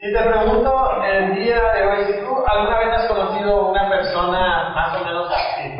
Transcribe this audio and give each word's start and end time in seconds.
Y 0.00 0.12
te 0.12 0.22
pregunto 0.22 1.02
el 1.02 1.34
día 1.34 1.60
de 1.74 1.86
hoy, 1.88 2.04
si 2.04 2.20
tú 2.20 2.28
alguna 2.46 2.78
vez 2.78 2.88
has 2.98 3.08
conocido 3.08 3.66
una 3.70 3.88
persona 3.88 4.70
más 4.72 4.94
o 4.94 5.04
menos 5.04 5.28
así, 5.28 5.76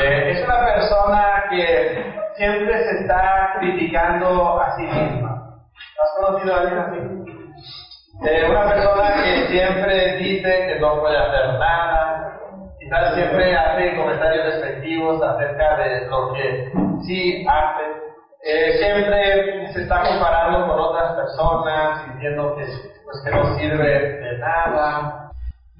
eh, 0.00 0.30
es 0.30 0.44
una 0.44 0.64
persona 0.64 1.44
que 1.50 2.14
siempre 2.36 2.84
se 2.84 3.00
está 3.00 3.56
criticando 3.58 4.60
a 4.60 4.76
sí 4.76 4.82
misma. 4.82 5.58
¿Has 6.00 6.24
conocido 6.24 6.54
a 6.54 6.60
alguien 6.60 6.78
así? 6.78 8.28
Eh, 8.28 8.48
una 8.48 8.68
persona 8.68 9.14
que 9.24 9.46
siempre 9.48 10.16
dice 10.18 10.66
que 10.68 10.78
no 10.78 11.00
puede 11.00 11.18
hacer 11.18 11.58
nada, 11.58 12.38
quizás 12.78 13.14
siempre 13.14 13.56
hace 13.56 13.96
comentarios 13.96 14.54
despectivos 14.54 15.20
acerca 15.20 15.78
de 15.78 16.06
lo 16.06 16.32
que 16.32 16.72
sí 17.04 17.44
hace. 17.50 18.06
Eh, 18.44 18.78
siempre 18.78 19.72
se 19.72 19.82
está 19.82 20.02
comparando 20.02 20.68
con 20.68 20.78
otras 20.78 21.14
personas, 21.14 22.14
diciendo 22.14 22.54
que 22.54 22.95
pues 23.06 23.22
que 23.24 23.30
no 23.30 23.56
sirve 23.56 24.20
de 24.20 24.38
nada. 24.38 25.30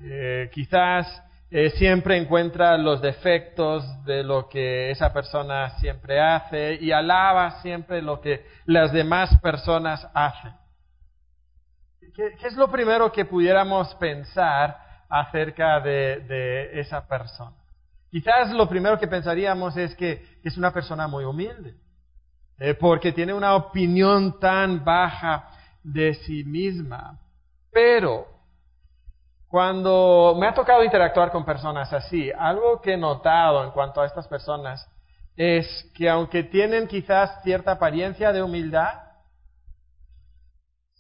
Eh, 0.00 0.48
quizás 0.52 1.22
eh, 1.50 1.70
siempre 1.70 2.16
encuentra 2.16 2.78
los 2.78 3.02
defectos 3.02 3.84
de 4.04 4.22
lo 4.22 4.48
que 4.48 4.90
esa 4.92 5.12
persona 5.12 5.70
siempre 5.80 6.20
hace 6.20 6.78
y 6.80 6.92
alaba 6.92 7.62
siempre 7.62 8.00
lo 8.00 8.20
que 8.20 8.46
las 8.64 8.92
demás 8.92 9.36
personas 9.40 10.08
hacen. 10.14 10.52
¿Qué, 12.14 12.32
es 12.46 12.54
lo 12.54 12.70
primero 12.70 13.10
que 13.10 13.24
pudiéramos 13.24 13.92
pensar 13.96 14.78
acerca 15.08 15.80
de, 15.80 16.70
esa 16.80 17.06
persona? 17.06 17.56
Quizás 18.10 18.52
lo 18.52 18.68
primero 18.68 18.98
que 18.98 19.08
pensaríamos 19.08 19.76
es 19.76 19.95
que, 19.96 20.38
que 20.42 20.48
es 20.48 20.56
una 20.56 20.72
persona 20.72 21.08
muy 21.08 21.24
humilde, 21.24 21.74
eh, 22.58 22.74
porque 22.74 23.12
tiene 23.12 23.34
una 23.34 23.56
opinión 23.56 24.38
tan 24.38 24.84
baja 24.84 25.50
de 25.86 26.14
sí 26.14 26.45
misma. 26.45 27.20
Pero 27.70 28.26
cuando 29.48 30.36
me 30.38 30.48
ha 30.48 30.54
tocado 30.54 30.82
interactuar 30.82 31.30
con 31.30 31.45
personas 31.45 31.92
así, 31.92 32.30
algo 32.37 32.80
que 32.80 32.95
he 32.95 32.96
notado 32.96 33.65
en 33.65 33.70
cuanto 33.70 34.01
a 34.01 34.07
estas 34.07 34.26
personas 34.26 34.87
es 35.37 35.66
que 35.95 36.09
aunque 36.09 36.42
tienen 36.42 36.88
quizás 36.88 37.42
cierta 37.42 37.73
apariencia 37.73 38.32
de 38.32 38.42
humildad, 38.42 38.95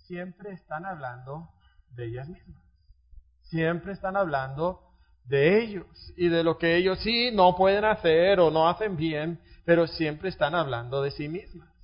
siempre 0.06 0.52
están 0.52 0.86
hablando 0.86 1.48
de 1.90 2.06
ellas 2.06 2.28
mismas. 2.28 2.62
Siempre 3.42 3.92
están 3.92 4.16
hablando 4.16 4.82
de 5.24 5.62
ellos 5.62 5.86
y 6.16 6.28
de 6.28 6.44
lo 6.44 6.58
que 6.58 6.76
ellos 6.76 7.00
sí 7.00 7.30
no 7.32 7.56
pueden 7.56 7.84
hacer 7.84 8.38
o 8.38 8.50
no 8.50 8.68
hacen 8.68 8.96
bien, 8.96 9.40
pero 9.64 9.88
siempre 9.88 10.28
están 10.28 10.54
hablando 10.54 11.02
de 11.02 11.10
sí 11.10 11.28
mismas. 11.28 11.75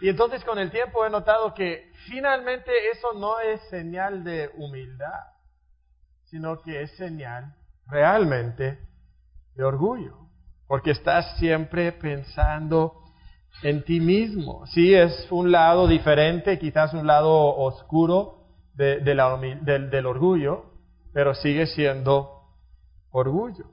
Y 0.00 0.08
entonces 0.08 0.44
con 0.44 0.58
el 0.58 0.70
tiempo 0.70 1.04
he 1.04 1.10
notado 1.10 1.54
que 1.54 1.90
finalmente 2.06 2.70
eso 2.92 3.14
no 3.14 3.40
es 3.40 3.60
señal 3.68 4.22
de 4.22 4.50
humildad, 4.56 5.24
sino 6.24 6.60
que 6.62 6.82
es 6.82 6.96
señal 6.96 7.54
realmente 7.86 8.78
de 9.54 9.64
orgullo, 9.64 10.28
porque 10.66 10.92
estás 10.92 11.36
siempre 11.38 11.92
pensando 11.92 13.02
en 13.62 13.82
ti 13.82 13.98
mismo. 13.98 14.66
Sí, 14.66 14.94
es 14.94 15.26
un 15.30 15.50
lado 15.50 15.88
diferente, 15.88 16.58
quizás 16.58 16.94
un 16.94 17.06
lado 17.06 17.56
oscuro 17.56 18.44
de, 18.74 19.14
la, 19.14 19.36
del, 19.36 19.90
del 19.90 20.06
orgullo, 20.06 20.66
pero 21.12 21.34
sigue 21.34 21.66
siendo 21.66 22.42
orgullo. 23.10 23.64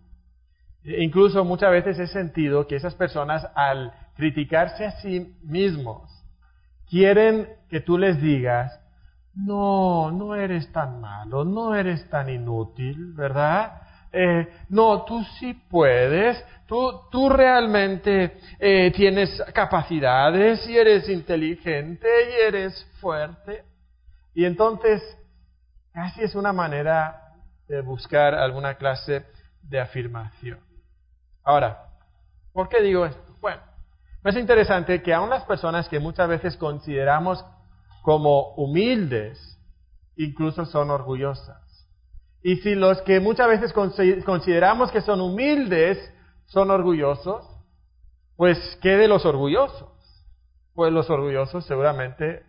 Incluso 0.83 1.43
muchas 1.43 1.71
veces 1.71 1.99
he 1.99 2.07
sentido 2.07 2.67
que 2.67 2.75
esas 2.75 2.95
personas 2.95 3.47
al 3.55 3.93
criticarse 4.15 4.85
a 4.85 4.91
sí 5.01 5.35
mismos, 5.43 6.09
quieren 6.89 7.49
que 7.69 7.81
tú 7.81 7.97
les 7.97 8.21
digas, 8.21 8.79
no, 9.35 10.11
no 10.11 10.35
eres 10.35 10.71
tan 10.71 11.01
malo, 11.01 11.43
no 11.43 11.75
eres 11.75 12.09
tan 12.09 12.29
inútil, 12.29 13.13
¿verdad? 13.13 13.81
Eh, 14.11 14.47
no, 14.69 15.03
tú 15.03 15.21
sí 15.39 15.53
puedes, 15.53 16.41
tú, 16.67 17.01
tú 17.11 17.27
realmente 17.27 18.37
eh, 18.59 18.91
tienes 18.95 19.43
capacidades 19.53 20.65
y 20.69 20.77
eres 20.77 21.09
inteligente 21.09 22.07
y 22.29 22.47
eres 22.47 22.85
fuerte. 23.01 23.65
Y 24.33 24.45
entonces, 24.45 25.01
casi 25.91 26.21
es 26.23 26.33
una 26.35 26.53
manera 26.53 27.21
de 27.67 27.81
buscar 27.81 28.35
alguna 28.35 28.75
clase 28.75 29.25
de 29.61 29.79
afirmación. 29.81 30.59
Ahora, 31.43 31.89
¿por 32.53 32.69
qué 32.69 32.81
digo 32.81 33.05
esto? 33.05 33.35
Bueno, 33.41 33.61
es 34.29 34.37
interesante 34.37 35.01
que 35.01 35.13
aun 35.13 35.29
las 35.29 35.43
personas 35.43 35.87
que 35.87 35.99
muchas 35.99 36.27
veces 36.27 36.57
consideramos 36.57 37.45
como 38.01 38.53
humildes, 38.55 39.59
incluso 40.15 40.65
son 40.65 40.89
orgullosas. 40.89 41.87
Y 42.41 42.57
si 42.57 42.75
los 42.75 43.01
que 43.01 43.19
muchas 43.19 43.47
veces 43.47 43.73
consideramos 43.73 44.91
que 44.91 45.01
son 45.01 45.19
humildes 45.21 45.97
son 46.45 46.69
orgullosos, 46.69 47.43
pues 48.35 48.77
¿qué 48.81 48.97
de 48.97 49.07
los 49.07 49.25
orgullosos? 49.25 49.89
Pues 50.73 50.93
los 50.93 51.09
orgullosos 51.09 51.65
seguramente 51.65 52.43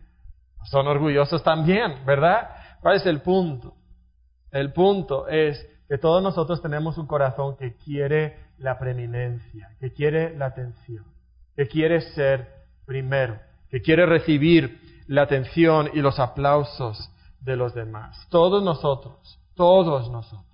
son 0.64 0.86
orgullosos 0.86 1.42
también, 1.42 2.04
¿verdad? 2.04 2.50
¿Cuál 2.82 2.96
es 2.96 3.06
el 3.06 3.22
punto? 3.22 3.74
El 4.50 4.72
punto 4.72 5.28
es 5.28 5.66
que 5.88 5.98
todos 5.98 6.22
nosotros 6.22 6.60
tenemos 6.60 6.98
un 6.98 7.06
corazón 7.06 7.56
que 7.56 7.76
quiere 7.76 8.36
la 8.58 8.78
preeminencia, 8.78 9.76
que 9.80 9.92
quiere 9.92 10.36
la 10.36 10.46
atención, 10.46 11.04
que 11.56 11.66
quiere 11.66 12.00
ser 12.00 12.46
primero, 12.84 13.40
que 13.70 13.80
quiere 13.80 14.06
recibir 14.06 15.04
la 15.08 15.22
atención 15.22 15.90
y 15.94 16.00
los 16.00 16.18
aplausos 16.18 17.10
de 17.40 17.56
los 17.56 17.74
demás. 17.74 18.26
Todos 18.30 18.62
nosotros, 18.62 19.40
todos 19.54 20.10
nosotros 20.10 20.44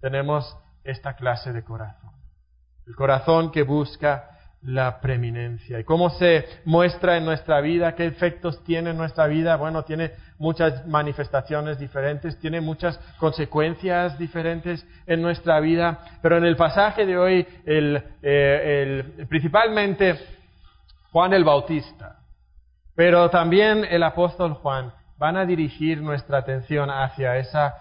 tenemos 0.00 0.56
esta 0.84 1.14
clase 1.16 1.52
de 1.52 1.64
corazón. 1.64 2.12
El 2.86 2.94
corazón 2.94 3.50
que 3.50 3.62
busca 3.62 4.37
la 4.62 5.00
preeminencia. 5.00 5.78
¿Y 5.78 5.84
cómo 5.84 6.10
se 6.10 6.44
muestra 6.64 7.16
en 7.16 7.24
nuestra 7.24 7.60
vida? 7.60 7.94
¿Qué 7.94 8.06
efectos 8.06 8.62
tiene 8.64 8.90
en 8.90 8.96
nuestra 8.96 9.26
vida? 9.26 9.56
Bueno, 9.56 9.84
tiene 9.84 10.12
muchas 10.38 10.86
manifestaciones 10.86 11.78
diferentes, 11.78 12.38
tiene 12.38 12.60
muchas 12.60 12.98
consecuencias 13.18 14.18
diferentes 14.18 14.84
en 15.06 15.22
nuestra 15.22 15.60
vida, 15.60 15.98
pero 16.22 16.38
en 16.38 16.44
el 16.44 16.56
pasaje 16.56 17.06
de 17.06 17.16
hoy, 17.16 17.46
el, 17.64 18.02
eh, 18.22 19.26
principalmente 19.28 20.18
Juan 21.12 21.32
el 21.32 21.44
Bautista, 21.44 22.16
pero 22.94 23.30
también 23.30 23.84
el 23.88 24.02
apóstol 24.02 24.54
Juan 24.54 24.92
van 25.18 25.36
a 25.36 25.46
dirigir 25.46 26.02
nuestra 26.02 26.38
atención 26.38 26.90
hacia 26.90 27.36
esa, 27.38 27.76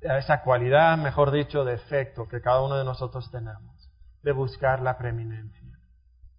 esa 0.00 0.42
cualidad, 0.42 0.98
mejor 0.98 1.30
dicho, 1.30 1.64
defecto 1.64 2.28
que 2.28 2.40
cada 2.40 2.62
uno 2.62 2.76
de 2.76 2.84
nosotros 2.84 3.30
tenemos, 3.30 3.90
de 4.22 4.32
buscar 4.32 4.80
la 4.82 4.98
preeminencia. 4.98 5.65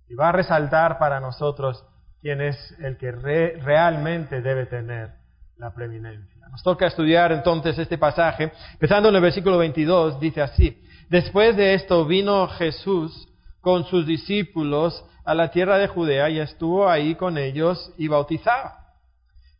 Y 0.09 0.15
va 0.15 0.29
a 0.29 0.31
resaltar 0.31 0.97
para 0.99 1.19
nosotros 1.19 1.83
quién 2.21 2.41
es 2.41 2.75
el 2.79 2.97
que 2.97 3.11
re, 3.11 3.59
realmente 3.61 4.41
debe 4.41 4.65
tener 4.65 5.11
la 5.57 5.73
preeminencia. 5.73 6.47
Nos 6.49 6.63
toca 6.63 6.87
estudiar 6.87 7.31
entonces 7.31 7.77
este 7.77 7.97
pasaje, 7.97 8.51
empezando 8.73 9.09
en 9.09 9.15
el 9.15 9.21
versículo 9.21 9.57
22, 9.57 10.19
dice 10.19 10.41
así, 10.41 10.81
después 11.09 11.55
de 11.57 11.73
esto 11.73 12.05
vino 12.05 12.47
Jesús 12.47 13.27
con 13.61 13.85
sus 13.85 14.05
discípulos 14.05 15.03
a 15.25 15.33
la 15.33 15.51
tierra 15.51 15.77
de 15.77 15.87
Judea 15.87 16.29
y 16.29 16.39
estuvo 16.39 16.89
ahí 16.89 17.15
con 17.15 17.37
ellos 17.37 17.93
y 17.97 18.07
bautizaba. 18.07 18.87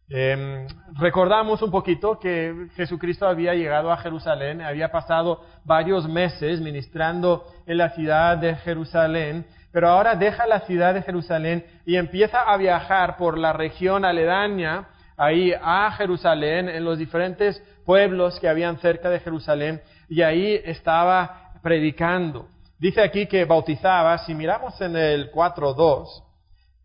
Eh, 0.09 0.65
recordamos 0.93 1.61
un 1.61 1.69
poquito 1.69 2.17
que 2.17 2.69
Jesucristo 2.75 3.27
había 3.27 3.53
llegado 3.53 3.91
a 3.91 3.97
Jerusalén, 3.97 4.61
había 4.61 4.89
pasado 4.89 5.43
varios 5.65 6.07
meses 6.07 6.61
ministrando 6.61 7.45
en 7.65 7.77
la 7.77 7.89
ciudad 7.89 8.37
de 8.37 8.55
Jerusalén, 8.55 9.45
pero 9.77 9.89
ahora 9.89 10.15
deja 10.15 10.47
la 10.47 10.61
ciudad 10.61 10.95
de 10.95 11.03
Jerusalén 11.03 11.63
y 11.85 11.97
empieza 11.97 12.41
a 12.41 12.57
viajar 12.57 13.15
por 13.15 13.37
la 13.37 13.53
región 13.53 14.05
aledaña, 14.05 14.87
ahí 15.15 15.53
a 15.53 15.91
Jerusalén, 15.91 16.67
en 16.67 16.83
los 16.83 16.97
diferentes 16.97 17.61
pueblos 17.85 18.39
que 18.39 18.49
habían 18.49 18.79
cerca 18.79 19.07
de 19.11 19.19
Jerusalén, 19.19 19.79
y 20.09 20.23
ahí 20.23 20.59
estaba 20.65 21.51
predicando. 21.61 22.47
Dice 22.79 23.01
aquí 23.01 23.27
que 23.27 23.45
bautizaba, 23.45 24.17
si 24.17 24.33
miramos 24.33 24.81
en 24.81 24.95
el 24.95 25.31
4.2, 25.31 26.23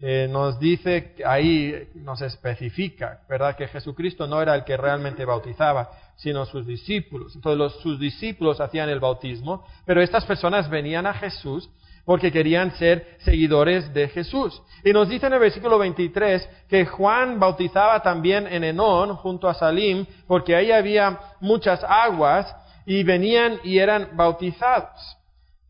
eh, 0.01 0.29
nos 0.31 0.61
dice, 0.61 1.15
ahí 1.25 1.89
nos 1.95 2.21
especifica, 2.21 3.21
¿verdad? 3.27 3.57
Que 3.57 3.69
Jesucristo 3.69 4.27
no 4.27 4.43
era 4.43 4.55
el 4.55 4.65
que 4.65 4.77
realmente 4.77 5.25
bautizaba, 5.25 5.89
sino 6.17 6.45
sus 6.45 6.67
discípulos. 6.67 7.35
Entonces 7.37 7.81
sus 7.81 7.99
discípulos 7.99 8.61
hacían 8.61 8.91
el 8.91 9.01
bautismo, 9.01 9.65
pero 9.87 10.03
estas 10.03 10.27
personas 10.27 10.69
venían 10.69 11.07
a 11.07 11.15
Jesús 11.15 11.71
porque 12.05 12.33
querían 12.33 12.73
ser 12.73 13.17
seguidores 13.19 13.93
de 13.95 14.09
Jesús. 14.09 14.61
Y 14.85 14.93
nos 14.93 15.09
dice 15.09 15.27
en 15.27 15.35
el 15.35 15.39
versículo 15.39 15.79
23 15.79 16.49
que 16.69 16.87
Juan 16.87 17.39
bautizaba 17.39 18.03
también 18.03 18.47
en 18.47 18.65
Enón, 18.65 19.17
junto 19.17 19.49
a 19.49 19.55
Salim, 19.55 20.07
porque 20.27 20.57
ahí 20.57 20.73
había 20.73 21.21
muchas 21.41 21.85
aguas 21.85 22.55
y 22.87 23.05
venían 23.05 23.61
y 23.63 23.79
eran 23.79 24.11
bautizados. 24.15 25.19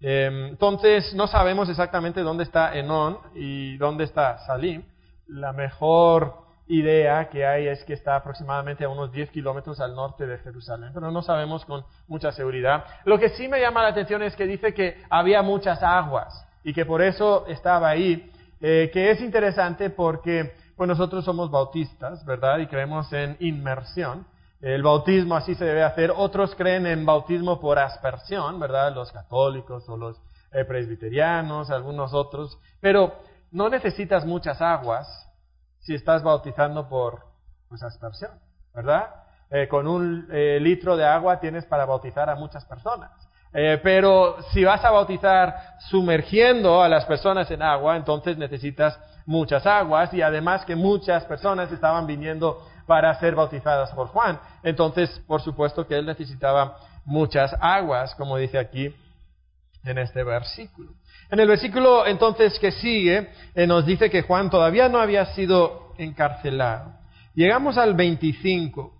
Entonces, 0.01 1.15
no 1.15 1.29
sabemos 1.29 1.69
exactamente 1.69 2.23
dónde 2.23 2.45
está 2.45 2.77
Enón 2.77 3.19
y 3.35 3.77
dónde 3.77 4.05
está 4.05 4.39
Salim. 4.47 4.83
La 5.29 5.53
mejor 5.53 6.42
idea 6.73 7.29
que 7.29 7.45
hay 7.45 7.69
es 7.69 7.85
que 7.85 7.93
está 7.93 8.17
aproximadamente 8.17 8.85
a 8.85 8.89
unos 8.89 9.13
10 9.13 9.31
kilómetros 9.31 9.79
al 9.81 9.95
norte 9.95 10.27
de 10.27 10.39
Jerusalén, 10.39 10.91
pero 10.95 11.11
no 11.11 11.23
sabemos 11.23 11.65
con 11.67 11.85
mucha 12.09 12.33
seguridad. 12.33 12.85
Lo 13.05 13.19
que 13.19 13.29
sí 13.31 13.47
me 13.47 13.61
llama 13.61 13.83
la 13.83 13.89
atención 13.89 14.23
es 14.23 14.35
que 14.35 14.47
dice 14.47 14.73
que 14.73 14.97
había 15.11 15.43
muchas 15.43 15.83
aguas 15.83 16.47
y 16.65 16.73
que 16.73 16.87
por 16.87 17.03
eso 17.03 17.47
estaba 17.47 17.91
ahí, 17.91 18.31
eh, 18.61 18.91
que 18.93 19.11
es 19.11 19.21
interesante 19.21 19.91
porque 19.91 20.55
pues 20.77 20.89
nosotros 20.89 21.25
somos 21.25 21.51
bautistas, 21.51 22.25
¿verdad? 22.25 22.59
Y 22.59 22.67
creemos 22.67 23.13
en 23.13 23.37
inmersión. 23.41 24.27
El 24.61 24.83
bautismo 24.83 25.37
así 25.37 25.55
se 25.55 25.65
debe 25.65 25.83
hacer. 25.83 26.13
Otros 26.15 26.55
creen 26.55 26.87
en 26.87 27.05
bautismo 27.05 27.61
por 27.61 27.79
aspersión, 27.79 28.59
¿verdad? 28.59 28.95
Los 28.95 29.13
católicos 29.13 29.87
o 29.89 29.97
los 29.97 30.17
eh, 30.53 30.65
presbiterianos, 30.65 31.71
algunos 31.71 32.15
otros. 32.15 32.59
Pero 32.81 33.13
no 33.51 33.69
necesitas 33.69 34.25
muchas 34.25 34.63
aguas 34.63 35.29
si 35.83 35.95
estás 35.95 36.23
bautizando 36.23 36.89
por 36.89 37.25
pues, 37.69 37.83
aspersión, 37.83 38.33
¿verdad? 38.75 39.11
Eh, 39.51 39.69
con 39.69 39.87
un 39.87 40.29
eh, 40.33 40.59
litro 40.61 40.97
de 40.97 41.05
agua 41.05 41.39
tienes 41.39 41.67
para 41.67 41.85
bautizar 41.85 42.31
a 42.31 42.35
muchas 42.35 42.65
personas. 42.65 43.11
pero 43.83 44.37
si 44.53 44.65
vas 44.65 44.83
a 44.83 44.91
bautizar 44.91 45.77
sumergiendo 45.91 46.83
a 46.83 46.89
las 46.89 47.05
personas 47.05 47.51
en 47.51 47.61
agua, 47.61 47.97
entonces 47.97 48.39
necesitas 48.39 48.99
muchas 49.27 49.67
aguas 49.67 50.13
y 50.15 50.23
además 50.23 50.65
que 50.65 50.75
muchas 50.75 51.25
personas 51.25 51.71
estaban 51.71 52.07
viniendo 52.07 52.67
para 52.87 53.15
ser 53.21 53.35
bautizadas 53.35 53.91
por 53.93 54.09
Juan. 54.09 54.41
Entonces, 54.63 55.21
por 55.27 55.43
supuesto 55.43 55.87
que 55.87 55.99
él 55.99 56.07
necesitaba 56.07 56.79
muchas 57.05 57.55
aguas, 57.61 58.15
como 58.15 58.37
dice 58.37 58.59
aquí 58.59 58.95
en 59.85 59.99
este 59.99 60.23
versículo. 60.25 60.93
En 61.31 61.41
el 61.41 61.49
versículo 61.49 62.07
entonces 62.07 62.59
que 62.59 62.73
sigue, 62.73 63.31
eh, 63.55 63.67
nos 63.67 63.87
dice 63.87 64.11
que 64.11 64.23
Juan 64.23 64.51
todavía 64.51 64.89
no 64.89 64.99
había 64.99 65.27
sido 65.35 65.95
encarcelado. 65.99 66.93
Llegamos 67.35 67.79
al 67.79 67.95
25 67.95 68.93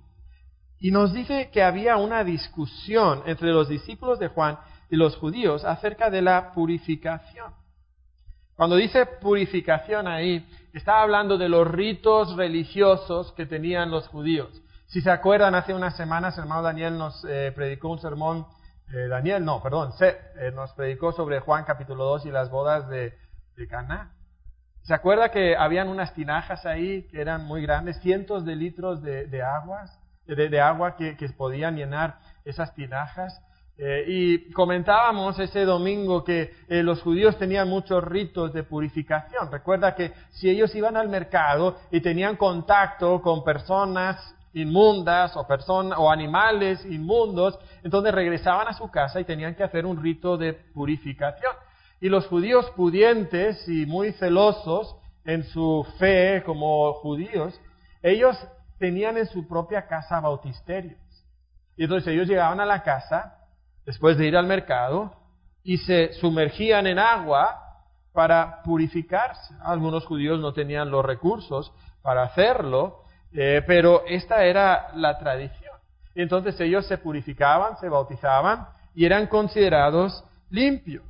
y 0.81 0.91
nos 0.91 1.13
dice 1.13 1.51
que 1.53 1.63
había 1.63 1.97
una 1.97 2.25
discusión 2.25 3.23
entre 3.27 3.51
los 3.51 3.69
discípulos 3.69 4.19
de 4.19 4.29
Juan 4.29 4.59
y 4.91 4.97
los 4.97 5.17
judíos 5.17 5.65
acerca 5.65 6.11
de 6.11 6.23
la 6.23 6.53
purificación. 6.53 7.53
Cuando 8.57 8.77
dice 8.77 9.07
purificación 9.07 10.07
ahí, 10.07 10.47
está 10.73 11.03
hablando 11.03 11.39
de 11.39 11.49
los 11.49 11.67
ritos 11.69 12.37
religiosos 12.37 13.33
que 13.33 13.47
tenían 13.47 13.91
los 13.91 14.09
judíos. 14.09 14.51
Si 14.87 15.01
se 15.01 15.11
acuerdan, 15.11 15.55
hace 15.55 15.73
unas 15.73 15.97
semanas 15.97 16.37
el 16.37 16.43
hermano 16.45 16.63
Daniel 16.63 16.99
nos 16.99 17.25
eh, 17.25 17.53
predicó 17.55 17.89
un 17.89 18.01
sermón, 18.01 18.47
eh, 18.93 19.09
Daniel, 19.09 19.45
no, 19.45 19.63
perdón, 19.63 19.93
eh, 20.01 20.53
nos 20.55 20.73
predicó 20.75 21.13
sobre 21.13 21.41
Juan 21.41 21.65
capítulo 21.65 22.05
2 22.05 22.27
y 22.27 22.31
las 22.31 22.51
bodas 22.51 22.89
de, 22.89 23.15
de. 23.57 23.69
¿Se 24.83 24.95
acuerda 24.95 25.31
que 25.31 25.57
habían 25.57 25.89
unas 25.89 26.13
tinajas 26.13 26.67
ahí 26.67 27.05
que 27.09 27.21
eran 27.21 27.45
muy 27.45 27.63
grandes, 27.63 28.01
cientos 28.01 28.45
de 28.45 28.57
litros 28.57 29.01
de, 29.03 29.43
aguas, 29.43 29.99
de, 30.27 30.61
agua 30.61 30.97
que, 30.97 31.17
podían 31.37 31.77
llenar 31.77 32.19
esas 32.45 32.75
tinajas? 32.75 33.41
Eh, 33.79 34.05
y 34.07 34.53
comentábamos 34.53 35.39
ese 35.39 35.65
domingo 35.65 36.23
que 36.23 36.53
eh, 36.69 36.83
los 36.83 37.01
judíos 37.01 37.39
tenían 37.39 37.69
muchos 37.69 38.05
ritos 38.05 38.53
de 38.53 38.65
purificación. 38.65 39.51
Recuerda 39.51 39.95
que 39.95 40.13
si 40.33 40.51
ellos 40.51 40.75
iban 40.75 40.97
al 40.97 41.09
mercado 41.09 41.79
y 41.91 42.01
tenían 42.01 42.37
contacto 42.37 43.23
con 43.23 43.43
personas 43.43 44.35
inmundas 44.55 45.37
o, 45.37 45.47
personas 45.47 45.99
o 45.99 46.11
animales 46.11 46.85
inmundos, 46.85 47.59
entonces 47.83 48.13
regresaban 48.15 48.69
a 48.69 48.75
su 48.75 48.91
casa 48.91 49.21
y 49.21 49.25
tenían 49.25 49.55
que 49.55 49.65
hacer 49.65 49.87
un 49.87 50.03
rito 50.03 50.37
de 50.37 50.53
purificación. 50.53 51.53
Y 52.01 52.09
los 52.09 52.27
judíos 52.27 52.71
pudientes 52.77 53.67
y 53.69 53.87
muy 53.87 54.13
celosos 54.13 54.97
en 55.25 55.45
su 55.45 55.87
fe 55.99 56.43
como 56.45 56.93
judíos, 56.95 57.59
ellos 58.03 58.37
tenían 58.79 59.17
en 59.17 59.27
su 59.27 59.47
propia 59.47 59.87
casa 59.87 60.21
bautisterios. 60.21 60.99
Y 61.77 61.85
entonces 61.85 62.13
ellos 62.13 62.29
llegaban 62.29 62.61
a 62.61 62.67
la 62.67 62.83
casa 62.83 63.39
después 63.87 64.19
de 64.19 64.27
ir 64.27 64.37
al 64.37 64.47
mercado 64.47 65.13
y 65.63 65.79
se 65.79 66.13
sumergían 66.15 66.87
en 66.87 66.99
agua 66.99 67.63
para 68.13 68.63
purificarse. 68.63 69.55
Algunos 69.65 70.05
judíos 70.05 70.41
no 70.41 70.53
tenían 70.53 70.91
los 70.91 71.05
recursos 71.05 71.73
para 72.03 72.25
hacerlo, 72.25 73.02
eh, 73.35 73.63
pero 73.67 74.05
esta 74.07 74.45
era 74.45 74.91
la 74.95 75.19
tradición. 75.19 75.73
Entonces 76.15 76.59
ellos 76.61 76.87
se 76.87 76.99
purificaban, 76.99 77.79
se 77.79 77.89
bautizaban 77.89 78.67
y 78.95 79.05
eran 79.05 79.27
considerados 79.27 80.25
limpios. 80.51 81.05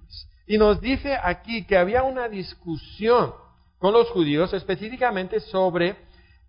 Y 0.46 0.58
nos 0.58 0.80
dice 0.80 1.19
aquí 1.20 1.64
que 1.66 1.76
había 1.76 2.02
una 2.02 2.28
discusión 2.28 3.32
con 3.78 3.92
los 3.92 4.10
judíos 4.10 4.52
específicamente 4.52 5.40
sobre 5.40 5.96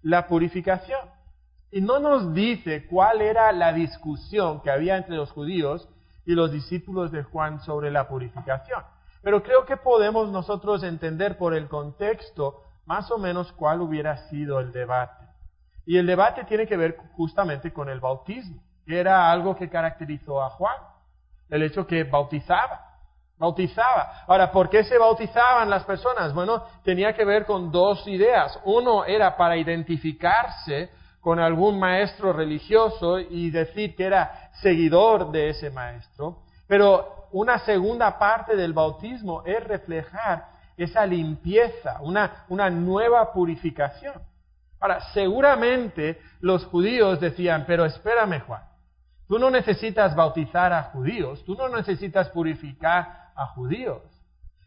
la 0.02 0.28
purificación. 0.28 1.00
Y 1.72 1.82
no 1.82 2.00
nos 2.00 2.34
dice 2.34 2.86
cuál 2.88 3.22
era 3.22 3.52
la 3.52 3.74
discusión 3.74 4.62
que 4.62 4.70
había 4.70 4.98
entre 4.98 5.16
los 5.16 5.32
judíos 5.32 5.90
y 6.26 6.34
los 6.34 6.52
discípulos 6.52 7.12
de 7.12 7.24
Juan 7.24 7.60
sobre 7.62 7.90
la 7.90 8.08
purificación. 8.08 8.84
Pero 9.24 9.42
creo 9.42 9.66
que 9.66 9.78
podemos 9.78 10.30
nosotros 10.30 10.84
entender 10.84 11.38
por 11.38 11.56
el 11.56 11.68
contexto 11.68 12.62
más 12.86 13.10
o 13.10 13.18
menos 13.18 13.52
cuál 13.54 13.82
hubiera 13.82 14.30
sido 14.30 14.60
el 14.60 14.72
debate. 14.72 15.23
Y 15.86 15.98
el 15.98 16.08
debate 16.08 16.44
tiene 16.46 16.66
que 16.66 16.78
ver 16.78 16.98
justamente 17.16 17.74
con 17.74 17.90
el 17.90 18.00
bautismo, 18.00 18.62
era 18.86 19.32
algo 19.32 19.56
que 19.56 19.70
caracterizó 19.70 20.42
a 20.42 20.50
Juan, 20.52 20.76
el 21.50 21.64
hecho 21.64 21.86
que 21.86 22.04
bautizaba, 22.04 22.94
bautizaba. 23.38 24.24
Ahora, 24.28 24.52
¿por 24.52 24.70
qué 24.70 24.84
se 24.84 24.98
bautizaban 24.98 25.70
las 25.70 25.84
personas? 25.84 26.34
Bueno, 26.34 26.64
tenía 26.84 27.14
que 27.14 27.26
ver 27.26 27.46
con 27.46 27.72
dos 27.72 28.08
ideas. 28.08 28.60
Uno 28.66 29.06
era 29.06 29.36
para 29.38 29.58
identificarse 29.58 30.90
con 31.22 31.40
algún 31.40 31.80
maestro 31.80 32.34
religioso 32.34 33.20
y 33.20 33.50
decir 33.50 33.96
que 33.96 34.06
era 34.06 34.50
seguidor 34.62 35.32
de 35.32 35.50
ese 35.50 35.70
maestro. 35.70 36.40
Pero 36.68 37.28
una 37.32 37.60
segunda 37.60 38.18
parte 38.20 38.56
del 38.56 38.74
bautismo 38.74 39.44
es 39.46 39.64
reflejar 39.64 40.48
esa 40.76 41.06
limpieza, 41.06 42.00
una, 42.02 42.46
una 42.50 42.70
nueva 42.70 43.32
purificación. 43.32 44.22
Ahora, 44.84 45.00
seguramente 45.14 46.20
los 46.42 46.66
judíos 46.66 47.22
decían, 47.22 47.64
pero 47.66 47.86
espérame 47.86 48.42
Juan, 48.42 48.64
tú 49.30 49.40
no 49.40 49.50
necesitas 49.50 50.14
bautizar 50.14 50.74
a 50.74 50.84
judíos, 50.92 51.42
tú 51.46 51.56
no 51.56 51.70
necesitas 51.70 52.28
purificar 52.32 53.32
a 53.34 53.48
judíos, 53.56 54.02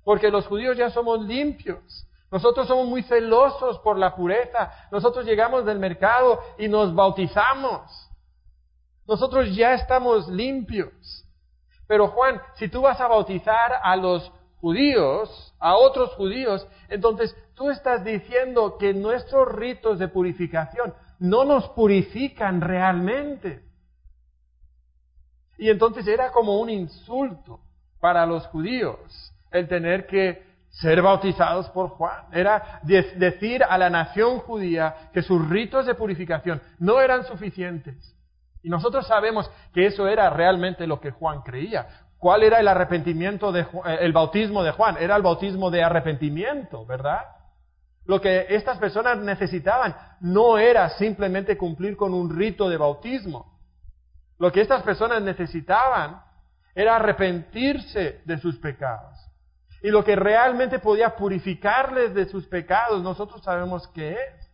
porque 0.05 0.31
los 0.31 0.47
judíos 0.47 0.79
ya 0.79 0.89
somos 0.89 1.21
limpios. 1.21 2.09
Nosotros 2.31 2.67
somos 2.67 2.87
muy 2.89 3.03
celosos 3.03 3.79
por 3.81 3.99
la 3.99 4.17
pureza. 4.17 4.73
Nosotros 4.91 5.27
llegamos 5.27 5.67
del 5.67 5.79
mercado 5.79 6.41
y 6.57 6.67
nos 6.67 6.95
bautizamos. 6.95 8.09
Nosotros 9.07 9.55
ya 9.55 9.75
estamos 9.75 10.29
limpios. 10.29 11.27
Pero 11.87 12.09
Juan, 12.09 12.41
si 12.55 12.71
tú 12.71 12.81
vas 12.81 12.99
a 13.03 13.07
bautizar 13.07 13.81
a 13.83 13.95
los 13.97 14.33
judíos, 14.63 15.46
a 15.59 15.77
otros 15.77 16.11
judíos, 16.15 16.67
entonces 16.89 17.37
tú 17.55 17.71
estás 17.71 18.05
diciendo 18.05 18.77
que 18.79 18.93
nuestros 18.93 19.53
ritos 19.53 19.99
de 19.99 20.09
purificación 20.09 20.95
no 21.19 21.45
nos 21.45 21.69
purifican 21.71 22.61
realmente. 22.61 23.63
Y 25.59 25.71
entonces 25.71 26.07
era 26.07 26.31
como 26.33 26.61
un 26.61 26.69
insulto 26.69 27.61
para 28.01 28.27
los 28.27 28.47
judíos 28.49 29.33
el 29.51 29.69
tener 29.69 30.07
que 30.07 30.45
ser 30.69 31.01
bautizados 31.01 31.71
por 31.71 31.89
Juan. 31.91 32.27
Era 32.33 32.81
decir 32.83 33.65
a 33.65 33.79
la 33.79 33.89
nación 33.89 34.41
judía 34.41 35.11
que 35.13 35.23
sus 35.23 35.49
ritos 35.49 35.87
de 35.87 35.95
purificación 35.95 36.61
no 36.79 37.01
eran 37.01 37.25
suficientes. 37.25 38.15
Y 38.63 38.69
nosotros 38.69 39.07
sabemos 39.07 39.51
que 39.73 39.87
eso 39.87 40.09
era 40.09 40.29
realmente 40.29 40.87
lo 40.87 41.01
que 41.01 41.13
Juan 41.13 41.43
creía. 41.43 41.87
¿Cuál 42.19 42.43
era 42.43 42.61
el 42.61 42.69
arrepentimiento 42.69 43.53
de 43.53 43.61
eh, 43.61 43.99
el 44.01 44.13
bautismo 44.13 44.63
de 44.63 44.73
Juan? 44.73 44.97
Era 44.99 45.17
el 45.17 45.23
bautismo 45.23 45.71
de 45.71 45.83
arrepentimiento, 45.83 46.87
¿verdad? 46.87 47.21
Lo 48.07 48.21
que 48.21 48.47
estas 48.51 48.79
personas 48.79 49.19
necesitaban 49.19 49.95
no 50.21 50.59
era 50.59 50.91
simplemente 50.91 51.57
cumplir 51.59 51.97
con 51.97 52.15
un 52.15 52.35
rito 52.35 52.69
de 52.69 52.77
bautismo. 52.77 53.59
Lo 54.39 54.53
que 54.53 54.61
estas 54.61 54.83
personas 54.83 55.23
necesitaban 55.23 56.23
era 56.75 56.97
arrepentirse 56.97 58.21
de 58.25 58.39
sus 58.39 58.59
pecados. 58.59 59.19
Y 59.83 59.91
lo 59.91 60.05
que 60.05 60.17
realmente 60.17 60.79
podía 60.79 61.17
purificarles 61.17 62.15
de 62.15 62.27
sus 62.27 62.47
pecados, 62.47 63.03
nosotros 63.03 63.43
sabemos 63.43 63.89
qué 63.89 64.13
es. 64.13 64.51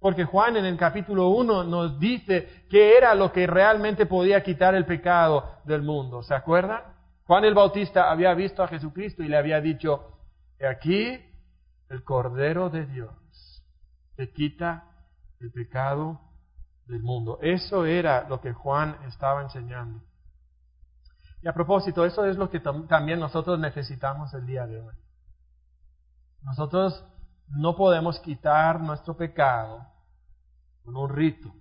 Porque 0.00 0.24
Juan 0.24 0.56
en 0.56 0.64
el 0.64 0.76
capítulo 0.76 1.28
1 1.28 1.64
nos 1.64 1.98
dice 1.98 2.64
qué 2.70 2.96
era 2.96 3.14
lo 3.14 3.32
que 3.32 3.46
realmente 3.46 4.06
podía 4.06 4.42
quitar 4.42 4.74
el 4.74 4.84
pecado 4.84 5.58
del 5.64 5.82
mundo. 5.82 6.22
¿Se 6.22 6.34
acuerdan? 6.34 6.95
Juan 7.26 7.44
el 7.44 7.54
Bautista 7.54 8.10
había 8.10 8.32
visto 8.34 8.62
a 8.62 8.68
Jesucristo 8.68 9.22
y 9.22 9.28
le 9.28 9.36
había 9.36 9.60
dicho, 9.60 10.20
aquí 10.60 11.18
el 11.88 12.04
Cordero 12.04 12.70
de 12.70 12.86
Dios 12.86 13.10
que 14.16 14.32
quita 14.32 14.84
el 15.40 15.50
pecado 15.52 16.20
del 16.86 17.02
mundo. 17.02 17.38
Eso 17.42 17.84
era 17.84 18.28
lo 18.28 18.40
que 18.40 18.52
Juan 18.52 18.96
estaba 19.06 19.42
enseñando. 19.42 20.00
Y 21.42 21.48
a 21.48 21.52
propósito, 21.52 22.04
eso 22.04 22.24
es 22.24 22.36
lo 22.36 22.48
que 22.48 22.60
también 22.60 23.20
nosotros 23.20 23.58
necesitamos 23.58 24.32
el 24.34 24.46
día 24.46 24.66
de 24.66 24.80
hoy. 24.80 24.94
Nosotros 26.42 27.04
no 27.48 27.76
podemos 27.76 28.20
quitar 28.20 28.80
nuestro 28.80 29.16
pecado 29.16 29.84
con 30.84 30.96
un 30.96 31.08
rito, 31.10 31.52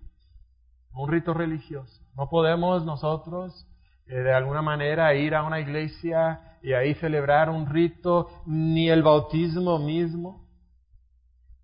un 0.93 1.09
rito 1.09 1.33
religioso. 1.33 2.01
No 2.15 2.29
podemos 2.29 2.85
nosotros 2.85 3.67
de 4.05 4.33
alguna 4.33 4.61
manera 4.61 5.13
ir 5.15 5.33
a 5.35 5.43
una 5.43 5.59
iglesia 5.59 6.57
y 6.61 6.73
ahí 6.73 6.95
celebrar 6.95 7.49
un 7.49 7.67
rito, 7.67 8.29
ni 8.45 8.89
el 8.89 9.03
bautismo 9.03 9.77
mismo, 9.77 10.45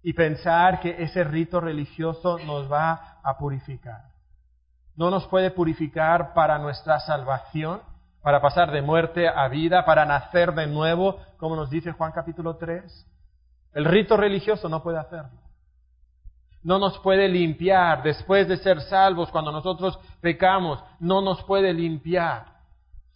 y 0.03 0.13
pensar 0.13 0.79
que 0.79 1.03
ese 1.03 1.23
rito 1.23 1.59
religioso 1.59 2.39
nos 2.45 2.71
va 2.71 3.19
a 3.23 3.37
purificar. 3.37 4.11
No 4.95 5.09
nos 5.09 5.27
puede 5.27 5.51
purificar 5.51 6.33
para 6.33 6.57
nuestra 6.59 6.99
salvación, 6.99 7.81
para 8.21 8.41
pasar 8.41 8.71
de 8.71 8.81
muerte 8.81 9.27
a 9.27 9.47
vida, 9.47 9.85
para 9.85 10.05
nacer 10.05 10.53
de 10.53 10.67
nuevo, 10.67 11.19
como 11.37 11.55
nos 11.55 11.69
dice 11.69 11.91
Juan 11.91 12.11
capítulo 12.11 12.57
3. 12.57 13.07
El 13.73 13.85
rito 13.85 14.17
religioso 14.17 14.69
no 14.69 14.83
puede 14.83 14.99
hacerlo. 14.99 15.40
No 16.63 16.77
nos 16.77 16.97
puede 16.99 17.27
limpiar 17.27 18.03
después 18.03 18.47
de 18.47 18.57
ser 18.57 18.81
salvos 18.81 19.29
cuando 19.31 19.51
nosotros 19.51 19.99
pecamos. 20.21 20.79
No 20.99 21.21
nos 21.21 21.43
puede 21.43 21.73
limpiar 21.73 22.45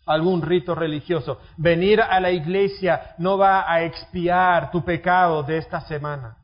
algún 0.05 0.41
rito 0.41 0.75
religioso. 0.75 1.39
Venir 1.57 2.01
a 2.01 2.19
la 2.19 2.31
iglesia 2.31 3.15
no 3.17 3.37
va 3.37 3.71
a 3.71 3.83
expiar 3.83 4.71
tu 4.71 4.83
pecado 4.83 5.43
de 5.43 5.57
esta 5.57 5.81
semana. 5.81 6.37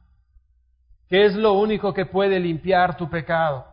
¿Qué 1.09 1.25
es 1.25 1.35
lo 1.35 1.53
único 1.53 1.93
que 1.93 2.05
puede 2.05 2.39
limpiar 2.39 2.95
tu 2.97 3.09
pecado? 3.09 3.70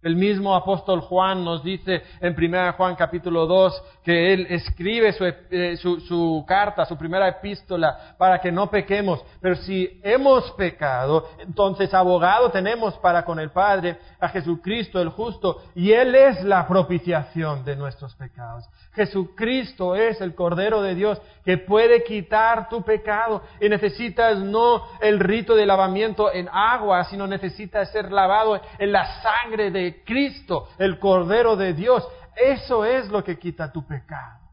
El 0.00 0.14
mismo 0.14 0.54
apóstol 0.54 1.00
Juan 1.00 1.44
nos 1.44 1.64
dice 1.64 2.02
en 2.20 2.36
1 2.38 2.72
Juan 2.74 2.94
capítulo 2.94 3.46
2 3.46 3.82
que 4.04 4.32
él 4.32 4.46
escribe 4.48 5.12
eh, 5.50 5.76
su, 5.76 6.44
carta, 6.46 6.84
su 6.84 6.96
primera 6.96 7.26
epístola, 7.26 8.14
para 8.16 8.40
que 8.40 8.52
no 8.52 8.70
pequemos. 8.70 9.20
Pero 9.40 9.56
si 9.56 10.00
hemos 10.04 10.52
pecado, 10.52 11.28
entonces 11.40 11.92
abogado 11.92 12.50
tenemos 12.52 12.94
para 12.98 13.24
con 13.24 13.40
el 13.40 13.50
Padre 13.50 13.98
a 14.20 14.28
Jesucristo 14.28 15.00
el 15.00 15.08
justo, 15.08 15.62
y 15.74 15.92
Él 15.92 16.14
es 16.14 16.42
la 16.44 16.66
propiciación 16.66 17.64
de 17.64 17.76
nuestros 17.76 18.14
pecados. 18.14 18.68
Jesucristo 18.92 19.94
es 19.94 20.20
el 20.20 20.34
Cordero 20.34 20.82
de 20.82 20.94
Dios 20.94 21.20
que 21.44 21.58
puede 21.58 22.02
quitar 22.02 22.68
tu 22.68 22.82
pecado 22.82 23.42
y 23.60 23.68
necesitas 23.68 24.38
no 24.38 24.82
el 25.00 25.20
rito 25.20 25.54
de 25.54 25.66
lavamiento 25.66 26.32
en 26.32 26.48
agua, 26.52 27.04
sino 27.04 27.26
necesitas 27.26 27.92
ser 27.92 28.10
lavado 28.10 28.60
en 28.78 28.92
la 28.92 29.22
sangre 29.22 29.70
de 29.70 29.87
Cristo, 30.04 30.68
el 30.78 30.98
Cordero 30.98 31.56
de 31.56 31.74
Dios. 31.74 32.06
Eso 32.36 32.84
es 32.84 33.08
lo 33.08 33.22
que 33.24 33.38
quita 33.38 33.72
tu 33.72 33.86
pecado. 33.86 34.48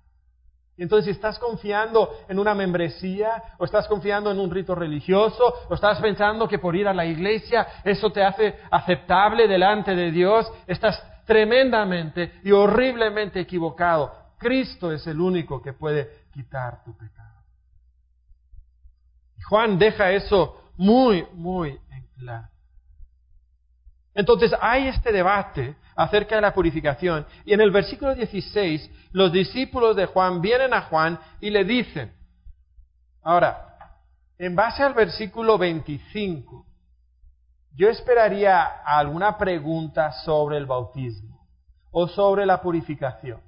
Entonces, 0.78 1.06
si 1.06 1.12
estás 1.12 1.40
confiando 1.40 2.10
en 2.28 2.38
una 2.38 2.54
membresía, 2.54 3.42
o 3.58 3.66
estás 3.66 3.88
confiando 3.88 4.30
en 4.32 4.40
un 4.40 4.52
rito 4.52 4.76
religioso, 4.76 5.54
o 5.70 5.74
estás 5.74 6.02
pensando 6.02 6.48
que 6.48 6.60
por 6.60 6.76
ir 6.76 6.88
a 6.88 6.94
la 6.94 7.06
iglesia 7.06 7.66
eso 7.84 8.12
te 8.12 8.24
hace 8.24 8.56
aceptable 8.70 9.48
delante 9.48 9.96
de 9.96 10.12
Dios, 10.12 10.52
estás 10.68 11.02
tremendamente 11.26 12.40
y 12.44 12.52
horriblemente 12.52 13.40
equivocado. 13.40 14.12
Cristo 14.38 14.92
es 14.92 15.08
el 15.08 15.22
único 15.22 15.62
que 15.62 15.72
puede 15.72 16.26
quitar 16.34 16.84
tu 16.84 16.96
pecado. 16.98 17.36
Juan 19.48 19.78
deja 19.78 20.12
eso 20.12 20.72
muy, 20.76 21.26
muy 21.34 21.80
en 21.92 22.08
claro. 22.18 22.48
Entonces 24.16 24.56
hay 24.62 24.88
este 24.88 25.12
debate 25.12 25.76
acerca 25.96 26.36
de 26.36 26.42
la 26.42 26.54
purificación 26.54 27.26
y 27.44 27.54
en 27.54 27.60
el 27.60 27.70
versículo 27.70 28.16
16 28.16 28.90
los 29.12 29.32
discípulos 29.32 29.96
de 29.98 30.06
Juan 30.06 30.42
vienen 30.42 30.74
a 30.74 30.84
Juan 30.84 31.20
y 31.42 31.50
le 31.50 31.66
dicen, 31.66 32.14
ahora, 33.22 33.78
en 34.38 34.56
base 34.56 34.84
al 34.84 34.94
versículo 34.94 35.58
25, 35.58 36.66
yo 37.76 37.90
esperaría 37.90 38.64
alguna 38.86 39.38
pregunta 39.38 40.12
sobre 40.24 40.58
el 40.58 40.66
bautismo 40.66 41.46
o 41.92 42.08
sobre 42.08 42.46
la 42.46 42.62
purificación. 42.62 43.42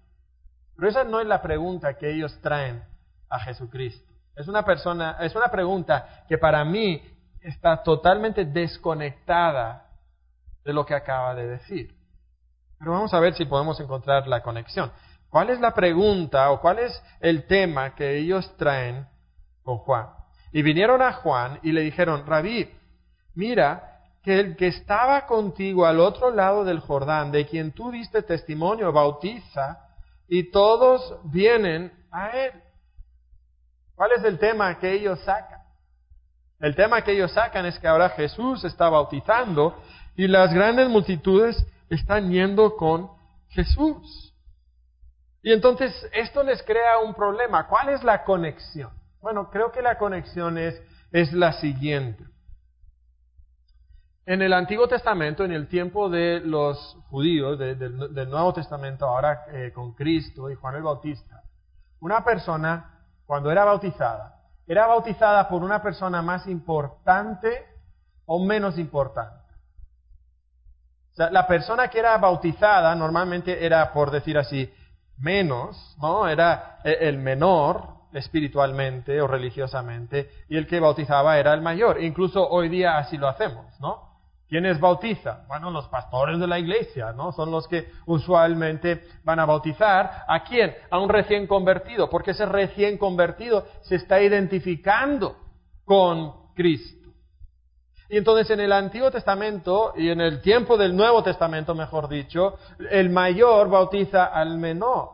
Pero 0.76 0.90
esa 0.90 1.04
no 1.06 1.22
es 1.22 1.28
la 1.28 1.42
pregunta 1.42 1.98
que 1.98 2.12
ellos 2.12 2.38
traen 2.42 2.84
a 3.30 3.40
Jesucristo. 3.40 4.14
Es 4.36 4.48
una 4.48 4.64
persona, 4.64 5.18
es 5.22 5.34
una 5.34 5.48
pregunta 5.48 6.26
que 6.28 6.38
para 6.38 6.64
mí 6.66 7.02
está 7.42 7.82
totalmente 7.82 8.46
desconectada 8.46 9.87
de 10.68 10.74
lo 10.74 10.86
que 10.86 10.94
acaba 10.94 11.34
de 11.34 11.48
decir. 11.48 11.96
Pero 12.78 12.92
vamos 12.92 13.14
a 13.14 13.22
ver 13.22 13.34
si 13.36 13.46
podemos 13.46 13.80
encontrar 13.80 14.28
la 14.28 14.44
conexión. 14.44 14.92
¿Cuál 15.30 15.50
es 15.50 15.62
la 15.62 15.74
pregunta 15.74 16.52
o 16.52 16.60
cuál 16.60 16.80
es 16.80 17.04
el 17.22 17.48
tema 17.48 17.96
que 17.96 18.18
ellos 18.18 18.54
traen 18.58 19.08
con 19.64 19.78
Juan? 19.78 20.08
Y 20.52 20.64
vinieron 20.64 21.02
a 21.02 21.14
Juan 21.14 21.62
y 21.64 21.72
le 21.72 21.84
dijeron, 21.84 22.26
Rabí, 22.28 22.70
mira 23.34 24.02
que 24.22 24.42
el 24.42 24.58
que 24.58 24.68
estaba 24.68 25.26
contigo 25.26 25.86
al 25.86 26.02
otro 26.02 26.32
lado 26.32 26.66
del 26.66 26.82
Jordán, 26.82 27.32
de 27.32 27.48
quien 27.48 27.72
tú 27.72 27.90
diste 27.90 28.22
testimonio, 28.22 28.92
bautiza, 28.92 29.80
y 30.28 30.52
todos 30.52 31.18
vienen 31.32 31.94
a 32.12 32.32
Él. 32.32 32.52
¿Cuál 33.96 34.12
es 34.18 34.24
el 34.26 34.38
tema 34.38 34.78
que 34.80 34.92
ellos 34.92 35.18
sacan? 35.22 35.62
El 36.60 36.76
tema 36.76 37.04
que 37.04 37.14
ellos 37.14 37.32
sacan 37.32 37.66
es 37.66 37.80
que 37.80 37.88
ahora 37.88 38.10
Jesús 38.10 38.66
está 38.66 38.90
bautizando 38.90 39.82
y 40.18 40.28
las 40.28 40.52
grandes 40.52 40.90
multitudes 40.90 41.56
están 41.90 42.32
yendo 42.32 42.76
con 42.76 43.12
Jesús. 43.50 44.34
Y 45.44 45.54
entonces 45.54 45.94
esto 46.12 46.44
les 46.44 46.62
crea 46.64 46.98
un 46.98 47.14
problema. 47.14 47.68
¿Cuál 47.68 47.90
es 47.90 48.04
la 48.04 48.24
conexión? 48.24 48.90
Bueno, 49.22 49.50
creo 49.52 49.72
que 49.72 49.84
la 49.84 49.98
conexión 49.98 50.58
es, 50.58 50.82
es 51.12 51.32
la 51.34 51.54
siguiente. 51.54 52.26
En 54.26 54.42
el 54.42 54.54
Antiguo 54.54 54.88
Testamento, 54.88 55.46
en 55.46 55.52
el 55.52 55.68
tiempo 55.68 56.10
de 56.10 56.42
los 56.42 56.98
judíos, 57.10 57.58
del 57.58 58.30
Nuevo 58.30 58.54
Testamento, 58.54 59.06
ahora 59.06 59.46
eh, 59.54 59.72
con 59.74 59.94
Cristo 59.94 60.50
y 60.50 60.56
Juan 60.56 60.76
el 60.76 60.84
Bautista, 60.84 61.44
una 62.02 62.26
persona, 62.26 63.06
cuando 63.26 63.52
era 63.52 63.64
bautizada, 63.64 64.42
era 64.66 64.88
bautizada 64.88 65.48
por 65.48 65.64
una 65.64 65.82
persona 65.82 66.22
más 66.22 66.48
importante 66.48 67.66
o 68.26 68.44
menos 68.44 68.78
importante. 68.78 69.47
La 71.18 71.48
persona 71.48 71.88
que 71.88 72.00
era 72.00 72.18
bautizada 72.18 72.94
normalmente 72.96 73.66
era, 73.66 73.92
por 73.92 74.12
decir 74.12 74.38
así, 74.38 74.72
menos, 75.18 75.96
¿no? 76.00 76.28
Era 76.28 76.80
eh, 76.84 76.98
el 77.02 77.18
menor 77.18 77.98
espiritualmente 78.14 79.20
o 79.22 79.28
religiosamente, 79.28 80.30
y 80.48 80.58
el 80.58 80.68
que 80.68 80.80
bautizaba 80.80 81.38
era 81.38 81.54
el 81.54 81.62
mayor. 81.62 82.02
Incluso 82.02 82.48
hoy 82.48 82.70
día 82.70 82.98
así 82.98 83.18
lo 83.18 83.28
hacemos, 83.28 83.66
¿no? 83.80 84.08
¿Quiénes 84.48 84.80
bautizan? 84.80 85.46
Bueno, 85.48 85.72
los 85.72 85.88
pastores 85.90 86.40
de 86.40 86.48
la 86.48 86.58
iglesia, 86.58 87.12
¿no? 87.12 87.34
Son 87.34 87.52
los 87.52 87.68
que 87.68 87.92
usualmente 88.06 89.04
van 89.24 89.40
a 89.40 89.46
bautizar. 89.46 90.24
¿A 90.26 90.44
quién? 90.44 90.74
A 90.90 91.00
un 91.00 91.10
recién 91.10 91.48
convertido, 91.48 92.10
porque 92.10 92.32
ese 92.32 92.46
recién 92.46 92.98
convertido 92.98 93.66
se 93.82 93.96
está 93.96 94.22
identificando 94.22 95.36
con 95.84 96.54
Cristo. 96.56 96.97
Y 98.10 98.18
entonces 98.18 98.50
en 98.52 98.62
el 98.62 98.72
Antiguo 98.72 99.12
Testamento 99.12 99.94
y 99.96 100.10
en 100.10 100.22
el 100.22 100.42
tiempo 100.42 100.78
del 100.78 100.96
Nuevo 100.96 101.24
Testamento, 101.24 101.76
mejor 101.76 102.08
dicho, 102.08 102.58
el 102.90 103.10
mayor 103.10 103.70
bautiza 103.70 104.26
al 104.26 104.58
menor. 104.58 105.10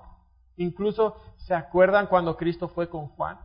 Incluso, 0.58 1.18
¿se 1.38 1.56
acuerdan 1.56 2.06
cuando 2.06 2.38
Cristo 2.38 2.68
fue 2.68 2.90
con 2.90 3.08
Juan? 3.08 3.40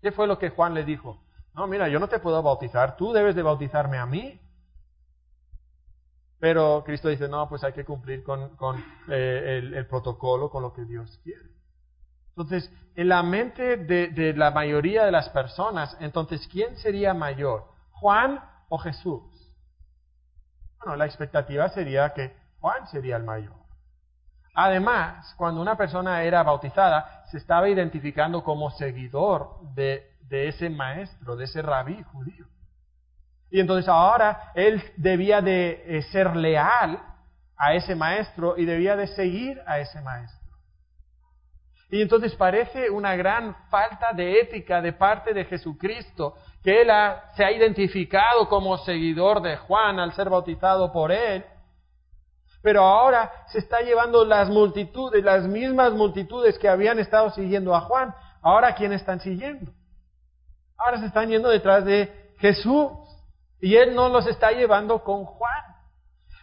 ¿Qué 0.00 0.12
fue 0.12 0.28
lo 0.28 0.38
que 0.38 0.50
Juan 0.50 0.74
le 0.74 0.84
dijo? 0.84 1.20
No, 1.54 1.66
mira, 1.66 1.88
yo 1.88 1.98
no 1.98 2.08
te 2.08 2.20
puedo 2.20 2.40
bautizar, 2.42 2.96
tú 2.96 3.12
debes 3.12 3.34
de 3.34 3.42
bautizarme 3.42 3.98
a 3.98 4.06
mí. 4.06 4.40
Pero 6.38 6.84
Cristo 6.86 7.08
dice, 7.08 7.28
no, 7.28 7.48
pues 7.48 7.64
hay 7.64 7.72
que 7.72 7.84
cumplir 7.84 8.22
con, 8.22 8.50
eh, 9.08 9.60
el, 9.74 9.86
protocolo, 9.86 10.48
con 10.48 10.62
lo 10.62 10.72
que 10.72 10.84
Dios 10.84 11.20
quiere. 11.22 11.50
Entonces, 12.30 12.72
en 12.94 13.08
la 13.08 13.22
mente 13.22 13.76
de, 13.76 14.08
de, 14.08 14.32
la 14.32 14.52
mayoría 14.52 15.04
de 15.04 15.10
las 15.10 15.28
personas, 15.28 15.94
entonces, 16.00 16.48
¿quién 16.50 16.76
sería 16.76 17.12
mayor? 17.12 17.64
¿Juan 17.90 18.40
o 18.70 18.78
Jesús? 18.78 19.22
Bueno, 20.78 20.96
la 20.96 21.04
expectativa 21.04 21.68
sería 21.68 22.14
que 22.14 22.34
Juan 22.60 22.88
sería 22.88 23.16
el 23.16 23.24
mayor. 23.24 23.60
Además, 24.54 25.34
cuando 25.36 25.60
una 25.60 25.76
persona 25.76 26.22
era 26.22 26.42
bautizada, 26.42 27.24
se 27.30 27.36
estaba 27.36 27.68
identificando 27.68 28.42
como 28.42 28.70
seguidor 28.70 29.60
de, 29.74 30.10
de 30.22 30.48
ese 30.48 30.70
maestro, 30.70 31.36
de 31.36 31.44
ese 31.44 31.60
rabí 31.60 32.02
judío. 32.04 32.46
Y 33.50 33.60
entonces 33.60 33.88
ahora 33.88 34.52
él 34.54 34.82
debía 34.96 35.40
de 35.40 35.82
eh, 35.86 36.02
ser 36.04 36.36
leal 36.36 37.00
a 37.56 37.74
ese 37.74 37.94
maestro 37.94 38.56
y 38.56 38.64
debía 38.64 38.96
de 38.96 39.08
seguir 39.08 39.60
a 39.66 39.80
ese 39.80 40.00
maestro. 40.00 40.40
Y 41.90 42.00
entonces 42.00 42.34
parece 42.36 42.88
una 42.88 43.16
gran 43.16 43.56
falta 43.68 44.12
de 44.12 44.40
ética 44.40 44.80
de 44.80 44.92
parte 44.92 45.34
de 45.34 45.44
Jesucristo, 45.44 46.36
que 46.62 46.82
él 46.82 46.88
se 47.36 47.44
ha 47.44 47.52
identificado 47.52 48.48
como 48.48 48.76
seguidor 48.78 49.40
de 49.42 49.56
Juan 49.56 49.98
al 49.98 50.12
ser 50.12 50.28
bautizado 50.28 50.92
por 50.92 51.10
él, 51.10 51.44
pero 52.62 52.82
ahora 52.82 53.30
se 53.48 53.58
está 53.58 53.80
llevando 53.80 54.24
las 54.24 54.50
multitudes, 54.50 55.24
las 55.24 55.44
mismas 55.44 55.92
multitudes 55.92 56.58
que 56.58 56.68
habían 56.68 56.98
estado 56.98 57.30
siguiendo 57.30 57.74
a 57.74 57.80
Juan, 57.80 58.14
ahora 58.42 58.74
quién 58.74 58.92
están 58.92 59.20
siguiendo? 59.20 59.72
Ahora 60.76 60.98
se 61.00 61.06
están 61.06 61.28
yendo 61.28 61.48
detrás 61.48 61.84
de 61.84 62.32
Jesús. 62.38 62.90
Y 63.60 63.76
Él 63.76 63.94
no 63.94 64.08
los 64.08 64.26
está 64.26 64.50
llevando 64.52 65.04
con 65.04 65.24
Juan. 65.24 65.69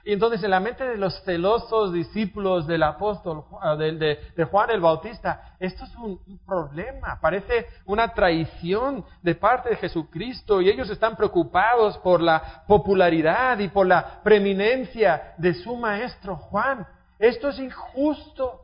Y 0.08 0.14
entonces 0.14 0.42
en 0.42 0.52
la 0.52 0.62
mente 0.62 0.86
de 0.86 0.96
los 0.96 1.22
celosos 1.26 1.92
discípulos 1.92 2.66
del 2.66 2.82
apóstol, 2.84 3.44
ah, 3.62 3.76
de, 3.76 4.18
Juan 4.50 4.70
el 4.70 4.80
Bautista, 4.80 5.58
esto 5.60 5.84
es 5.84 5.94
un, 5.98 6.40
problema, 6.46 7.20
parece 7.20 7.68
una 7.86 8.14
traición 8.14 9.04
de 9.22 9.36
parte 9.36 9.68
de 9.68 9.76
Jesucristo 9.76 10.62
y 10.62 10.70
ellos 10.70 10.90
están 10.90 11.18
preocupados 11.18 11.98
por 11.98 12.22
la 12.22 12.64
popularidad 12.68 13.60
y 13.60 13.68
por 13.68 13.86
la 13.86 14.22
preeminencia 14.24 15.34
de 15.38 15.54
su 15.56 15.76
maestro 15.76 16.38
Juan. 16.38 16.88
Esto 17.20 17.50
es 17.50 17.60
injusto. 17.60 18.62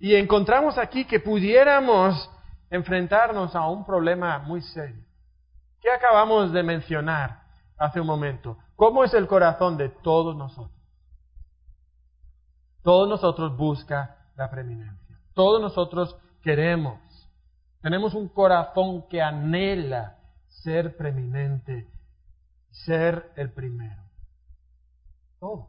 Y 0.00 0.16
encontramos 0.16 0.76
aquí 0.76 1.06
que 1.06 1.20
pudiéramos 1.20 2.30
enfrentarnos 2.68 3.56
a 3.56 3.70
un 3.70 3.86
problema 3.86 4.40
muy 4.40 4.60
serio. 4.60 5.02
¿Qué 5.80 5.90
acabamos 5.90 6.52
de 6.52 6.62
mencionar 6.62 7.40
hace 7.78 8.02
un 8.02 8.06
momento? 8.06 8.58
¿Cómo 8.76 9.04
es 9.04 9.14
el 9.14 9.26
corazón 9.26 9.76
de 9.76 9.88
todos 9.88 10.36
nosotros? 10.36 10.70
Todos 12.82 13.08
nosotros 13.08 13.56
busca 13.56 14.18
la 14.36 14.50
preeminencia. 14.50 15.18
Todos 15.32 15.60
nosotros 15.60 16.16
queremos. 16.42 16.98
Tenemos 17.80 18.14
un 18.14 18.28
corazón 18.28 19.06
que 19.08 19.22
anhela 19.22 20.18
ser 20.48 20.96
preeminente, 20.96 21.88
ser 22.70 23.32
el 23.36 23.50
primero. 23.52 24.02
Todos. 25.38 25.68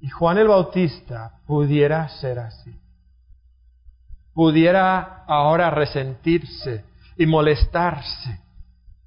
Y 0.00 0.08
Juan 0.08 0.38
el 0.38 0.48
Bautista 0.48 1.40
pudiera 1.46 2.08
ser 2.20 2.38
así. 2.38 2.74
Pudiera 4.32 5.24
ahora 5.26 5.70
resentirse 5.70 6.84
y 7.16 7.26
molestarse 7.26 8.40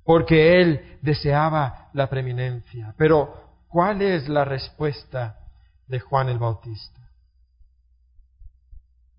porque 0.03 0.61
él 0.61 0.97
deseaba 1.01 1.89
la 1.93 2.09
preeminencia. 2.09 2.93
Pero, 2.97 3.33
¿cuál 3.67 4.01
es 4.01 4.27
la 4.27 4.45
respuesta 4.45 5.37
de 5.87 5.99
Juan 5.99 6.29
el 6.29 6.39
Bautista? 6.39 7.01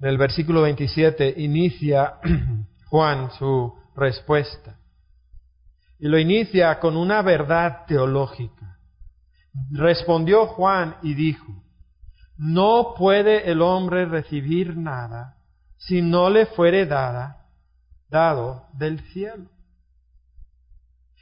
En 0.01 0.09
el 0.09 0.19
versículo 0.19 0.63
27 0.63 1.35
inicia 1.39 2.15
Juan 2.89 3.31
su 3.39 3.75
respuesta. 3.97 4.77
Y 5.99 6.09
lo 6.09 6.19
inicia 6.19 6.79
con 6.81 6.97
una 6.97 7.23
verdad 7.23 7.87
teológica. 7.87 8.79
Respondió 9.71 10.47
Juan 10.47 10.97
y 11.03 11.15
dijo, 11.15 11.47
no 12.37 12.95
puede 12.99 13.51
el 13.51 13.63
hombre 13.63 14.05
recibir 14.07 14.77
nada 14.77 15.37
si 15.77 16.03
no 16.03 16.31
le 16.31 16.47
fuere 16.47 16.87
dada, 16.87 17.47
dado 18.09 18.67
del 18.73 19.01
cielo. 19.13 19.54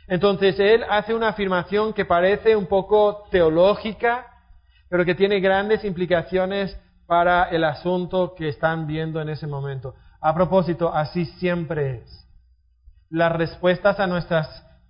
Entonces 0.09 0.59
él 0.59 0.85
hace 0.89 1.15
una 1.15 1.29
afirmación 1.29 1.93
que 1.93 2.05
parece 2.05 2.57
un 2.57 2.67
poco 2.67 3.25
teológica, 3.31 4.27
pero 4.89 5.05
que 5.05 5.15
tiene 5.15 5.41
grandes 5.41 5.85
implicaciones 5.85 6.77
para 7.07 7.45
el 7.45 7.65
asunto 7.65 8.35
que 8.35 8.49
están 8.49 8.87
viendo 8.87 9.21
en 9.21 9.29
ese 9.29 9.47
momento. 9.47 9.95
A 10.21 10.35
propósito, 10.35 10.93
así 10.93 11.25
siempre 11.25 11.97
es. 11.97 12.29
Las 13.11 13.33
respuestas 13.33 13.99
a, 14.01 14.05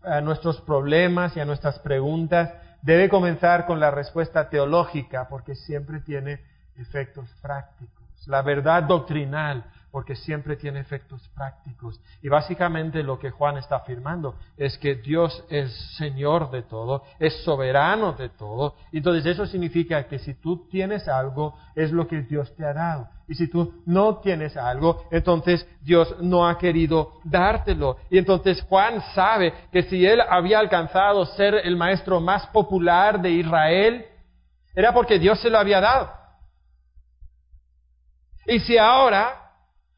a 0.02 0.20
nuestros 0.20 0.60
problemas 0.60 1.36
y 1.36 1.40
a 1.40 1.44
nuestras 1.44 1.78
preguntas 1.80 2.52
debe 2.82 3.08
comenzar 3.08 3.66
con 3.66 3.80
la 3.80 3.90
respuesta 3.90 4.48
teológica, 4.48 5.28
porque 5.28 5.54
siempre 5.54 6.00
tiene 6.00 6.40
efectos 6.76 7.28
prácticos. 7.40 8.02
La 8.26 8.42
verdad 8.42 8.84
doctrinal 8.84 9.64
porque 9.92 10.16
siempre 10.16 10.56
tiene 10.56 10.80
efectos 10.80 11.28
prácticos. 11.34 12.00
Y 12.22 12.30
básicamente 12.30 13.02
lo 13.02 13.18
que 13.18 13.30
Juan 13.30 13.58
está 13.58 13.76
afirmando 13.76 14.36
es 14.56 14.78
que 14.78 14.94
Dios 14.94 15.44
es 15.50 15.70
Señor 15.98 16.50
de 16.50 16.62
todo, 16.62 17.02
es 17.18 17.44
soberano 17.44 18.14
de 18.14 18.30
todo. 18.30 18.74
Entonces 18.90 19.26
eso 19.26 19.44
significa 19.44 20.08
que 20.08 20.18
si 20.18 20.32
tú 20.32 20.66
tienes 20.70 21.06
algo, 21.08 21.54
es 21.76 21.92
lo 21.92 22.08
que 22.08 22.22
Dios 22.22 22.56
te 22.56 22.64
ha 22.64 22.72
dado. 22.72 23.06
Y 23.28 23.34
si 23.34 23.48
tú 23.48 23.82
no 23.84 24.16
tienes 24.16 24.56
algo, 24.56 25.04
entonces 25.10 25.68
Dios 25.82 26.16
no 26.20 26.48
ha 26.48 26.56
querido 26.56 27.20
dártelo. 27.24 27.98
Y 28.10 28.16
entonces 28.16 28.62
Juan 28.62 29.02
sabe 29.14 29.52
que 29.70 29.82
si 29.82 30.06
él 30.06 30.22
había 30.22 30.58
alcanzado 30.58 31.26
ser 31.26 31.54
el 31.54 31.76
maestro 31.76 32.18
más 32.18 32.46
popular 32.46 33.20
de 33.20 33.30
Israel, 33.30 34.06
era 34.74 34.94
porque 34.94 35.18
Dios 35.18 35.38
se 35.40 35.50
lo 35.50 35.58
había 35.58 35.82
dado. 35.82 36.10
Y 38.46 38.58
si 38.60 38.78
ahora 38.78 39.41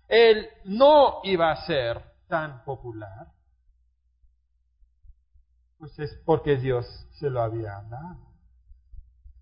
él 0.08 0.48
no 0.64 1.20
iba 1.24 1.50
a 1.50 1.66
ser 1.66 2.02
tan 2.28 2.64
popular, 2.64 3.28
pues 5.78 5.98
es 5.98 6.14
porque 6.24 6.56
Dios 6.56 6.86
se 7.18 7.30
lo 7.30 7.42
había 7.42 7.82
dado. 7.88 8.34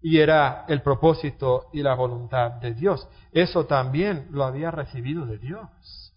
Y 0.01 0.19
era 0.19 0.65
el 0.67 0.83
propósito 0.83 1.69
y 1.73 1.83
la 1.83 1.95
voluntad 1.95 2.53
de 2.53 2.75
Dios. 2.75 3.09
Eso 3.31 3.67
también 3.67 4.27
lo 4.31 4.45
había 4.45 4.73
recibido 4.73 5.27
de 5.27 5.39
Dios. 5.39 6.13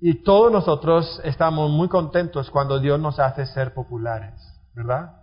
Y 0.00 0.22
todos 0.22 0.52
nosotros 0.52 1.20
estamos 1.24 1.70
muy 1.70 1.88
contentos 1.88 2.50
cuando 2.50 2.78
Dios 2.78 3.00
nos 3.00 3.18
hace 3.18 3.46
ser 3.46 3.74
populares, 3.74 4.34
¿verdad? 4.74 5.22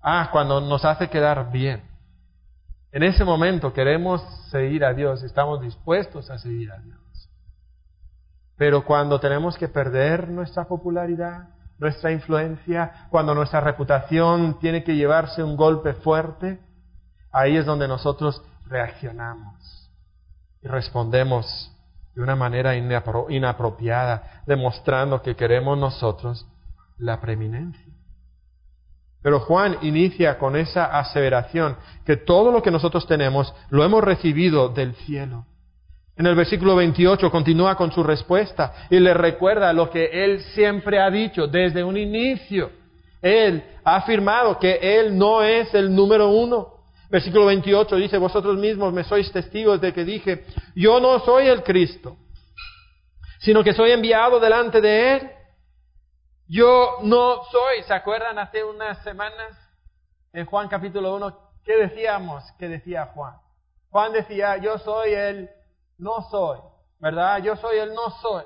Ah, 0.00 0.28
cuando 0.32 0.60
nos 0.60 0.84
hace 0.84 1.08
quedar 1.10 1.50
bien. 1.50 1.89
En 2.92 3.02
ese 3.02 3.24
momento 3.24 3.72
queremos 3.72 4.22
seguir 4.50 4.84
a 4.84 4.92
Dios, 4.92 5.22
estamos 5.22 5.60
dispuestos 5.60 6.28
a 6.30 6.38
seguir 6.38 6.72
a 6.72 6.78
Dios. 6.78 7.30
Pero 8.56 8.84
cuando 8.84 9.20
tenemos 9.20 9.56
que 9.56 9.68
perder 9.68 10.28
nuestra 10.28 10.64
popularidad, 10.66 11.50
nuestra 11.78 12.12
influencia, 12.12 13.06
cuando 13.10 13.34
nuestra 13.34 13.60
reputación 13.60 14.58
tiene 14.58 14.84
que 14.84 14.96
llevarse 14.96 15.42
un 15.42 15.56
golpe 15.56 15.94
fuerte, 15.94 16.60
ahí 17.32 17.56
es 17.56 17.64
donde 17.64 17.88
nosotros 17.88 18.42
reaccionamos 18.66 19.90
y 20.62 20.68
respondemos 20.68 21.74
de 22.14 22.22
una 22.22 22.36
manera 22.36 22.74
inapropiada, 22.76 24.42
demostrando 24.46 25.22
que 25.22 25.36
queremos 25.36 25.78
nosotros 25.78 26.46
la 26.98 27.20
preeminencia. 27.20 27.89
Pero 29.22 29.40
Juan 29.40 29.78
inicia 29.82 30.38
con 30.38 30.56
esa 30.56 30.86
aseveración 30.98 31.76
que 32.06 32.16
todo 32.16 32.50
lo 32.50 32.62
que 32.62 32.70
nosotros 32.70 33.06
tenemos 33.06 33.52
lo 33.68 33.84
hemos 33.84 34.02
recibido 34.02 34.68
del 34.68 34.94
cielo. 34.94 35.44
En 36.16 36.26
el 36.26 36.34
versículo 36.34 36.76
28 36.76 37.30
continúa 37.30 37.76
con 37.76 37.92
su 37.92 38.02
respuesta 38.02 38.86
y 38.90 38.98
le 38.98 39.14
recuerda 39.14 39.72
lo 39.72 39.90
que 39.90 40.04
él 40.24 40.40
siempre 40.54 41.00
ha 41.00 41.10
dicho 41.10 41.46
desde 41.46 41.82
un 41.82 41.96
inicio. 41.96 42.70
Él 43.22 43.62
ha 43.84 43.96
afirmado 43.96 44.58
que 44.58 44.78
él 44.82 45.16
no 45.16 45.42
es 45.42 45.72
el 45.74 45.94
número 45.94 46.28
uno. 46.28 46.74
Versículo 47.10 47.46
28 47.46 47.96
dice, 47.96 48.18
vosotros 48.18 48.56
mismos 48.58 48.92
me 48.92 49.04
sois 49.04 49.30
testigos 49.32 49.80
de 49.80 49.92
que 49.92 50.04
dije, 50.04 50.44
yo 50.74 51.00
no 51.00 51.18
soy 51.20 51.46
el 51.48 51.62
Cristo, 51.62 52.16
sino 53.40 53.64
que 53.64 53.72
soy 53.72 53.90
enviado 53.90 54.38
delante 54.38 54.80
de 54.80 55.12
él. 55.12 55.30
Yo 56.52 56.98
no 57.02 57.44
soy, 57.44 57.84
¿se 57.84 57.94
acuerdan 57.94 58.36
hace 58.36 58.64
unas 58.64 59.00
semanas 59.04 59.56
en 60.32 60.44
Juan 60.46 60.66
capítulo 60.66 61.14
1? 61.14 61.38
¿Qué 61.64 61.76
decíamos? 61.76 62.42
¿Qué 62.58 62.66
decía 62.66 63.06
Juan? 63.14 63.36
Juan 63.88 64.12
decía, 64.12 64.56
yo 64.56 64.76
soy 64.78 65.14
el 65.14 65.48
no 65.98 66.28
soy, 66.28 66.58
¿verdad? 66.98 67.40
Yo 67.40 67.54
soy 67.54 67.78
el 67.78 67.94
no 67.94 68.10
soy. 68.20 68.42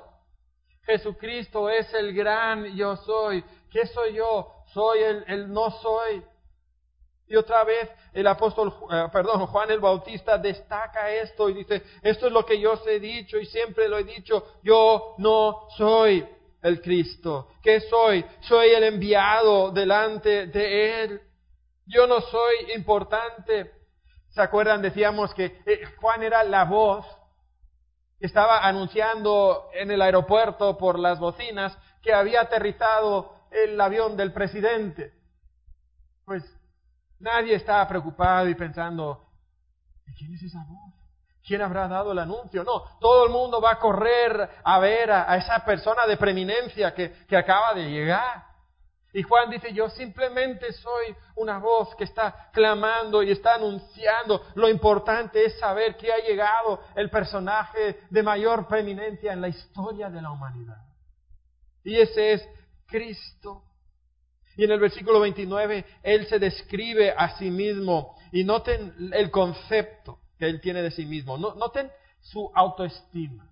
Jesucristo 0.83 1.67
es 1.67 1.91
el 1.95 2.13
gran 2.13 2.75
yo 2.75 2.95
soy. 2.95 3.43
¿Qué 3.71 3.87
soy 3.87 4.13
yo? 4.13 4.53
Soy 4.67 4.99
el, 4.99 5.23
el 5.27 5.51
no 5.51 5.71
soy. 5.71 6.23
Y 7.25 7.35
otra 7.35 7.63
vez 7.63 7.89
el 8.13 8.27
apóstol, 8.27 8.71
eh, 8.91 9.07
perdón, 9.11 9.47
Juan 9.47 9.71
el 9.71 9.79
Bautista 9.79 10.37
destaca 10.37 11.09
esto 11.09 11.49
y 11.49 11.55
dice, 11.55 11.81
esto 12.03 12.27
es 12.27 12.31
lo 12.31 12.45
que 12.45 12.59
yo 12.59 12.73
os 12.73 12.85
he 12.85 12.99
dicho 12.99 13.39
y 13.39 13.47
siempre 13.47 13.87
lo 13.87 13.97
he 13.97 14.03
dicho, 14.03 14.59
yo 14.61 15.15
no 15.17 15.67
soy 15.75 16.34
el 16.65 16.81
Cristo. 16.81 17.49
¿Qué 17.61 17.79
soy? 17.79 18.25
Soy 18.41 18.69
el 18.69 18.83
enviado 18.83 19.71
delante 19.71 20.47
de 20.47 21.03
Él. 21.03 21.21
Yo 21.85 22.07
no 22.07 22.21
soy 22.21 22.71
importante. 22.75 23.71
¿Se 24.29 24.41
acuerdan? 24.41 24.81
Decíamos 24.81 25.33
que 25.33 25.61
eh, 25.65 25.85
Juan 25.99 26.23
era 26.23 26.43
la 26.43 26.65
voz 26.65 27.05
estaba 28.19 28.65
anunciando 28.65 29.69
en 29.73 29.91
el 29.91 30.01
aeropuerto 30.01 30.77
por 30.77 30.97
las 30.97 31.19
bocinas 31.19 31.77
que 32.01 32.13
había 32.13 32.41
aterrizado 32.41 33.35
el 33.51 33.79
avión 33.79 34.17
del 34.17 34.33
presidente. 34.33 35.13
Pues 36.25 36.43
nadie 37.19 37.55
estaba 37.55 37.87
preocupado 37.87 38.49
y 38.49 38.55
pensando, 38.55 39.29
quién 40.17 40.33
es 40.33 40.43
esa 40.43 40.65
voz? 40.67 41.04
¿Quién 41.45 41.61
habrá 41.61 41.87
dado 41.87 42.11
el 42.11 42.19
anuncio? 42.19 42.63
No, 42.63 42.83
todo 42.99 43.25
el 43.25 43.31
mundo 43.31 43.61
va 43.61 43.73
a 43.73 43.79
correr 43.79 44.49
a 44.63 44.79
ver 44.79 45.11
a, 45.11 45.37
esa 45.37 45.63
persona 45.63 46.07
de 46.07 46.17
preeminencia 46.17 46.93
que, 46.93 47.11
que 47.27 47.37
acaba 47.37 47.75
de 47.75 47.87
llegar. 47.87 48.43
Y 49.13 49.21
Juan 49.21 49.51
dice, 49.51 49.71
yo 49.71 49.87
simplemente 49.89 50.73
soy 50.73 51.15
una 51.35 51.59
voz 51.59 51.95
que 51.95 52.03
está 52.03 52.49
clamando 52.51 53.21
y 53.21 53.31
está 53.31 53.55
anunciando. 53.55 54.41
Lo 54.55 54.67
importante 54.67 55.45
es 55.45 55.57
saber 55.59 55.95
que 55.95 56.11
ha 56.11 56.17
llegado 56.17 56.81
el 56.95 57.11
personaje 57.11 58.01
de 58.09 58.23
mayor 58.23 58.67
preeminencia 58.67 59.31
en 59.31 59.41
la 59.41 59.47
historia 59.47 60.09
de 60.09 60.21
la 60.21 60.31
humanidad. 60.31 60.81
Y 61.83 61.95
ese 61.97 62.33
es 62.33 62.49
Cristo. 62.87 63.61
Y 64.57 64.63
en 64.63 64.71
el 64.71 64.79
versículo 64.79 65.19
29, 65.19 65.85
Él 66.01 66.25
se 66.25 66.39
describe 66.39 67.13
a 67.15 67.37
sí 67.37 67.51
mismo. 67.51 68.17
Y 68.31 68.43
noten 68.43 69.11
el 69.13 69.29
concepto 69.29 70.24
que 70.37 70.47
Él 70.47 70.61
tiene 70.61 70.81
de 70.81 70.91
sí 70.91 71.05
mismo. 71.05 71.37
Noten 71.37 71.91
su 72.21 72.51
autoestima. 72.53 73.49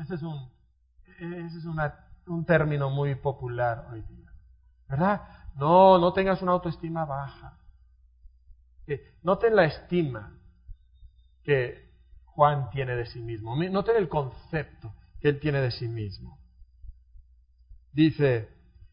Ese 0.00 0.14
es 0.14 0.22
un, 0.22 0.50
ese 1.18 1.58
es 1.58 1.64
un 2.26 2.44
término 2.44 2.90
muy 2.90 3.14
popular 3.14 3.88
hoy 3.92 4.02
día. 4.02 4.30
¿Verdad? 4.88 5.22
No, 5.56 5.98
no 5.98 6.12
tengas 6.12 6.40
una 6.42 6.52
autoestima 6.52 7.04
baja. 7.04 7.58
noten 9.22 9.56
la 9.56 9.64
estima 9.64 10.32
que 11.42 11.88
Juan 12.24 12.70
tiene 12.70 12.94
de 12.94 13.06
sí 13.06 13.20
mismo. 13.20 13.56
Noten 13.56 13.96
el 13.96 14.08
concepto 14.08 14.94
que 15.20 15.28
él 15.28 15.40
tiene 15.40 15.60
de 15.60 15.70
sí 15.70 15.88
mismo. 15.88 16.38
Dice, 17.92 18.48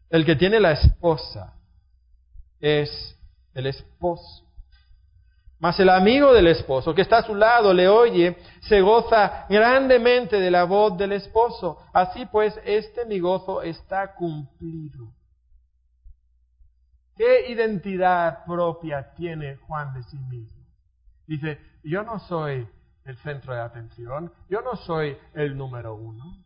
el 0.10 0.26
que 0.26 0.36
tiene 0.36 0.60
la 0.60 0.72
esposa 0.72 1.54
es 2.60 3.18
el 3.54 3.68
esposo. 3.68 4.45
Mas 5.60 5.80
el 5.80 5.90
amigo 5.90 6.34
del 6.34 6.48
esposo 6.48 6.94
que 6.94 7.02
está 7.02 7.20
a 7.20 7.24
su 7.24 7.34
lado 7.34 7.74
le 7.74 7.88
oye, 7.88 8.38
se 8.62 8.82
goza 8.82 9.46
grandemente 9.50 10.40
de 10.40 10.52
la 10.52 10.66
voz 10.66 10.98
del 10.98 11.14
esposo. 11.14 11.80
Así 11.94 12.26
pues, 12.26 12.60
este 12.66 13.06
mi 13.06 13.20
gozo 13.20 13.62
está 13.62 14.14
cumplido. 14.14 15.08
¿Qué 17.16 17.50
identidad 17.50 18.44
propia 18.46 19.14
tiene 19.16 19.56
Juan 19.56 19.94
de 19.94 20.04
sí 20.04 20.18
mismo? 20.18 20.66
Dice, 21.26 21.60
yo 21.84 22.04
no 22.04 22.20
soy 22.20 22.68
el 23.06 23.18
centro 23.18 23.54
de 23.54 23.62
atención, 23.62 24.34
yo 24.50 24.62
no 24.62 24.76
soy 24.76 25.18
el 25.34 25.58
número 25.58 25.96
uno. 25.96 26.38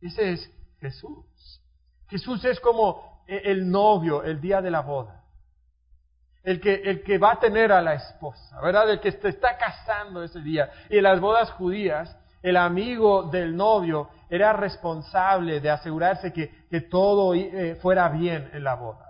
Ese 0.00 0.32
es 0.32 0.50
Jesús. 0.80 1.60
Jesús 2.08 2.44
es 2.44 2.60
como 2.60 3.24
el 3.26 3.68
novio 3.70 4.22
el 4.22 4.40
día 4.40 4.62
de 4.62 4.70
la 4.70 4.80
boda. 4.80 5.17
El 6.48 6.60
que, 6.60 6.74
el 6.74 7.02
que 7.02 7.18
va 7.18 7.32
a 7.32 7.40
tener 7.40 7.72
a 7.72 7.82
la 7.82 7.94
esposa, 7.94 8.60
¿verdad? 8.62 8.90
El 8.90 9.00
que 9.00 9.12
se 9.12 9.28
está 9.28 9.58
casando 9.58 10.22
ese 10.22 10.40
día. 10.40 10.70
Y 10.88 10.96
en 10.96 11.02
las 11.02 11.20
bodas 11.20 11.50
judías, 11.52 12.16
el 12.42 12.56
amigo 12.56 13.24
del 13.24 13.54
novio 13.54 14.08
era 14.30 14.52
responsable 14.54 15.60
de 15.60 15.70
asegurarse 15.70 16.32
que, 16.32 16.50
que 16.70 16.80
todo 16.80 17.34
eh, 17.34 17.76
fuera 17.82 18.08
bien 18.08 18.50
en 18.54 18.64
la 18.64 18.76
boda 18.76 19.08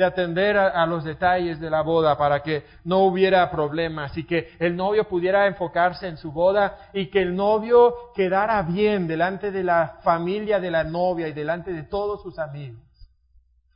de 0.00 0.06
atender 0.06 0.56
a, 0.56 0.86
los 0.86 1.04
detalles 1.04 1.60
de 1.60 1.68
la 1.68 1.82
boda 1.82 2.16
para 2.16 2.42
que 2.42 2.64
no 2.84 3.00
hubiera 3.00 3.50
problemas 3.50 4.16
y 4.16 4.24
que 4.24 4.52
el 4.58 4.74
novio 4.74 5.06
pudiera 5.06 5.46
enfocarse 5.46 6.08
en 6.08 6.16
su 6.16 6.32
boda 6.32 6.88
y 6.94 7.10
que 7.10 7.20
el 7.20 7.36
novio 7.36 7.94
quedara 8.14 8.62
bien 8.62 9.06
delante 9.06 9.50
de 9.50 9.62
la 9.62 9.98
familia 10.02 10.58
de 10.58 10.70
la 10.70 10.84
novia 10.84 11.28
y 11.28 11.34
delante 11.34 11.74
de 11.74 11.82
todos 11.82 12.22
sus 12.22 12.38
amigos. 12.38 12.80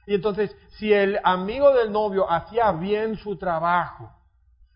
Y 0.07 0.15
entonces, 0.15 0.55
si 0.79 0.93
el 0.93 1.19
amigo 1.25 1.73
del 1.73 1.91
novio 1.91 2.31
hacía 2.31 2.73
bien 2.73 3.17
su 3.17 3.37
trabajo, 3.37 4.13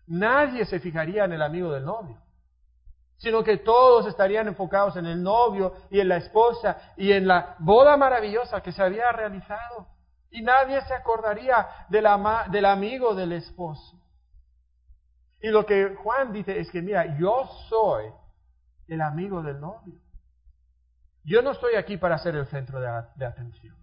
nadie 0.07 0.65
se 0.65 0.79
fijaría 0.79 1.25
en 1.25 1.33
el 1.33 1.41
amigo 1.41 1.71
del 1.71 1.85
novio, 1.85 2.17
sino 3.17 3.43
que 3.43 3.57
todos 3.57 4.07
estarían 4.07 4.47
enfocados 4.47 4.95
en 4.95 5.05
el 5.05 5.21
novio 5.21 5.73
y 5.89 5.99
en 5.99 6.09
la 6.09 6.17
esposa 6.17 6.93
y 6.97 7.11
en 7.11 7.27
la 7.27 7.55
boda 7.59 7.95
maravillosa 7.97 8.61
que 8.61 8.71
se 8.71 8.81
había 8.81 9.11
realizado. 9.11 9.87
Y 10.31 10.41
nadie 10.41 10.81
se 10.81 10.93
acordaría 10.93 11.67
del, 11.89 12.05
amigo 12.05 13.15
del 13.15 13.33
esposo. 13.33 13.99
Y 15.41 15.49
lo 15.49 15.65
que 15.65 15.95
Juan 15.95 16.33
dice 16.33 16.59
es 16.59 16.69
que, 16.69 16.81
mira, 16.81 17.17
yo 17.17 17.47
soy 17.67 18.05
el 18.87 19.01
amigo 19.01 19.41
del 19.41 19.59
novio. 19.59 19.99
Yo 21.23 21.41
no 21.41 21.51
estoy 21.51 21.75
aquí 21.75 21.97
para 21.97 22.17
ser 22.17 22.35
el 22.35 22.47
centro 22.47 22.79
de, 22.79 23.25
atención. 23.25 23.78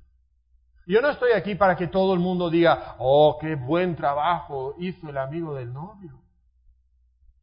Yo 0.86 1.00
no 1.00 1.10
estoy 1.10 1.32
aquí 1.32 1.56
para 1.56 1.76
que 1.76 1.88
todo 1.88 2.14
el 2.14 2.20
mundo 2.20 2.48
diga, 2.48 2.94
oh, 2.98 3.38
qué 3.40 3.56
buen 3.56 3.96
trabajo 3.96 4.76
hizo 4.78 5.10
el 5.10 5.18
amigo 5.18 5.54
del 5.54 5.72
novio. 5.72 6.20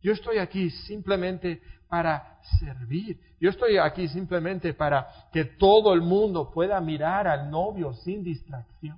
Yo 0.02 0.14
estoy 0.14 0.38
aquí 0.38 0.70
simplemente 0.70 1.62
para 1.90 2.40
servir. 2.60 3.20
Yo 3.42 3.50
estoy 3.50 3.78
aquí 3.78 4.08
simplemente 4.08 4.74
para 4.74 5.08
que 5.32 5.44
todo 5.44 5.94
el 5.94 6.02
mundo 6.02 6.52
pueda 6.52 6.80
mirar 6.80 7.28
al 7.28 7.52
novio 7.52 7.94
sin 7.94 8.24
distracción. 8.24 8.98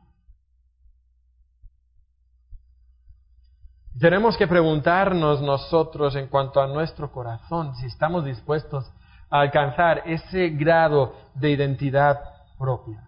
Tenemos 3.99 4.38
que 4.38 4.45
preguntarnos 4.45 5.41
nosotros 5.41 6.15
en 6.15 6.27
cuanto 6.27 6.62
a 6.62 6.67
nuestro 6.67 7.12
corazón 7.12 7.75
si 7.77 7.88
estamos 7.88 8.25
dispuestos 8.25 8.86
a 9.29 9.39
alcanzar 9.39 10.03
ese 10.05 10.49
grado 10.49 11.15
de 11.34 11.51
identidad 11.51 12.19
propia. 12.60 13.04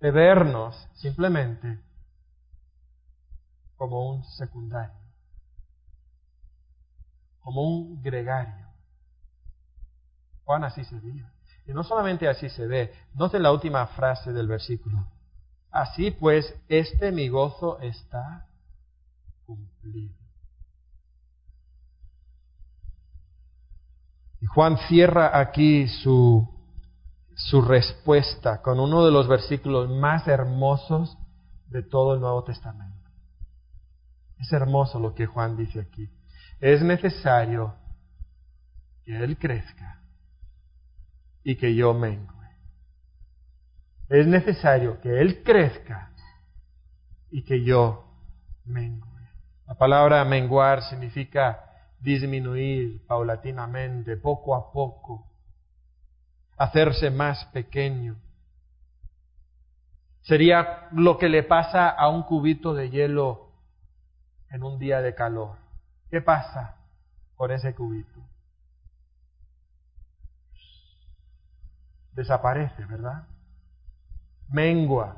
De 0.00 0.10
vernos 0.10 0.76
simplemente 0.94 1.78
como 3.76 4.10
un 4.10 4.24
secundario 4.24 5.06
como 7.46 7.62
un 7.62 8.02
gregario. 8.02 8.66
Juan 10.42 10.64
así 10.64 10.84
se 10.84 10.98
veía. 10.98 11.32
Y 11.64 11.72
no 11.72 11.84
solamente 11.84 12.26
así 12.26 12.48
se 12.48 12.66
ve, 12.66 12.92
noten 13.14 13.40
la 13.40 13.52
última 13.52 13.86
frase 13.86 14.32
del 14.32 14.48
versículo. 14.48 15.06
Así 15.70 16.10
pues, 16.10 16.52
este 16.68 17.12
mi 17.12 17.28
gozo 17.28 17.78
está 17.78 18.48
cumplido. 19.46 20.12
Y 24.40 24.46
Juan 24.46 24.76
cierra 24.88 25.38
aquí 25.38 25.86
su, 25.86 26.52
su 27.36 27.62
respuesta 27.62 28.60
con 28.60 28.80
uno 28.80 29.04
de 29.04 29.12
los 29.12 29.28
versículos 29.28 29.88
más 29.88 30.26
hermosos 30.26 31.16
de 31.68 31.82
todo 31.82 32.14
el 32.14 32.20
Nuevo 32.20 32.42
Testamento. 32.44 33.10
Es 34.38 34.52
hermoso 34.52 34.98
lo 34.98 35.14
que 35.14 35.26
Juan 35.26 35.56
dice 35.56 35.80
aquí 35.80 36.10
es 36.60 36.82
necesario 36.82 37.74
que 39.04 39.16
Él 39.16 39.38
crezca 39.38 40.00
y 41.44 41.56
que 41.56 41.74
yo 41.74 41.94
mengue. 41.94 42.26
Es 44.08 44.26
necesario 44.26 45.00
que 45.00 45.20
Él 45.20 45.42
crezca 45.42 46.12
y 47.30 47.42
que 47.44 47.62
yo 47.64 48.04
mengue. 48.64 49.04
La 49.66 49.74
palabra 49.74 50.24
menguar 50.24 50.82
significa 50.82 51.62
disminuir 52.00 53.04
paulatinamente, 53.06 54.16
poco 54.16 54.54
a 54.54 54.72
poco, 54.72 55.26
hacerse 56.56 57.10
más 57.10 57.44
pequeño. 57.46 58.16
Sería 60.22 60.88
lo 60.92 61.18
que 61.18 61.28
le 61.28 61.42
pasa 61.42 61.88
a 61.88 62.08
un 62.08 62.22
cubito 62.22 62.74
de 62.74 62.90
hielo 62.90 63.52
en 64.50 64.62
un 64.64 64.78
día 64.78 65.00
de 65.00 65.14
calor. 65.14 65.56
¿Qué 66.10 66.20
pasa 66.20 66.76
con 67.36 67.50
ese 67.52 67.74
cubito? 67.74 68.20
Desaparece, 72.12 72.84
¿verdad? 72.86 73.28
Mengua, 74.48 75.16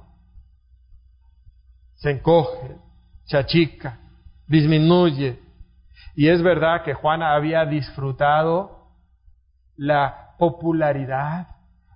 se 1.94 2.10
encoge, 2.10 2.76
se 3.24 3.36
achica, 3.36 3.98
disminuye. 4.46 5.40
Y 6.14 6.28
es 6.28 6.42
verdad 6.42 6.82
que 6.82 6.94
Juana 6.94 7.34
había 7.34 7.64
disfrutado 7.64 8.88
la 9.76 10.27
popularidad, 10.38 11.48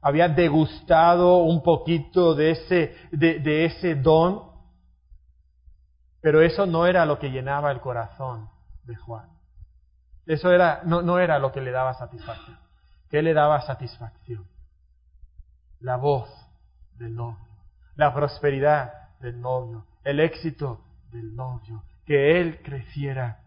había 0.03 0.29
degustado 0.29 1.39
un 1.39 1.63
poquito 1.63 2.35
de 2.35 2.51
ese, 2.51 2.97
de, 3.13 3.65
ese 3.65 3.95
don, 3.95 4.51
pero 6.21 6.43
eso 6.43 6.67
no 6.67 6.87
era 6.87 7.07
lo 7.07 7.19
que 7.19 7.31
llenaba 7.31 7.71
el 7.71 7.81
corazón 7.81 8.51
de 8.85 8.97
Juan. 8.97 9.29
Eso 10.27 10.53
era, 10.53 10.83
no, 10.85 11.03
no 11.03 11.19
era 11.19 11.39
lo 11.39 11.53
que 11.53 11.61
le 11.61 11.71
daba 11.71 11.95
satisfacción. 11.95 12.59
¿Qué 13.11 13.23
le 13.23 13.33
daba 13.33 13.61
satisfacción? 13.63 14.45
La 15.81 15.97
voz 15.97 16.29
del 16.97 17.15
novio, 17.15 17.47
la 17.97 18.13
prosperidad 18.15 19.19
del 19.21 19.41
novio, 19.41 19.87
el 20.05 20.21
éxito 20.21 20.81
del 21.11 21.35
novio, 21.35 21.83
que 22.07 22.41
él 22.41 22.61
creciera. 22.63 23.42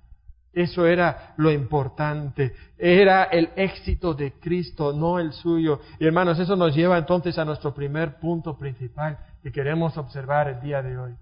Eso 0.56 0.88
era 0.88 1.34
lo 1.36 1.52
importante. 1.52 2.56
Era 2.78 3.26
el 3.26 3.50
éxito 3.58 4.13
de 4.13 4.32
Cristo, 4.39 4.94
no 4.94 5.20
el 5.20 5.34
suyo. 5.34 5.82
Y 6.00 6.06
hermanos, 6.06 6.39
eso 6.39 6.56
nos 6.56 6.74
lleva 6.74 6.98
entonces 6.98 7.38
a 7.38 7.44
nuestro 7.44 7.74
primer 7.74 8.20
punto 8.20 8.58
principal 8.58 9.18
que 9.44 9.52
queremos 9.52 9.98
observar 9.98 10.48
el 10.48 10.62
día 10.62 10.82
de 10.82 10.98
hoy. 10.98 11.13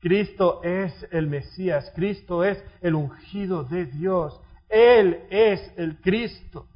Cristo 0.00 0.62
es 0.64 0.94
el 1.12 1.26
Mesías, 1.26 1.92
Cristo 1.94 2.42
es 2.42 2.64
el 2.80 2.94
ungido 2.94 3.64
de 3.64 3.84
Dios, 3.84 4.40
Él 4.70 5.20
es 5.28 5.72
el 5.76 6.00
Cristo. 6.00 6.66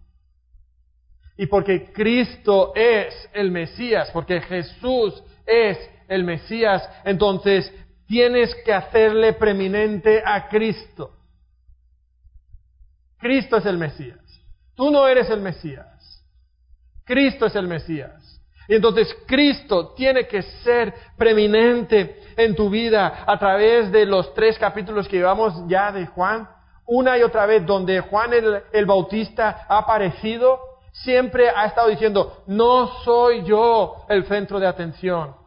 Y 1.38 1.46
porque 1.46 1.90
Cristo 1.90 2.74
es 2.76 3.14
el 3.33 3.50
Mesías, 3.50 4.11
porque 4.12 4.42
Jesús 4.42 5.22
es 5.46 5.78
el 6.07 6.22
Mesías, 6.22 6.87
entonces 7.02 7.72
tienes 8.06 8.54
que 8.64 8.72
hacerle 8.72 9.32
preeminente 9.34 10.22
a 10.24 10.48
Cristo. 10.48 11.12
Cristo 13.18 13.56
es 13.56 13.66
el 13.66 13.78
Mesías. 13.78 14.20
Tú 14.74 14.90
no 14.90 15.06
eres 15.06 15.30
el 15.30 15.40
Mesías. 15.40 16.24
Cristo 17.04 17.46
es 17.46 17.54
el 17.54 17.68
Mesías. 17.68 18.40
Y 18.68 18.74
entonces 18.74 19.14
Cristo 19.26 19.94
tiene 19.94 20.26
que 20.26 20.42
ser 20.42 20.92
preeminente 21.16 22.20
en 22.36 22.54
tu 22.54 22.70
vida 22.70 23.24
a 23.26 23.38
través 23.38 23.92
de 23.92 24.06
los 24.06 24.32
tres 24.34 24.58
capítulos 24.58 25.06
que 25.06 25.18
llevamos 25.18 25.54
ya 25.68 25.92
de 25.92 26.06
Juan, 26.06 26.48
una 26.86 27.16
y 27.16 27.22
otra 27.22 27.46
vez, 27.46 27.64
donde 27.64 28.00
Juan 28.00 28.32
el, 28.32 28.62
el 28.72 28.86
Bautista 28.86 29.66
ha 29.68 29.78
aparecido, 29.78 30.60
siempre 30.92 31.48
ha 31.50 31.66
estado 31.66 31.88
diciendo, 31.88 32.42
no 32.46 32.88
soy 33.04 33.44
yo 33.44 34.04
el 34.08 34.24
centro 34.26 34.58
de 34.58 34.66
atención. 34.66 35.43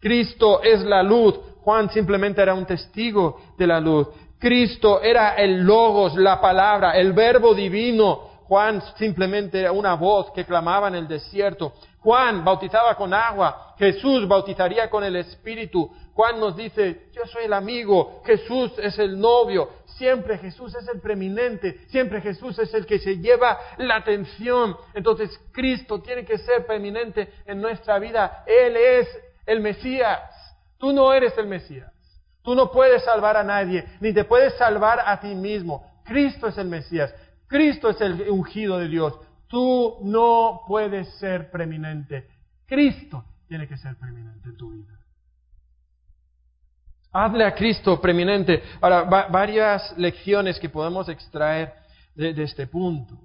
Cristo 0.00 0.62
es 0.62 0.80
la 0.82 1.02
luz. 1.02 1.38
Juan 1.62 1.90
simplemente 1.90 2.40
era 2.40 2.54
un 2.54 2.66
testigo 2.66 3.40
de 3.56 3.66
la 3.66 3.80
luz. 3.80 4.08
Cristo 4.38 5.02
era 5.02 5.34
el 5.34 5.62
logos, 5.62 6.16
la 6.16 6.40
palabra, 6.40 6.92
el 6.92 7.12
verbo 7.12 7.54
divino. 7.54 8.30
Juan 8.44 8.82
simplemente 8.96 9.60
era 9.60 9.70
una 9.70 9.94
voz 9.94 10.32
que 10.32 10.44
clamaba 10.44 10.88
en 10.88 10.96
el 10.96 11.06
desierto. 11.06 11.74
Juan 12.00 12.42
bautizaba 12.42 12.96
con 12.96 13.12
agua, 13.12 13.74
Jesús 13.78 14.26
bautizaría 14.26 14.88
con 14.88 15.04
el 15.04 15.16
Espíritu. 15.16 15.88
Juan 16.14 16.40
nos 16.40 16.56
dice, 16.56 17.10
yo 17.12 17.26
soy 17.26 17.44
el 17.44 17.52
amigo, 17.52 18.22
Jesús 18.24 18.72
es 18.78 18.98
el 18.98 19.20
novio, 19.20 19.68
siempre 19.84 20.38
Jesús 20.38 20.74
es 20.74 20.88
el 20.88 21.00
preeminente, 21.00 21.82
siempre 21.88 22.20
Jesús 22.22 22.58
es 22.58 22.72
el 22.74 22.86
que 22.86 22.98
se 22.98 23.18
lleva 23.18 23.58
la 23.76 23.96
atención. 23.96 24.74
Entonces 24.94 25.30
Cristo 25.52 26.00
tiene 26.00 26.24
que 26.24 26.38
ser 26.38 26.66
preeminente 26.66 27.32
en 27.46 27.60
nuestra 27.60 27.98
vida. 27.98 28.44
Él 28.46 28.76
es 28.76 29.08
el 29.50 29.60
Mesías. 29.60 30.20
Tú 30.78 30.92
no 30.92 31.12
eres 31.12 31.36
el 31.36 31.46
Mesías. 31.46 31.92
Tú 32.42 32.54
no 32.54 32.70
puedes 32.70 33.04
salvar 33.04 33.36
a 33.36 33.44
nadie, 33.44 33.84
ni 34.00 34.14
te 34.14 34.24
puedes 34.24 34.54
salvar 34.54 35.00
a 35.04 35.20
ti 35.20 35.34
mismo. 35.34 35.84
Cristo 36.04 36.46
es 36.46 36.56
el 36.56 36.68
Mesías. 36.68 37.14
Cristo 37.46 37.90
es 37.90 38.00
el 38.00 38.30
ungido 38.30 38.78
de 38.78 38.88
Dios. 38.88 39.18
Tú 39.48 39.98
no 40.02 40.62
puedes 40.66 41.08
ser 41.18 41.50
preeminente. 41.50 42.28
Cristo 42.66 43.24
tiene 43.48 43.66
que 43.66 43.76
ser 43.76 43.96
preeminente 43.96 44.48
en 44.48 44.56
tu 44.56 44.70
vida. 44.70 44.98
Hazle 47.12 47.44
a 47.44 47.54
Cristo 47.54 48.00
preeminente. 48.00 48.62
Ahora, 48.80 49.02
varias 49.02 49.98
lecciones 49.98 50.58
que 50.60 50.68
podemos 50.68 51.08
extraer 51.08 51.74
de, 52.14 52.32
de 52.32 52.44
este 52.44 52.68
punto. 52.68 53.18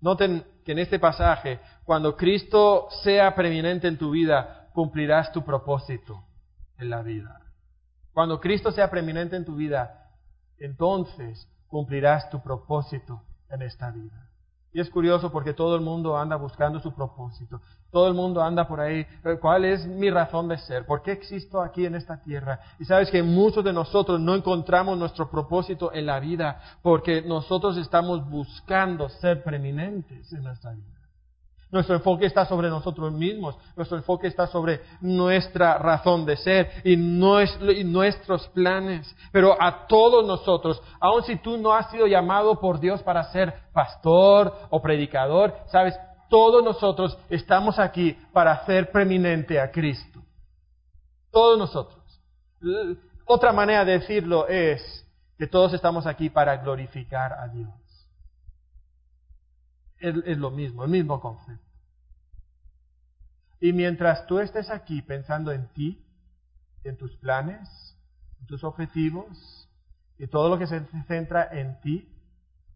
Noten 0.00 0.44
que 0.64 0.72
en 0.72 0.80
este 0.80 0.98
pasaje, 0.98 1.60
cuando 1.88 2.18
Cristo 2.18 2.88
sea 3.02 3.34
preeminente 3.34 3.88
en 3.88 3.96
tu 3.96 4.10
vida, 4.10 4.68
cumplirás 4.74 5.32
tu 5.32 5.42
propósito 5.42 6.22
en 6.76 6.90
la 6.90 7.00
vida. 7.00 7.40
Cuando 8.12 8.40
Cristo 8.40 8.70
sea 8.72 8.90
preeminente 8.90 9.36
en 9.36 9.46
tu 9.46 9.56
vida, 9.56 10.10
entonces 10.58 11.48
cumplirás 11.66 12.28
tu 12.28 12.42
propósito 12.42 13.22
en 13.48 13.62
esta 13.62 13.90
vida. 13.90 14.28
Y 14.70 14.80
es 14.80 14.90
curioso 14.90 15.32
porque 15.32 15.54
todo 15.54 15.76
el 15.76 15.80
mundo 15.80 16.18
anda 16.18 16.36
buscando 16.36 16.78
su 16.78 16.92
propósito. 16.94 17.62
Todo 17.90 18.08
el 18.08 18.12
mundo 18.12 18.42
anda 18.42 18.68
por 18.68 18.80
ahí. 18.80 19.06
Eh, 19.24 19.38
¿Cuál 19.40 19.64
es 19.64 19.86
mi 19.86 20.10
razón 20.10 20.46
de 20.48 20.58
ser? 20.58 20.84
¿Por 20.84 21.00
qué 21.00 21.12
existo 21.12 21.62
aquí 21.62 21.86
en 21.86 21.94
esta 21.94 22.20
tierra? 22.20 22.60
Y 22.78 22.84
sabes 22.84 23.10
que 23.10 23.22
muchos 23.22 23.64
de 23.64 23.72
nosotros 23.72 24.20
no 24.20 24.34
encontramos 24.34 24.98
nuestro 24.98 25.30
propósito 25.30 25.90
en 25.94 26.04
la 26.04 26.20
vida 26.20 26.60
porque 26.82 27.22
nosotros 27.22 27.78
estamos 27.78 28.28
buscando 28.28 29.08
ser 29.08 29.42
preeminentes 29.42 30.30
en 30.34 30.42
nuestra 30.44 30.72
vida. 30.72 30.97
Nuestro 31.70 31.96
enfoque 31.96 32.24
está 32.24 32.46
sobre 32.46 32.70
nosotros 32.70 33.12
mismos, 33.12 33.54
nuestro 33.76 33.98
enfoque 33.98 34.26
está 34.26 34.46
sobre 34.46 34.80
nuestra 35.02 35.76
razón 35.76 36.24
de 36.24 36.36
ser 36.38 36.70
y, 36.82 36.96
nuestros 36.96 38.48
planes. 38.48 39.14
Pero 39.32 39.54
a 39.60 39.86
todos 39.86 40.26
nosotros, 40.26 40.82
aun 40.98 41.22
si 41.24 41.36
tú 41.36 41.58
no 41.58 41.74
has 41.74 41.90
sido 41.90 42.06
llamado 42.06 42.58
por 42.58 42.80
Dios 42.80 43.02
para 43.02 43.24
ser 43.32 43.52
pastor 43.74 44.54
o 44.70 44.80
predicador, 44.80 45.54
sabes, 45.66 45.94
todos 46.30 46.64
nosotros 46.64 47.18
estamos 47.28 47.78
aquí 47.78 48.16
para 48.32 48.52
hacer 48.52 48.90
preeminente 48.90 49.60
a 49.60 49.70
Cristo. 49.70 50.22
Todos 51.30 51.58
nosotros. 51.58 52.02
Otra 53.26 53.52
manera 53.52 53.84
de 53.84 53.98
decirlo 53.98 54.48
es 54.48 55.06
que 55.36 55.46
todos 55.46 55.74
estamos 55.74 56.06
aquí 56.06 56.30
para 56.30 56.56
glorificar 56.56 57.34
a 57.34 57.48
Dios 57.48 57.87
es, 60.00 60.38
lo 60.38 60.50
mismo, 60.50 60.84
el 60.84 60.90
mismo 60.90 61.20
concepto. 61.20 61.64
Y 63.60 63.72
mientras 63.72 64.26
tú 64.26 64.38
estés 64.38 64.70
aquí 64.70 65.02
pensando 65.02 65.52
en 65.52 65.68
ti, 65.68 66.04
en 66.84 66.96
tus 66.96 67.16
planes, 67.16 67.96
en 68.40 68.46
tus 68.46 68.62
objetivos 68.62 69.68
y 70.18 70.26
todo 70.28 70.48
lo 70.48 70.58
que 70.58 70.66
se 70.66 70.80
centra 71.06 71.48
en 71.50 71.80
ti, 71.80 72.08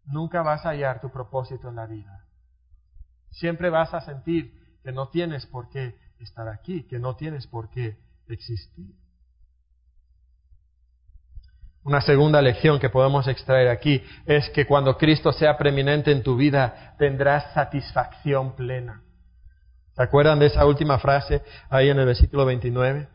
nunca 0.05 0.41
vas 0.41 0.65
a 0.65 0.69
hallar 0.69 0.99
tu 0.99 1.09
propósito 1.09 1.69
en 1.69 1.75
la 1.75 1.85
vida. 1.85 2.25
Siempre 3.31 3.69
vas 3.69 3.93
a 3.93 4.01
sentir 4.01 4.61
que 4.83 4.91
no 4.91 5.07
tienes 5.07 5.45
por 5.45 5.69
qué 5.69 5.97
estar 6.19 6.47
aquí, 6.49 6.83
que 6.83 6.99
no 6.99 7.15
tienes 7.15 7.47
por 7.47 7.69
qué 7.69 7.97
existir. 8.27 8.93
Una 11.83 11.99
segunda 11.99 12.41
lección 12.41 12.79
que 12.79 12.89
podemos 12.89 13.27
extraer 13.27 13.67
aquí 13.67 14.01
es 14.25 14.49
que 14.51 14.65
cuando 14.65 14.97
Cristo 14.97 15.33
sea 15.33 15.57
preeminente 15.57 16.11
en 16.11 16.23
tu 16.23 16.37
vida, 16.37 16.95
tendrás 16.97 17.53
satisfacción 17.53 18.55
plena. 18.55 19.01
¿Se 19.93 20.01
acuerdan 20.01 20.39
de 20.39 20.45
esa 20.45 20.65
última 20.65 20.97
frase 20.97 21.43
ahí 21.69 21.89
en 21.89 21.99
el 21.99 22.05
versículo 22.05 22.45
29? 22.45 23.07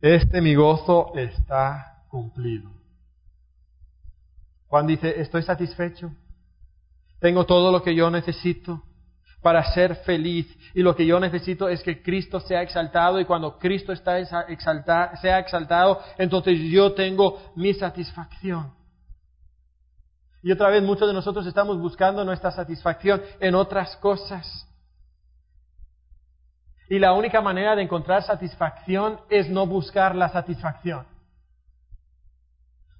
Este 0.00 0.40
mi 0.40 0.54
gozo 0.54 1.12
está 1.14 2.04
cumplido. 2.08 2.70
Juan 4.66 4.86
dice, 4.86 5.20
estoy 5.20 5.42
satisfecho, 5.42 6.12
tengo 7.20 7.44
todo 7.44 7.70
lo 7.70 7.82
que 7.82 7.94
yo 7.94 8.10
necesito, 8.10 8.82
para 9.42 9.64
ser 9.72 9.96
feliz. 9.96 10.46
Y 10.74 10.82
lo 10.82 10.94
que 10.94 11.06
yo 11.06 11.18
necesito 11.18 11.68
es 11.68 11.82
que 11.82 12.02
Cristo 12.02 12.40
sea 12.40 12.62
exaltado 12.62 13.20
y 13.20 13.24
cuando 13.24 13.58
Cristo 13.58 13.92
está 13.92 14.24
sea 14.24 15.38
exaltado, 15.38 16.00
entonces 16.18 16.58
yo 16.70 16.92
tengo 16.92 17.52
mi 17.56 17.74
satisfacción. 17.74 18.72
Y 20.42 20.52
otra 20.52 20.70
vez 20.70 20.82
muchos 20.82 21.06
de 21.06 21.14
nosotros 21.14 21.46
estamos 21.46 21.78
buscando 21.78 22.24
nuestra 22.24 22.50
satisfacción 22.50 23.22
en 23.40 23.54
otras 23.54 23.96
cosas. 23.96 24.66
Y 26.88 26.98
la 26.98 27.12
única 27.12 27.40
manera 27.40 27.76
de 27.76 27.82
encontrar 27.82 28.22
satisfacción 28.22 29.20
es 29.28 29.48
no 29.48 29.66
buscar 29.66 30.14
la 30.16 30.28
satisfacción. 30.28 31.06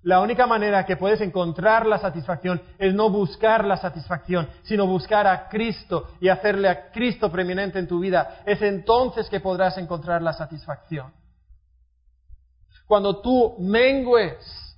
La 0.02 0.20
única 0.20 0.46
manera 0.46 0.86
que 0.86 0.96
puedes 0.96 1.20
encontrar 1.20 1.84
la 1.84 1.98
satisfacción 1.98 2.62
es 2.78 2.94
no 2.94 3.10
buscar 3.10 3.66
la 3.66 3.76
satisfacción, 3.76 4.48
sino 4.62 4.86
buscar 4.86 5.26
a 5.26 5.48
Cristo 5.48 6.08
y 6.20 6.28
hacerle 6.28 6.68
a 6.68 6.90
Cristo 6.90 7.30
preeminente 7.30 7.78
en 7.78 7.86
tu 7.86 8.00
vida. 8.00 8.40
Es 8.46 8.62
entonces 8.62 9.28
que 9.28 9.40
podrás 9.40 9.76
encontrar 9.76 10.22
la 10.22 10.32
satisfacción. 10.32 11.12
Cuando 12.86 13.20
tú 13.20 13.56
mengues 13.58 14.69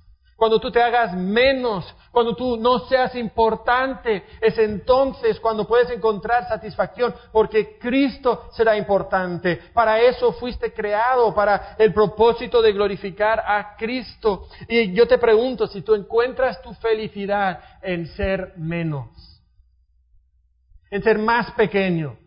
cuando 0.43 0.59
tú 0.59 0.71
te 0.71 0.83
hagas 0.83 1.15
menos, 1.15 1.85
cuando 2.11 2.35
tú 2.35 2.57
no 2.57 2.79
seas 2.79 3.15
importante, 3.15 4.25
es 4.41 4.57
entonces 4.57 5.39
cuando 5.39 5.65
puedes 5.65 5.89
encontrar 5.89 6.49
satisfacción, 6.49 7.15
porque 7.31 7.77
Cristo 7.79 8.49
será 8.51 8.75
importante. 8.75 9.55
Para 9.73 10.01
eso 10.01 10.33
fuiste 10.33 10.73
creado, 10.73 11.33
para 11.33 11.77
el 11.79 11.93
propósito 11.93 12.61
de 12.61 12.73
glorificar 12.73 13.39
a 13.39 13.77
Cristo. 13.77 14.49
Y 14.67 14.91
yo 14.91 15.07
te 15.07 15.17
pregunto 15.17 15.65
si 15.65 15.81
tú 15.81 15.95
encuentras 15.95 16.61
tu 16.61 16.73
felicidad 16.73 17.61
en 17.81 18.05
ser 18.07 18.51
menos, 18.57 19.07
en 20.91 21.01
ser 21.03 21.19
más 21.19 21.51
pequeño. 21.51 22.17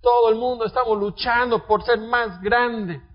Todo 0.00 0.28
el 0.30 0.36
mundo 0.36 0.66
estamos 0.66 0.96
luchando 0.96 1.66
por 1.66 1.82
ser 1.82 1.98
más 1.98 2.40
grande 2.40 3.09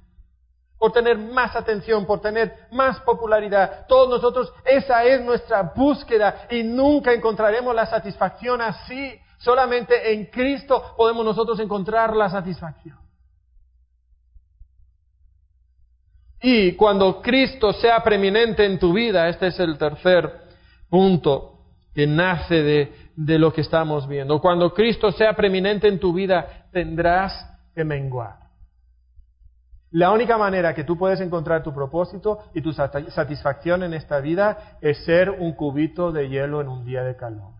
por 0.86 0.91
tener 0.91 1.17
más 1.17 1.56
atención, 1.56 2.06
por 2.06 2.21
tener 2.21 2.67
más 2.71 3.00
popularidad. 3.00 3.88
Todos 3.88 4.08
nosotros, 4.08 4.54
esa 4.63 5.04
es 5.04 5.19
nuestra 5.19 5.63
búsqueda 5.76 6.45
y 6.52 6.62
nunca 6.62 7.12
encontraremos 7.12 7.74
la 7.74 7.88
satisfacción 7.88 8.62
así. 8.62 9.19
Solamente 9.39 10.13
en 10.13 10.28
Cristo 10.28 10.93
podemos 10.95 11.26
nosotros 11.26 11.60
encontrar 11.60 12.15
la 12.15 12.30
satisfacción. 12.30 13.00
Y 16.39 16.74
cuando 16.74 17.19
Cristo 17.19 17.74
sea 17.74 18.04
preeminente 18.04 18.63
en 18.63 18.78
tu 18.78 18.93
vida, 18.93 19.28
este 19.28 19.48
es 19.48 19.60
el 19.60 19.80
tercer 19.80 20.32
punto 20.88 21.62
que 21.95 22.06
nace 22.06 22.62
de, 22.62 22.95
de 23.15 23.39
lo 23.39 23.52
que 23.52 23.62
estamos 23.62 24.08
viendo. 24.08 24.39
Cuando 24.39 24.71
Cristo 24.71 25.12
sea 25.12 25.34
preeminente 25.34 25.88
en 25.88 26.00
tu 26.00 26.13
vida, 26.13 26.67
tendrás 26.71 27.34
que 27.74 27.84
menguar. 27.84 28.45
La 29.96 30.12
única 30.12 30.38
manera 30.38 30.74
que 30.74 30.84
tú 30.84 30.98
puedes 30.98 31.22
encontrar 31.22 31.64
tu 31.64 31.74
propósito 31.74 32.40
y 32.54 32.62
tu 32.62 32.74
satisfacción 32.74 33.82
en 33.82 33.94
esta 33.94 34.20
vida 34.20 34.78
es 34.82 35.06
ser 35.06 35.30
un 35.30 35.54
cubito 35.54 36.12
de 36.12 36.28
hielo 36.28 36.60
en 36.60 36.68
un 36.68 36.84
día 36.84 37.02
de 37.02 37.16
calor. 37.16 37.54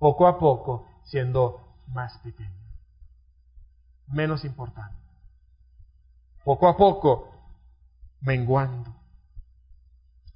poco 0.00 0.26
a 0.26 0.40
poco 0.40 0.88
siendo 1.04 1.60
más 1.94 2.18
pequeño, 2.24 2.50
menos 4.08 4.44
importante. 4.44 4.98
Poco 6.44 6.66
a 6.66 6.76
poco 6.76 7.30
menguando. 8.20 8.92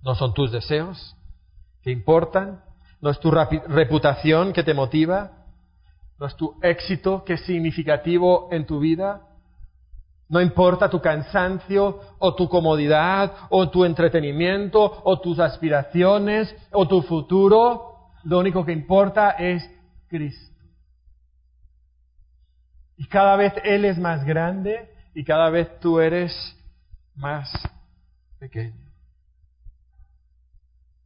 No 0.03 0.15
son 0.15 0.35
tus 0.35 0.53
deseos 0.53 1.17
que 1.83 1.91
importan, 1.91 2.63
no 3.01 3.11
es 3.11 3.19
tu 3.19 3.33
reputación 3.33 4.53
que 4.53 4.63
te 4.63 4.73
motiva, 4.73 5.33
no 6.21 6.27
es 6.27 6.37
tu 6.37 6.57
éxito 6.63 7.25
que 7.25 7.33
es 7.33 7.41
significativo 7.45 8.49
en 8.53 8.67
tu 8.67 8.79
vida, 8.79 9.27
no 10.29 10.41
importa 10.41 10.91
tu 10.91 11.01
cansancio 11.01 12.01
o 12.19 12.35
tu 12.35 12.49
comodidad 12.49 13.33
o 13.51 13.71
tu 13.71 13.85
entretenimiento 13.85 15.01
o 15.05 15.21
tus 15.21 15.39
aspiraciones 15.39 16.55
o 16.73 16.89
tu 16.89 17.03
futuro, 17.03 18.11
lo 18.25 18.39
único 18.39 18.65
que 18.65 18.73
importa 18.73 19.31
es 19.31 19.69
Cristo. 20.09 20.55
Y 22.97 23.07
cada 23.07 23.37
vez 23.37 23.53
Él 23.63 23.85
es 23.85 23.99
más 23.99 24.25
grande 24.25 24.91
y 25.15 25.23
cada 25.25 25.51
vez 25.51 25.79
tú 25.81 26.01
eres 26.01 26.33
más 27.15 27.51
pequeño. 28.39 28.87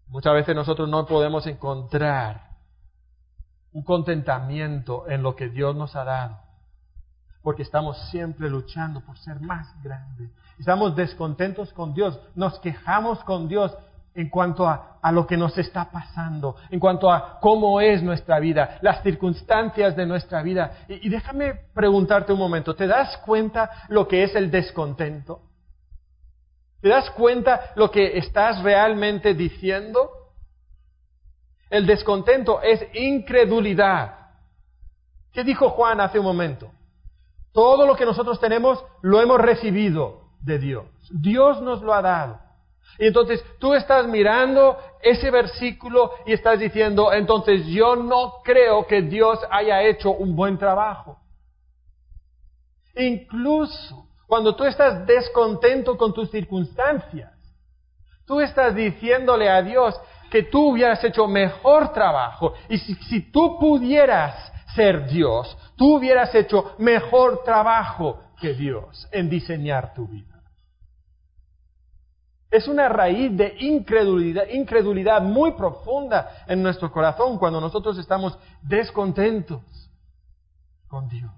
Muchas 0.06 0.34
veces 0.34 0.56
nosotros 0.56 0.88
no 0.88 1.06
podemos 1.06 1.46
encontrar 1.46 2.50
un 3.72 3.84
contentamiento 3.84 5.08
en 5.08 5.22
lo 5.22 5.36
que 5.36 5.48
Dios 5.48 5.76
nos 5.76 5.94
ha 5.94 6.04
dado, 6.04 6.38
porque 7.42 7.62
estamos 7.62 7.98
siempre 8.10 8.48
luchando 8.50 9.00
por 9.00 9.18
ser 9.18 9.40
más 9.40 9.68
grandes. 9.82 10.30
Estamos 10.58 10.94
descontentos 10.94 11.72
con 11.72 11.94
Dios, 11.94 12.18
nos 12.34 12.58
quejamos 12.60 13.22
con 13.24 13.48
Dios 13.48 13.74
en 14.14 14.28
cuanto 14.28 14.68
a, 14.68 14.98
lo 15.12 15.26
que 15.26 15.36
nos 15.36 15.56
está 15.56 15.90
pasando, 15.90 16.56
en 16.68 16.78
cuanto 16.78 17.10
a 17.10 17.38
cómo 17.40 17.80
es 17.80 18.02
nuestra 18.02 18.38
vida, 18.38 18.78
las 18.82 19.02
circunstancias 19.02 19.96
de 19.96 20.04
nuestra 20.04 20.42
vida. 20.42 20.84
Y, 20.88 21.08
déjame 21.08 21.54
preguntarte 21.72 22.32
un 22.32 22.38
momento, 22.38 22.74
¿te 22.74 22.86
das 22.86 23.16
cuenta 23.18 23.70
lo 23.88 24.06
que 24.06 24.24
es 24.24 24.34
el 24.34 24.50
descontento? 24.50 25.40
¿Te 26.82 26.88
das 26.88 27.10
cuenta 27.10 27.72
lo 27.76 27.90
que 27.90 28.18
estás 28.18 28.62
realmente 28.62 29.34
diciendo? 29.34 30.10
El 31.70 31.86
descontento 31.86 32.60
es 32.62 32.84
incredulidad. 32.94 34.16
¿Qué 35.32 35.44
dijo 35.44 35.70
Juan 35.70 36.00
hace 36.00 36.18
un 36.18 36.24
momento? 36.24 36.72
Todo 37.52 37.86
lo 37.86 37.96
que 37.96 38.04
nosotros 38.04 38.38
tenemos 38.40 38.84
lo 39.02 39.20
hemos 39.20 39.40
recibido 39.40 40.22
de 40.40 40.58
Dios. 40.58 40.86
Dios 41.10 41.60
nos 41.60 41.82
lo 41.82 41.92
ha 41.92 42.02
dado. 42.02 42.38
Y 42.98 43.06
entonces 43.06 43.44
tú 43.58 43.74
estás 43.74 44.06
mirando 44.06 44.76
ese 45.02 45.30
versículo 45.30 46.12
y 46.26 46.32
estás 46.32 46.58
diciendo, 46.58 47.12
entonces 47.12 47.66
yo 47.66 47.96
no 47.96 48.40
creo 48.44 48.86
que 48.86 49.02
Dios 49.02 49.38
haya 49.50 49.82
hecho 49.82 50.10
un 50.10 50.36
buen 50.36 50.58
trabajo. 50.58 51.18
Incluso 52.94 54.06
cuando 54.26 54.54
tú 54.54 54.64
estás 54.64 55.06
descontento 55.06 55.96
con 55.96 56.12
tus 56.12 56.30
circunstancias, 56.30 57.32
tú 58.26 58.40
estás 58.40 58.74
diciéndole 58.74 59.48
a 59.48 59.62
Dios 59.62 59.98
que 60.30 60.44
tú 60.44 60.70
hubieras 60.70 61.02
hecho 61.02 61.26
mejor 61.26 61.92
trabajo. 61.92 62.54
Y 62.68 62.78
si, 62.78 63.32
tú 63.32 63.58
pudieras 63.58 64.52
ser 64.80 65.06
Dios, 65.06 65.58
tú 65.76 65.96
hubieras 65.96 66.34
hecho 66.34 66.74
mejor 66.78 67.42
trabajo 67.44 68.18
que 68.40 68.54
Dios 68.54 69.06
en 69.12 69.28
diseñar 69.28 69.92
tu 69.92 70.08
vida. 70.08 70.40
Es 72.50 72.66
una 72.66 72.88
raíz 72.88 73.36
de 73.36 73.56
incredulidad, 73.60 74.48
incredulidad 74.48 75.20
muy 75.20 75.52
profunda 75.52 76.44
en 76.46 76.62
nuestro 76.62 76.90
corazón 76.90 77.38
cuando 77.38 77.60
nosotros 77.60 77.98
estamos 77.98 78.38
descontentos 78.62 79.60
con 80.88 81.10
Dios. 81.10 81.30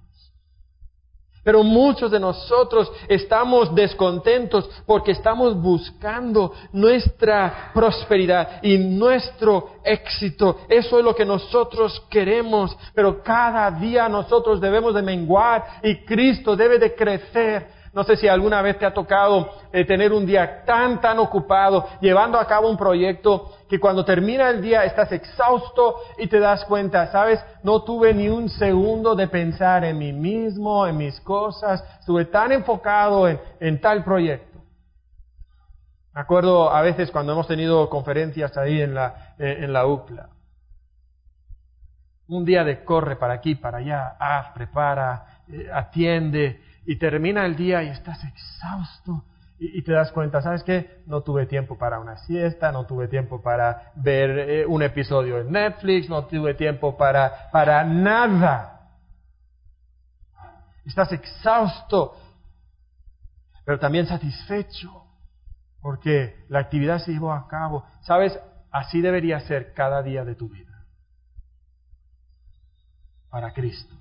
Pero 1.44 1.64
muchos 1.64 2.10
de 2.10 2.20
nosotros 2.20 2.90
estamos 3.08 3.74
descontentos 3.74 4.68
porque 4.86 5.10
estamos 5.10 5.60
buscando 5.60 6.52
nuestra 6.72 7.72
prosperidad 7.74 8.62
y 8.62 8.78
nuestro 8.78 9.76
éxito. 9.84 10.60
Eso 10.68 10.98
es 10.98 11.04
lo 11.04 11.16
que 11.16 11.24
nosotros 11.24 12.00
queremos. 12.08 12.76
Pero 12.94 13.22
cada 13.22 13.70
día 13.72 14.08
nosotros 14.08 14.60
debemos 14.60 14.94
de 14.94 15.02
menguar 15.02 15.80
y 15.82 16.04
Cristo 16.04 16.54
debe 16.54 16.78
de 16.78 16.94
crecer 16.94 17.81
no 17.92 18.04
sé 18.04 18.16
si 18.16 18.26
alguna 18.26 18.62
vez 18.62 18.78
te 18.78 18.86
ha 18.86 18.94
tocado 18.94 19.50
eh, 19.72 19.84
tener 19.84 20.12
un 20.12 20.24
día 20.24 20.64
tan, 20.64 21.00
tan 21.00 21.18
ocupado, 21.18 21.86
llevando 22.00 22.38
a 22.38 22.46
cabo 22.46 22.70
un 22.70 22.76
proyecto, 22.76 23.52
que 23.68 23.78
cuando 23.78 24.04
termina 24.04 24.48
el 24.48 24.62
día 24.62 24.84
estás 24.84 25.12
exhausto 25.12 25.96
y 26.18 26.26
te 26.26 26.40
das 26.40 26.64
cuenta, 26.64 27.10
sabes, 27.12 27.44
no 27.62 27.82
tuve 27.82 28.14
ni 28.14 28.28
un 28.28 28.48
segundo 28.48 29.14
de 29.14 29.28
pensar 29.28 29.84
en 29.84 29.98
mí 29.98 30.12
mismo, 30.12 30.86
en 30.86 30.96
mis 30.96 31.20
cosas, 31.20 31.84
estuve 32.00 32.24
tan 32.26 32.52
enfocado 32.52 33.28
en, 33.28 33.38
en 33.60 33.80
tal 33.80 34.02
proyecto. 34.02 34.52
Me 36.14 36.20
acuerdo 36.20 36.70
a 36.70 36.82
veces 36.82 37.10
cuando 37.10 37.32
hemos 37.32 37.46
tenido 37.46 37.88
conferencias 37.88 38.56
ahí 38.56 38.82
en 38.82 38.94
la, 38.94 39.34
eh, 39.38 39.58
en 39.60 39.72
la 39.72 39.86
UCLA. 39.86 40.28
Un 42.28 42.44
día 42.44 42.64
de 42.64 42.84
corre 42.84 43.16
para 43.16 43.34
aquí, 43.34 43.54
para 43.54 43.78
allá, 43.78 44.16
haz, 44.18 44.52
prepara, 44.52 45.42
eh, 45.48 45.68
atiende, 45.72 46.60
y 46.84 46.96
termina 46.96 47.46
el 47.46 47.56
día 47.56 47.82
y 47.82 47.88
estás 47.88 48.24
exhausto 48.24 49.24
y, 49.64 49.82
te 49.82 49.92
das 49.92 50.10
cuenta, 50.10 50.42
¿sabes 50.42 50.64
qué? 50.64 51.04
No 51.06 51.22
tuve 51.22 51.46
tiempo 51.46 51.78
para 51.78 52.00
una 52.00 52.16
siesta, 52.16 52.72
no 52.72 52.84
tuve 52.84 53.06
tiempo 53.06 53.40
para 53.40 53.92
ver 53.94 54.30
eh, 54.30 54.66
un 54.66 54.82
episodio 54.82 55.38
en 55.38 55.52
Netflix, 55.52 56.08
no 56.08 56.24
tuve 56.24 56.54
tiempo 56.54 56.96
para, 56.96 57.48
para 57.52 57.84
nada. 57.84 58.90
Estás 60.84 61.12
exhausto, 61.12 62.16
pero 63.64 63.78
también 63.78 64.06
satisfecho, 64.06 65.06
porque 65.80 66.44
la 66.48 66.58
actividad 66.58 66.98
se 66.98 67.12
llevó 67.12 67.32
a 67.32 67.46
cabo. 67.46 67.86
¿Sabes? 68.00 68.36
Así 68.72 69.00
debería 69.00 69.38
ser 69.38 69.74
cada 69.74 70.02
día 70.02 70.24
de 70.24 70.34
tu 70.34 70.48
vida. 70.48 70.86
Para 73.30 73.52
Cristo 73.52 73.94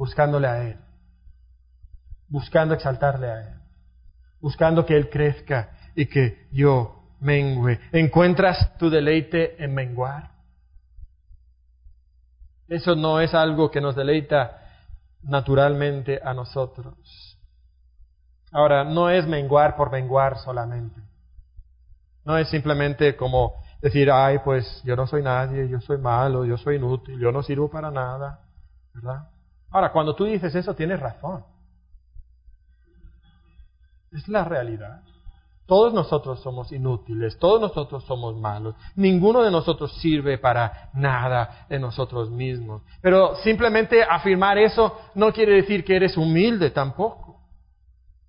buscándole 0.00 0.46
a 0.48 0.62
Él, 0.64 0.78
buscando 2.26 2.72
exaltarle 2.72 3.30
a 3.30 3.40
Él, 3.42 3.60
buscando 4.40 4.86
que 4.86 4.96
Él 4.96 5.10
crezca 5.10 5.76
y 5.94 6.06
que 6.06 6.48
yo 6.52 7.02
mengue. 7.20 7.78
¿Encuentras 7.92 8.78
tu 8.78 8.88
deleite 8.88 9.62
en 9.62 9.74
menguar? 9.74 10.30
Eso 12.66 12.96
no 12.96 13.20
es 13.20 13.34
algo 13.34 13.70
que 13.70 13.82
nos 13.82 13.94
deleita 13.94 14.62
naturalmente 15.22 16.18
a 16.24 16.32
nosotros. 16.32 17.38
Ahora, 18.52 18.84
no 18.84 19.10
es 19.10 19.26
menguar 19.26 19.76
por 19.76 19.90
menguar 19.90 20.38
solamente. 20.38 20.98
No 22.24 22.38
es 22.38 22.48
simplemente 22.48 23.16
como 23.16 23.52
decir, 23.82 24.10
ay, 24.10 24.38
pues 24.38 24.82
yo 24.82 24.96
no 24.96 25.06
soy 25.06 25.22
nadie, 25.22 25.68
yo 25.68 25.78
soy 25.82 25.98
malo, 25.98 26.46
yo 26.46 26.56
soy 26.56 26.76
inútil, 26.76 27.20
yo 27.20 27.30
no 27.32 27.42
sirvo 27.42 27.68
para 27.68 27.90
nada, 27.90 28.40
¿verdad? 28.94 29.28
Ahora, 29.70 29.92
cuando 29.92 30.14
tú 30.14 30.24
dices 30.24 30.54
eso, 30.54 30.74
tienes 30.74 31.00
razón. 31.00 31.44
Es 34.12 34.26
la 34.28 34.44
realidad. 34.44 35.02
Todos 35.66 35.94
nosotros 35.94 36.40
somos 36.40 36.72
inútiles, 36.72 37.38
todos 37.38 37.60
nosotros 37.60 38.02
somos 38.02 38.36
malos, 38.36 38.74
ninguno 38.96 39.44
de 39.44 39.52
nosotros 39.52 39.96
sirve 40.00 40.36
para 40.36 40.90
nada 40.94 41.66
de 41.68 41.78
nosotros 41.78 42.28
mismos. 42.28 42.82
Pero 43.00 43.36
simplemente 43.36 44.02
afirmar 44.02 44.58
eso 44.58 44.98
no 45.14 45.32
quiere 45.32 45.54
decir 45.54 45.84
que 45.84 45.94
eres 45.94 46.16
humilde 46.16 46.70
tampoco. 46.70 47.38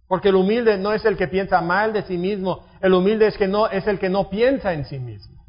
Porque 0.08 0.30
el 0.30 0.36
humilde 0.36 0.78
no 0.78 0.94
es 0.94 1.04
el 1.04 1.18
que 1.18 1.28
piensa 1.30 1.62
mal 1.62 1.94
de 1.94 2.04
sí 2.04 2.16
mismo, 2.16 2.64
el 2.80 2.94
humilde 2.94 3.26
es, 3.26 3.36
que 3.36 3.48
no, 3.48 3.68
es 3.68 3.88
el 3.88 3.98
que 3.98 4.10
no 4.10 4.30
piensa 4.30 4.74
en 4.74 4.86
sí 4.86 5.00
mismo. 5.00 5.44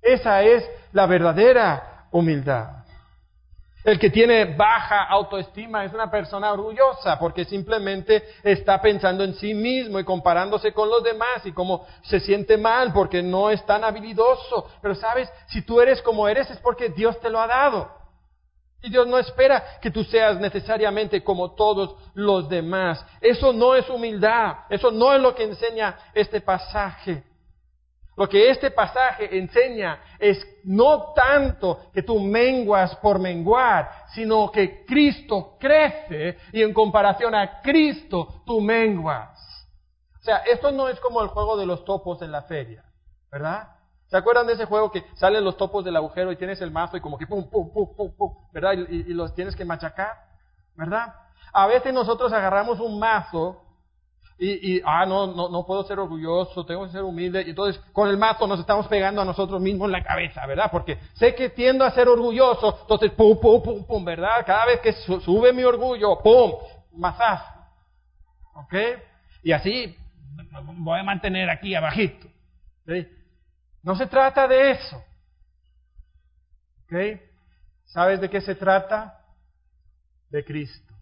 Esa 0.00 0.42
es 0.42 0.62
la 0.92 1.06
verdadera 1.06 2.06
humildad. 2.12 2.79
El 3.82 3.98
que 3.98 4.10
tiene 4.10 4.56
baja 4.56 5.04
autoestima 5.04 5.84
es 5.84 5.94
una 5.94 6.10
persona 6.10 6.52
orgullosa 6.52 7.18
porque 7.18 7.46
simplemente 7.46 8.22
está 8.42 8.80
pensando 8.80 9.24
en 9.24 9.34
sí 9.34 9.54
mismo 9.54 9.98
y 9.98 10.04
comparándose 10.04 10.72
con 10.72 10.90
los 10.90 11.02
demás 11.02 11.46
y 11.46 11.52
como 11.52 11.86
se 12.02 12.20
siente 12.20 12.58
mal 12.58 12.92
porque 12.92 13.22
no 13.22 13.50
es 13.50 13.64
tan 13.64 13.82
habilidoso. 13.82 14.68
Pero 14.82 14.94
sabes, 14.94 15.32
si 15.46 15.62
tú 15.62 15.80
eres 15.80 16.02
como 16.02 16.28
eres 16.28 16.50
es 16.50 16.58
porque 16.58 16.90
Dios 16.90 17.18
te 17.20 17.30
lo 17.30 17.40
ha 17.40 17.46
dado. 17.46 18.00
Y 18.82 18.90
Dios 18.90 19.06
no 19.06 19.18
espera 19.18 19.78
que 19.80 19.90
tú 19.90 20.04
seas 20.04 20.38
necesariamente 20.38 21.22
como 21.22 21.54
todos 21.54 21.96
los 22.14 22.48
demás. 22.48 23.04
Eso 23.20 23.52
no 23.52 23.74
es 23.74 23.88
humildad. 23.88 24.56
Eso 24.68 24.90
no 24.90 25.14
es 25.14 25.20
lo 25.20 25.34
que 25.34 25.44
enseña 25.44 25.98
este 26.14 26.40
pasaje. 26.40 27.29
Lo 28.20 28.28
que 28.28 28.50
este 28.50 28.70
pasaje 28.70 29.34
enseña 29.38 29.98
es 30.18 30.46
no 30.64 31.14
tanto 31.14 31.90
que 31.90 32.02
tú 32.02 32.20
menguas 32.20 32.94
por 32.96 33.18
menguar, 33.18 33.90
sino 34.12 34.52
que 34.52 34.84
Cristo 34.84 35.56
crece 35.58 36.36
y 36.52 36.60
en 36.60 36.74
comparación 36.74 37.34
a 37.34 37.62
Cristo 37.62 38.42
tú 38.44 38.60
menguas. 38.60 39.40
O 40.20 40.22
sea, 40.22 40.36
esto 40.52 40.70
no 40.70 40.90
es 40.90 41.00
como 41.00 41.22
el 41.22 41.28
juego 41.28 41.56
de 41.56 41.64
los 41.64 41.82
topos 41.86 42.20
en 42.20 42.30
la 42.30 42.42
feria, 42.42 42.84
¿verdad? 43.32 43.70
¿Se 44.08 44.18
acuerdan 44.18 44.46
de 44.46 44.52
ese 44.52 44.66
juego 44.66 44.90
que 44.90 45.02
salen 45.14 45.42
los 45.42 45.56
topos 45.56 45.82
del 45.82 45.96
agujero 45.96 46.30
y 46.30 46.36
tienes 46.36 46.60
el 46.60 46.70
mazo 46.70 46.98
y 46.98 47.00
como 47.00 47.16
que 47.16 47.26
pum, 47.26 47.48
pum, 47.48 47.72
pum, 47.72 47.96
pum, 47.96 48.14
pum, 48.14 48.34
¿verdad? 48.52 48.74
Y, 48.74 48.96
y 48.96 49.14
los 49.14 49.34
tienes 49.34 49.56
que 49.56 49.64
machacar, 49.64 50.12
¿verdad? 50.76 51.14
A 51.54 51.66
veces 51.66 51.94
nosotros 51.94 52.34
agarramos 52.34 52.80
un 52.80 52.98
mazo 52.98 53.62
y, 54.42 54.80
ah, 54.86 55.04
no, 55.04 55.26
no, 55.26 55.50
no 55.50 55.66
puedo 55.66 55.84
ser 55.84 55.98
orgulloso, 55.98 56.64
tengo 56.64 56.86
que 56.86 56.92
ser 56.92 57.02
humilde. 57.02 57.42
Y 57.42 57.50
entonces 57.50 57.78
con 57.92 58.08
el 58.08 58.16
mazo 58.16 58.46
nos 58.46 58.58
estamos 58.58 58.88
pegando 58.88 59.20
a 59.20 59.24
nosotros 59.24 59.60
mismos 59.60 59.86
en 59.86 59.92
la 59.92 60.02
cabeza, 60.02 60.46
¿verdad? 60.46 60.70
Porque 60.70 60.98
sé 61.12 61.34
que 61.34 61.50
tiendo 61.50 61.84
a 61.84 61.90
ser 61.90 62.08
orgulloso, 62.08 62.78
entonces 62.80 63.12
pum, 63.12 63.38
pum, 63.38 63.62
pum, 63.62 63.84
pum, 63.84 64.02
¿verdad? 64.02 64.44
Cada 64.46 64.64
vez 64.64 64.80
que 64.80 64.94
sube 64.94 65.52
mi 65.52 65.62
orgullo, 65.62 66.22
pum, 66.22 66.52
mazazo. 66.92 67.52
¿Ok? 68.54 68.74
Y 69.42 69.52
así 69.52 69.94
voy 70.78 71.00
a 71.00 71.04
mantener 71.04 71.50
aquí 71.50 71.74
abajito. 71.74 72.26
¿sí? 72.86 73.06
No 73.82 73.94
se 73.94 74.06
trata 74.06 74.48
de 74.48 74.70
eso. 74.70 75.04
¿Ok? 76.84 77.20
¿Sabes 77.84 78.20
de 78.20 78.30
qué 78.30 78.40
se 78.40 78.54
trata? 78.54 79.22
De 80.30 80.44
Cristo. 80.44 80.94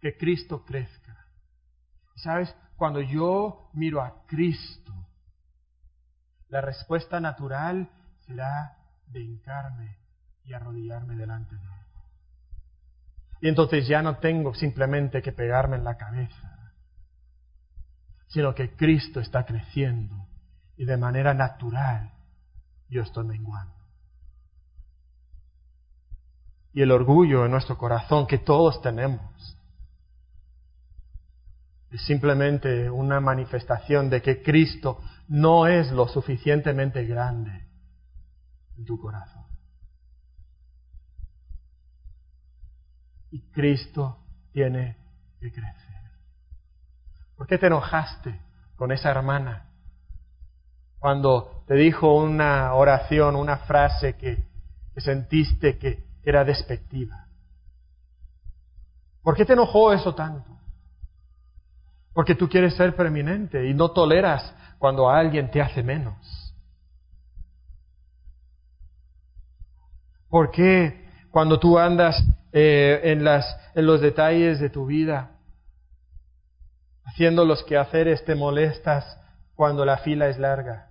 Que 0.00 0.16
Cristo 0.16 0.64
crezca. 0.64 0.95
¿Sabes? 2.16 2.54
Cuando 2.76 3.00
yo 3.00 3.70
miro 3.72 4.02
a 4.02 4.26
Cristo, 4.26 4.92
la 6.48 6.60
respuesta 6.60 7.20
natural 7.20 7.88
será 8.26 8.76
de 9.06 9.22
hincarme 9.22 9.96
y 10.44 10.52
arrodillarme 10.52 11.16
delante 11.16 11.54
de 11.54 11.62
Él. 11.62 11.86
Y 13.40 13.48
entonces 13.48 13.86
ya 13.86 14.02
no 14.02 14.18
tengo 14.18 14.54
simplemente 14.54 15.22
que 15.22 15.32
pegarme 15.32 15.76
en 15.76 15.84
la 15.84 15.96
cabeza, 15.96 16.72
sino 18.28 18.54
que 18.54 18.74
Cristo 18.76 19.20
está 19.20 19.44
creciendo 19.44 20.26
y 20.76 20.84
de 20.84 20.96
manera 20.96 21.34
natural 21.34 22.12
yo 22.88 23.02
estoy 23.02 23.26
menguando. 23.26 23.74
Y 26.72 26.82
el 26.82 26.92
orgullo 26.92 27.44
en 27.44 27.52
nuestro 27.52 27.78
corazón 27.78 28.26
que 28.26 28.38
todos 28.38 28.82
tenemos 28.82 29.55
es 31.96 32.04
simplemente 32.04 32.90
una 32.90 33.20
manifestación 33.20 34.10
de 34.10 34.20
que 34.20 34.42
Cristo 34.42 35.00
no 35.28 35.66
es 35.66 35.90
lo 35.92 36.06
suficientemente 36.06 37.06
grande 37.06 37.66
en 38.76 38.84
tu 38.84 39.00
corazón. 39.00 39.46
Y 43.30 43.40
Cristo 43.50 44.18
tiene 44.52 44.98
que 45.40 45.50
crecer. 45.50 46.02
¿Por 47.34 47.46
qué 47.46 47.56
te 47.56 47.68
enojaste 47.68 48.42
con 48.76 48.92
esa 48.92 49.10
hermana 49.10 49.70
cuando 50.98 51.64
te 51.66 51.76
dijo 51.76 52.14
una 52.14 52.74
oración, 52.74 53.36
una 53.36 53.56
frase 53.60 54.18
que, 54.18 54.46
que 54.92 55.00
sentiste 55.00 55.78
que 55.78 56.04
era 56.22 56.44
despectiva? 56.44 57.26
¿Por 59.22 59.34
qué 59.34 59.46
te 59.46 59.54
enojó 59.54 59.94
eso 59.94 60.14
tanto? 60.14 60.55
Porque 62.16 62.34
tú 62.34 62.48
quieres 62.48 62.74
ser 62.76 62.96
preeminente 62.96 63.68
y 63.68 63.74
no 63.74 63.90
toleras 63.90 64.54
cuando 64.78 65.10
alguien 65.10 65.50
te 65.50 65.60
hace 65.60 65.82
menos. 65.82 66.16
¿Por 70.30 70.50
qué 70.50 71.10
cuando 71.30 71.60
tú 71.60 71.78
andas 71.78 72.16
eh, 72.54 73.02
en 73.04 73.86
los 73.86 74.00
detalles 74.00 74.60
de 74.60 74.70
tu 74.70 74.86
vida, 74.86 75.32
haciendo 77.04 77.44
los 77.44 77.62
quehaceres, 77.64 78.24
te 78.24 78.34
molestas 78.34 79.20
cuando 79.54 79.84
la 79.84 79.98
fila 79.98 80.28
es 80.28 80.38
larga 80.38 80.88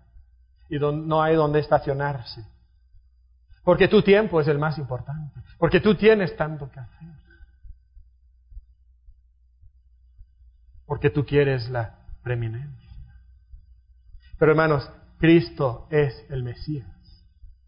y 0.69 0.77
no 0.77 1.23
hay 1.23 1.33
donde 1.33 1.59
estacionarse? 1.59 2.45
Porque 3.63 3.87
tu 3.87 4.03
tiempo 4.03 4.41
es 4.41 4.47
el 4.47 4.59
más 4.59 4.77
importante, 4.77 5.41
porque 5.57 5.79
tú 5.79 5.95
tienes 5.95 6.37
tanto 6.37 6.69
que 6.69 6.79
hacer. 6.79 7.24
Porque 10.85 11.09
tú 11.09 11.25
quieres 11.25 11.69
la 11.69 11.95
preeminencia. 12.23 12.89
Pero 14.37 14.51
hermanos, 14.51 14.89
Cristo 15.19 15.87
es 15.89 16.25
el 16.29 16.43
Mesías. 16.43 16.87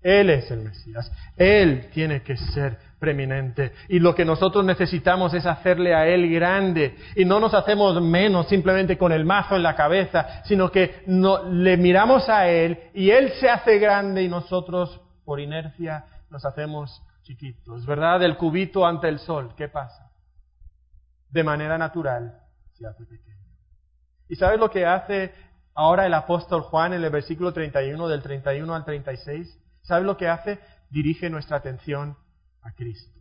Él 0.02 0.30
es 0.30 0.50
el 0.52 0.60
Mesías. 0.60 1.12
Él 1.36 1.90
tiene 1.94 2.22
que 2.22 2.38
ser 2.38 2.78
preeminente. 3.00 3.74
Y 3.90 4.00
lo 4.00 4.16
que 4.16 4.26
nosotros 4.26 4.64
necesitamos 4.64 5.34
es 5.34 5.46
hacerle 5.46 5.94
a 5.94 6.08
Él 6.08 6.32
grande. 6.32 6.96
Y 7.16 7.26
no 7.26 7.40
nos 7.40 7.54
hacemos 7.54 8.02
menos 8.02 8.48
simplemente 8.48 8.98
con 8.98 9.12
el 9.12 9.26
mazo 9.26 9.56
en 9.56 9.64
la 9.64 9.76
cabeza, 9.76 10.44
sino 10.46 10.72
que 10.72 11.04
le 11.08 11.78
miramos 11.78 12.30
a 12.30 12.48
Él 12.48 12.80
y 12.94 13.10
Él 13.10 13.34
se 13.40 13.50
hace 13.50 13.80
grande 13.80 14.24
y 14.24 14.30
nosotros, 14.30 15.02
por 15.26 15.40
inercia, 15.40 16.06
nos 16.30 16.46
hacemos 16.46 17.02
chiquitos. 17.24 17.86
¿Verdad? 17.86 18.24
El 18.24 18.38
cubito 18.38 18.86
ante 18.86 19.10
el 19.10 19.20
sol. 19.20 19.54
¿Qué 19.58 19.68
pasa? 19.68 20.12
De 21.30 21.44
manera 21.44 21.78
natural, 21.78 22.40
¿Y 24.30 24.36
sabes 24.36 24.60
lo 24.60 24.70
que 24.70 24.86
hace 24.86 25.34
ahora 25.74 26.06
el 26.06 26.14
apóstol 26.14 26.62
Juan 26.62 26.94
en 26.94 27.04
el 27.04 27.10
versículo 27.10 27.54
31, 27.54 28.08
del 28.08 28.22
31 28.22 28.76
al 28.76 28.86
36? 28.86 29.60
¿Sabes 29.82 30.06
lo 30.06 30.18
que 30.18 30.28
hace? 30.28 30.60
Dirige 30.90 31.30
nuestra 31.30 31.58
atención 31.58 32.18
a 32.62 32.72
Cristo. 32.74 33.20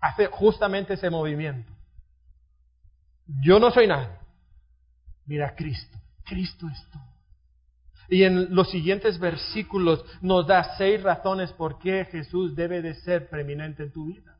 Hace 0.00 0.26
justamente 0.26 0.94
ese 0.94 1.10
movimiento. 1.10 1.72
Yo 3.42 3.58
no 3.58 3.70
soy 3.70 3.86
nada. 3.86 4.20
Mira 5.26 5.54
Cristo. 5.54 5.98
Cristo 6.24 6.66
es 6.68 6.90
tú. 6.90 6.98
Y 8.10 8.24
en 8.24 8.54
los 8.54 8.70
siguientes 8.70 9.18
versículos 9.18 10.04
nos 10.22 10.46
da 10.46 10.76
seis 10.78 11.02
razones 11.02 11.52
por 11.52 11.78
qué 11.78 12.06
Jesús 12.06 12.56
debe 12.56 12.80
de 12.80 12.94
ser 12.94 13.28
preeminente 13.28 13.82
en 13.82 13.92
tu 13.92 14.06
vida. 14.06 14.37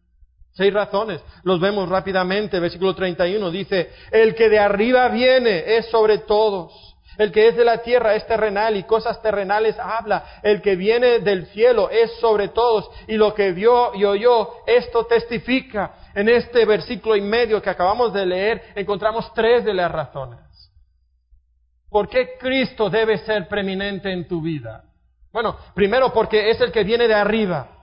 Seis 0.52 0.72
razones. 0.72 1.22
Los 1.44 1.60
vemos 1.60 1.88
rápidamente. 1.88 2.58
Versículo 2.58 2.94
31 2.94 3.50
dice, 3.50 3.90
el 4.10 4.34
que 4.34 4.48
de 4.48 4.58
arriba 4.58 5.08
viene 5.08 5.76
es 5.76 5.86
sobre 5.86 6.18
todos. 6.18 6.88
El 7.18 7.32
que 7.32 7.48
es 7.48 7.56
de 7.56 7.64
la 7.64 7.78
tierra 7.78 8.14
es 8.14 8.24
terrenal 8.28 8.76
y 8.76 8.84
cosas 8.84 9.20
terrenales 9.20 9.76
habla. 9.78 10.40
El 10.42 10.62
que 10.62 10.76
viene 10.76 11.18
del 11.18 11.46
cielo 11.46 11.90
es 11.90 12.12
sobre 12.20 12.48
todos. 12.48 12.88
Y 13.08 13.16
lo 13.16 13.34
que 13.34 13.50
vio 13.52 13.92
y 13.94 14.04
oyó, 14.04 14.50
esto 14.66 15.04
testifica. 15.06 15.94
En 16.14 16.28
este 16.28 16.64
versículo 16.64 17.16
y 17.16 17.20
medio 17.20 17.60
que 17.60 17.70
acabamos 17.70 18.12
de 18.12 18.24
leer, 18.24 18.62
encontramos 18.76 19.32
tres 19.34 19.64
de 19.64 19.74
las 19.74 19.90
razones. 19.90 20.40
¿Por 21.90 22.08
qué 22.08 22.36
Cristo 22.38 22.88
debe 22.88 23.18
ser 23.18 23.48
preeminente 23.48 24.12
en 24.12 24.28
tu 24.28 24.40
vida? 24.40 24.84
Bueno, 25.32 25.56
primero 25.74 26.12
porque 26.12 26.50
es 26.50 26.60
el 26.60 26.70
que 26.70 26.84
viene 26.84 27.08
de 27.08 27.14
arriba. 27.14 27.77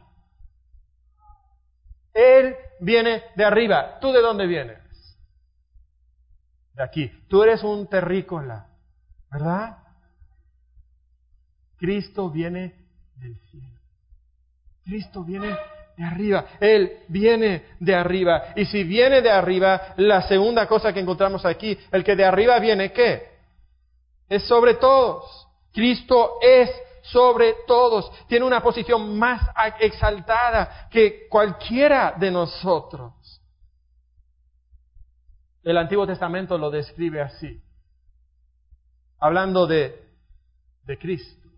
Él 2.15 2.55
viene 2.79 3.23
de 3.35 3.43
arriba. 3.43 3.99
¿Tú 3.99 4.11
de 4.13 4.21
dónde 4.21 4.47
vienes? 4.47 4.79
De 6.73 6.81
aquí. 6.81 7.11
Tú 7.27 7.43
eres 7.43 7.61
un 7.61 7.87
terrícola, 7.87 8.67
¿verdad? 9.29 9.77
Cristo 11.77 12.29
viene 12.29 12.73
del 13.17 13.35
cielo. 13.51 13.67
Cristo 14.85 15.23
viene 15.23 15.57
de 15.97 16.03
arriba. 16.03 16.45
Él 16.61 16.99
viene 17.09 17.65
de 17.79 17.95
arriba. 17.95 18.53
Y 18.55 18.65
si 18.65 18.83
viene 18.83 19.21
de 19.21 19.31
arriba, 19.31 19.93
la 19.97 20.21
segunda 20.21 20.67
cosa 20.67 20.93
que 20.93 21.01
encontramos 21.01 21.45
aquí, 21.45 21.77
el 21.91 22.03
que 22.03 22.15
de 22.15 22.23
arriba 22.23 22.59
viene, 22.59 22.93
¿qué? 22.93 23.29
Es 24.29 24.43
sobre 24.43 24.75
todos. 24.75 25.47
Cristo 25.73 26.37
es 26.41 26.71
sobre 27.11 27.55
todos, 27.67 28.11
tiene 28.27 28.45
una 28.45 28.61
posición 28.61 29.17
más 29.17 29.41
exaltada 29.79 30.87
que 30.89 31.27
cualquiera 31.29 32.15
de 32.17 32.31
nosotros. 32.31 33.13
El 35.63 35.77
Antiguo 35.77 36.05
Testamento 36.05 36.57
lo 36.57 36.69
describe 36.69 37.21
así, 37.21 37.61
hablando 39.19 39.67
de, 39.67 40.07
de 40.83 40.97
Cristo. 40.97 41.49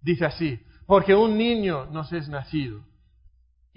Dice 0.00 0.24
así, 0.24 0.60
porque 0.86 1.14
un 1.14 1.36
niño 1.36 1.86
nos 1.86 2.12
es 2.12 2.28
nacido, 2.28 2.80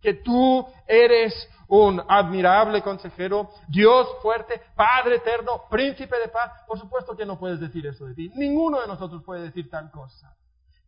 Que 0.00 0.14
tú 0.14 0.66
eres 0.86 1.48
un 1.68 2.02
admirable 2.08 2.82
consejero, 2.82 3.50
Dios 3.68 4.08
fuerte, 4.22 4.60
Padre 4.74 5.16
eterno, 5.16 5.64
príncipe 5.68 6.18
de 6.18 6.28
paz. 6.28 6.52
Por 6.66 6.78
supuesto 6.78 7.16
que 7.16 7.26
no 7.26 7.38
puedes 7.38 7.60
decir 7.60 7.86
eso 7.86 8.06
de 8.06 8.14
ti. 8.14 8.30
Ninguno 8.34 8.80
de 8.80 8.86
nosotros 8.86 9.22
puede 9.24 9.42
decir 9.42 9.68
tal 9.68 9.90
cosa. 9.90 10.34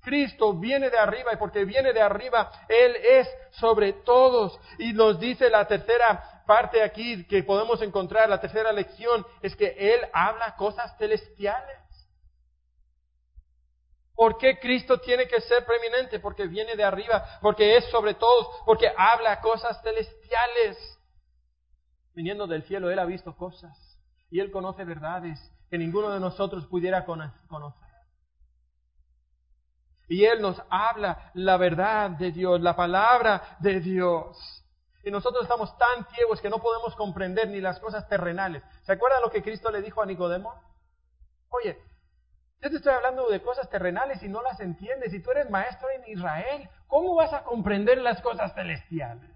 Cristo 0.00 0.54
viene 0.54 0.90
de 0.90 0.98
arriba 0.98 1.32
y 1.32 1.36
porque 1.36 1.64
viene 1.64 1.92
de 1.92 2.00
arriba, 2.00 2.50
Él 2.68 2.96
es 2.96 3.28
sobre 3.50 3.92
todos. 3.92 4.58
Y 4.78 4.92
nos 4.92 5.18
dice 5.18 5.50
la 5.50 5.66
tercera 5.66 6.42
parte 6.46 6.82
aquí 6.82 7.24
que 7.24 7.42
podemos 7.42 7.82
encontrar, 7.82 8.28
la 8.28 8.40
tercera 8.40 8.72
lección, 8.72 9.26
es 9.42 9.54
que 9.56 9.74
Él 9.78 10.00
habla 10.12 10.56
cosas 10.56 10.96
celestiales. 10.96 11.76
¿Por 14.18 14.36
qué 14.36 14.58
Cristo 14.58 14.98
tiene 14.98 15.28
que 15.28 15.40
ser 15.42 15.64
preeminente? 15.64 16.18
Porque 16.18 16.48
viene 16.48 16.74
de 16.74 16.82
arriba, 16.82 17.38
porque 17.40 17.76
es 17.76 17.84
sobre 17.84 18.14
todos, 18.14 18.48
porque 18.66 18.92
habla 18.96 19.40
cosas 19.40 19.80
celestiales. 19.80 20.76
Viniendo 22.14 22.48
del 22.48 22.64
cielo, 22.64 22.90
Él 22.90 22.98
ha 22.98 23.04
visto 23.04 23.36
cosas 23.36 23.78
y 24.28 24.40
Él 24.40 24.50
conoce 24.50 24.84
verdades 24.84 25.38
que 25.70 25.78
ninguno 25.78 26.10
de 26.10 26.18
nosotros 26.18 26.66
pudiera 26.66 27.04
conocer. 27.04 27.88
Y 30.08 30.24
Él 30.24 30.42
nos 30.42 30.60
habla 30.68 31.30
la 31.34 31.56
verdad 31.56 32.10
de 32.10 32.32
Dios, 32.32 32.60
la 32.60 32.74
palabra 32.74 33.56
de 33.60 33.78
Dios. 33.78 34.36
Y 35.04 35.12
nosotros 35.12 35.44
estamos 35.44 35.78
tan 35.78 36.04
ciegos 36.08 36.40
que 36.40 36.50
no 36.50 36.58
podemos 36.58 36.96
comprender 36.96 37.50
ni 37.50 37.60
las 37.60 37.78
cosas 37.78 38.08
terrenales. 38.08 38.64
¿Se 38.82 38.90
acuerda 38.90 39.20
lo 39.20 39.30
que 39.30 39.44
Cristo 39.44 39.70
le 39.70 39.80
dijo 39.80 40.02
a 40.02 40.06
Nicodemo? 40.06 40.60
Oye, 41.50 41.78
yo 42.60 42.70
te 42.70 42.76
estoy 42.76 42.92
hablando 42.92 43.28
de 43.28 43.40
cosas 43.40 43.70
terrenales 43.70 44.22
y 44.22 44.28
no 44.28 44.42
las 44.42 44.58
entiendes. 44.58 45.14
Y 45.14 45.22
tú 45.22 45.30
eres 45.30 45.48
maestro 45.48 45.88
en 45.90 46.12
Israel. 46.12 46.68
¿Cómo 46.88 47.14
vas 47.14 47.32
a 47.32 47.44
comprender 47.44 47.98
las 47.98 48.20
cosas 48.20 48.52
celestiales? 48.54 49.30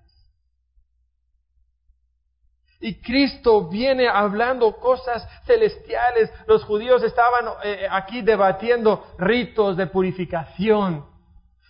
Y 2.80 3.00
Cristo 3.00 3.68
viene 3.68 4.08
hablando 4.08 4.76
cosas 4.76 5.28
celestiales. 5.44 6.32
Los 6.48 6.64
judíos 6.64 7.04
estaban 7.04 7.44
eh, 7.62 7.86
aquí 7.88 8.22
debatiendo 8.22 9.06
ritos 9.18 9.76
de 9.76 9.86
purificación. 9.86 11.06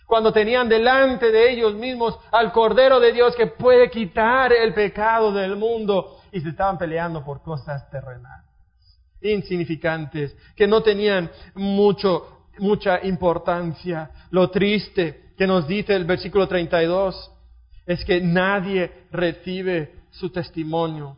Cuando 0.07 0.33
tenían 0.33 0.67
delante 0.67 1.31
de 1.31 1.51
ellos 1.51 1.75
mismos 1.75 2.19
al 2.31 2.51
Cordero 2.51 2.99
de 2.99 3.11
Dios 3.11 3.35
que 3.35 3.45
puede 3.45 3.91
quitar 3.91 4.51
el 4.51 4.73
pecado 4.73 5.31
del 5.31 5.55
mundo. 5.55 6.19
Y 6.31 6.41
se 6.41 6.49
estaban 6.49 6.79
peleando 6.79 7.23
por 7.23 7.43
cosas 7.43 7.87
terrenales 7.91 8.52
insignificantes, 9.31 10.35
que 10.55 10.67
no 10.67 10.83
tenían 10.83 11.31
mucho, 11.55 12.47
mucha 12.59 13.03
importancia. 13.05 14.11
Lo 14.31 14.49
triste 14.49 15.33
que 15.37 15.47
nos 15.47 15.67
dice 15.67 15.95
el 15.95 16.05
versículo 16.05 16.47
32 16.47 17.31
es 17.85 18.03
que 18.05 18.21
nadie 18.21 19.05
recibe 19.11 20.03
su 20.11 20.29
testimonio. 20.29 21.17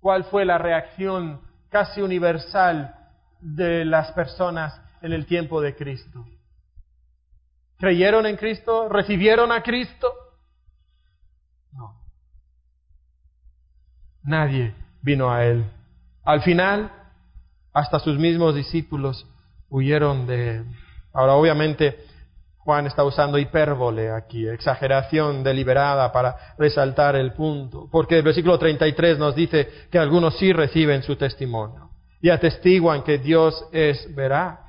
¿Cuál 0.00 0.24
fue 0.24 0.44
la 0.44 0.58
reacción 0.58 1.40
casi 1.70 2.00
universal 2.00 2.94
de 3.40 3.84
las 3.84 4.12
personas 4.12 4.78
en 5.00 5.12
el 5.12 5.26
tiempo 5.26 5.60
de 5.60 5.74
Cristo? 5.74 6.26
¿Creyeron 7.78 8.26
en 8.26 8.36
Cristo? 8.36 8.88
¿Recibieron 8.88 9.50
a 9.52 9.62
Cristo? 9.62 10.12
No. 11.72 12.00
Nadie 14.22 14.74
vino 15.02 15.30
a 15.30 15.44
Él. 15.44 15.64
Al 16.24 16.42
final, 16.42 16.90
hasta 17.72 17.98
sus 17.98 18.18
mismos 18.18 18.54
discípulos 18.54 19.26
huyeron 19.68 20.26
de... 20.26 20.64
Ahora, 21.12 21.34
obviamente, 21.34 21.98
Juan 22.58 22.86
está 22.86 23.04
usando 23.04 23.36
hipérbole 23.36 24.10
aquí, 24.10 24.48
exageración 24.48 25.44
deliberada 25.44 26.10
para 26.12 26.54
resaltar 26.58 27.14
el 27.14 27.32
punto, 27.34 27.88
porque 27.92 28.16
el 28.16 28.22
versículo 28.22 28.58
33 28.58 29.18
nos 29.18 29.34
dice 29.34 29.68
que 29.90 29.98
algunos 29.98 30.38
sí 30.38 30.52
reciben 30.52 31.02
su 31.02 31.16
testimonio 31.16 31.90
y 32.22 32.30
atestiguan 32.30 33.02
que 33.02 33.18
Dios 33.18 33.66
es 33.70 34.12
veraz. 34.14 34.60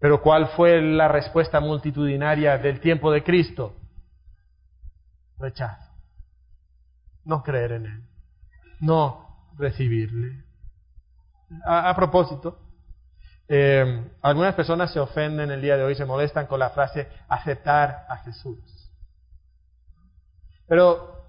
Pero 0.00 0.22
¿cuál 0.22 0.48
fue 0.50 0.80
la 0.80 1.08
respuesta 1.08 1.60
multitudinaria 1.60 2.56
del 2.56 2.80
tiempo 2.80 3.12
de 3.12 3.22
Cristo? 3.22 3.74
Rechazo 5.38 5.87
no 7.28 7.42
creer 7.42 7.72
en 7.72 7.86
Él, 7.86 8.02
no 8.80 9.50
recibirle. 9.56 10.44
A, 11.64 11.94
propósito, 11.94 12.58
eh, 13.46 14.12
algunas 14.22 14.54
personas 14.54 14.92
se 14.92 14.98
ofenden 14.98 15.50
el 15.50 15.60
día 15.60 15.76
de 15.76 15.84
hoy, 15.84 15.94
se 15.94 16.06
molestan 16.06 16.46
con 16.46 16.58
la 16.58 16.70
frase 16.70 17.06
aceptar 17.28 18.06
a 18.08 18.16
Jesús. 18.18 18.58
Pero 20.66 21.26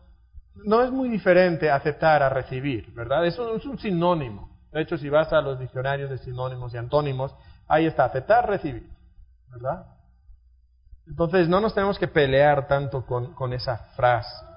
no 0.56 0.82
es 0.82 0.92
muy 0.92 1.10
diferente 1.10 1.70
aceptar 1.70 2.24
a 2.24 2.30
recibir, 2.30 2.94
¿verdad? 2.94 3.26
Es 3.26 3.38
un, 3.38 3.58
es 3.58 3.66
un 3.66 3.78
sinónimo. 3.78 4.58
De 4.72 4.82
hecho, 4.82 4.98
si 4.98 5.10
vas 5.10 5.34
a 5.34 5.42
los 5.42 5.60
diccionarios 5.60 6.10
de 6.10 6.18
sinónimos 6.20 6.74
y 6.74 6.78
antónimos, 6.78 7.36
ahí 7.68 7.86
está, 7.86 8.06
aceptar, 8.06 8.48
recibir, 8.48 8.90
¿verdad? 9.50 9.86
Entonces, 11.08 11.50
no 11.50 11.60
nos 11.60 11.74
tenemos 11.74 12.00
que 12.00 12.08
pelear 12.08 12.68
tanto 12.68 13.06
con, 13.06 13.34
con 13.34 13.52
esa 13.52 13.78
frase. 13.96 14.49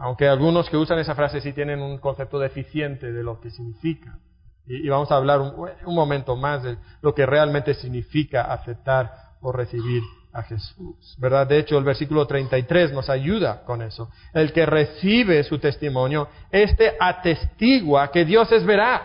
Aunque 0.00 0.28
algunos 0.28 0.70
que 0.70 0.76
usan 0.76 0.98
esa 0.98 1.14
frase 1.14 1.40
sí 1.40 1.52
tienen 1.52 1.80
un 1.80 1.98
concepto 1.98 2.38
deficiente 2.38 3.12
de 3.12 3.22
lo 3.22 3.40
que 3.40 3.50
significa. 3.50 4.18
Y, 4.66 4.88
vamos 4.88 5.10
a 5.10 5.16
hablar 5.16 5.40
un, 5.40 5.94
momento 5.94 6.36
más 6.36 6.62
de 6.62 6.76
lo 7.00 7.14
que 7.14 7.24
realmente 7.24 7.72
significa 7.74 8.52
aceptar 8.52 9.10
o 9.40 9.50
recibir 9.50 10.02
a 10.32 10.42
Jesús. 10.42 11.16
¿Verdad? 11.18 11.46
De 11.46 11.58
hecho, 11.58 11.78
el 11.78 11.84
versículo 11.84 12.26
33 12.26 12.92
nos 12.92 13.08
ayuda 13.08 13.64
con 13.64 13.80
eso. 13.80 14.10
El 14.34 14.52
que 14.52 14.66
recibe 14.66 15.42
su 15.44 15.58
testimonio, 15.58 16.28
este 16.50 16.96
atestigua 17.00 18.10
que 18.10 18.26
Dios 18.26 18.52
es 18.52 18.64
veraz. 18.64 19.02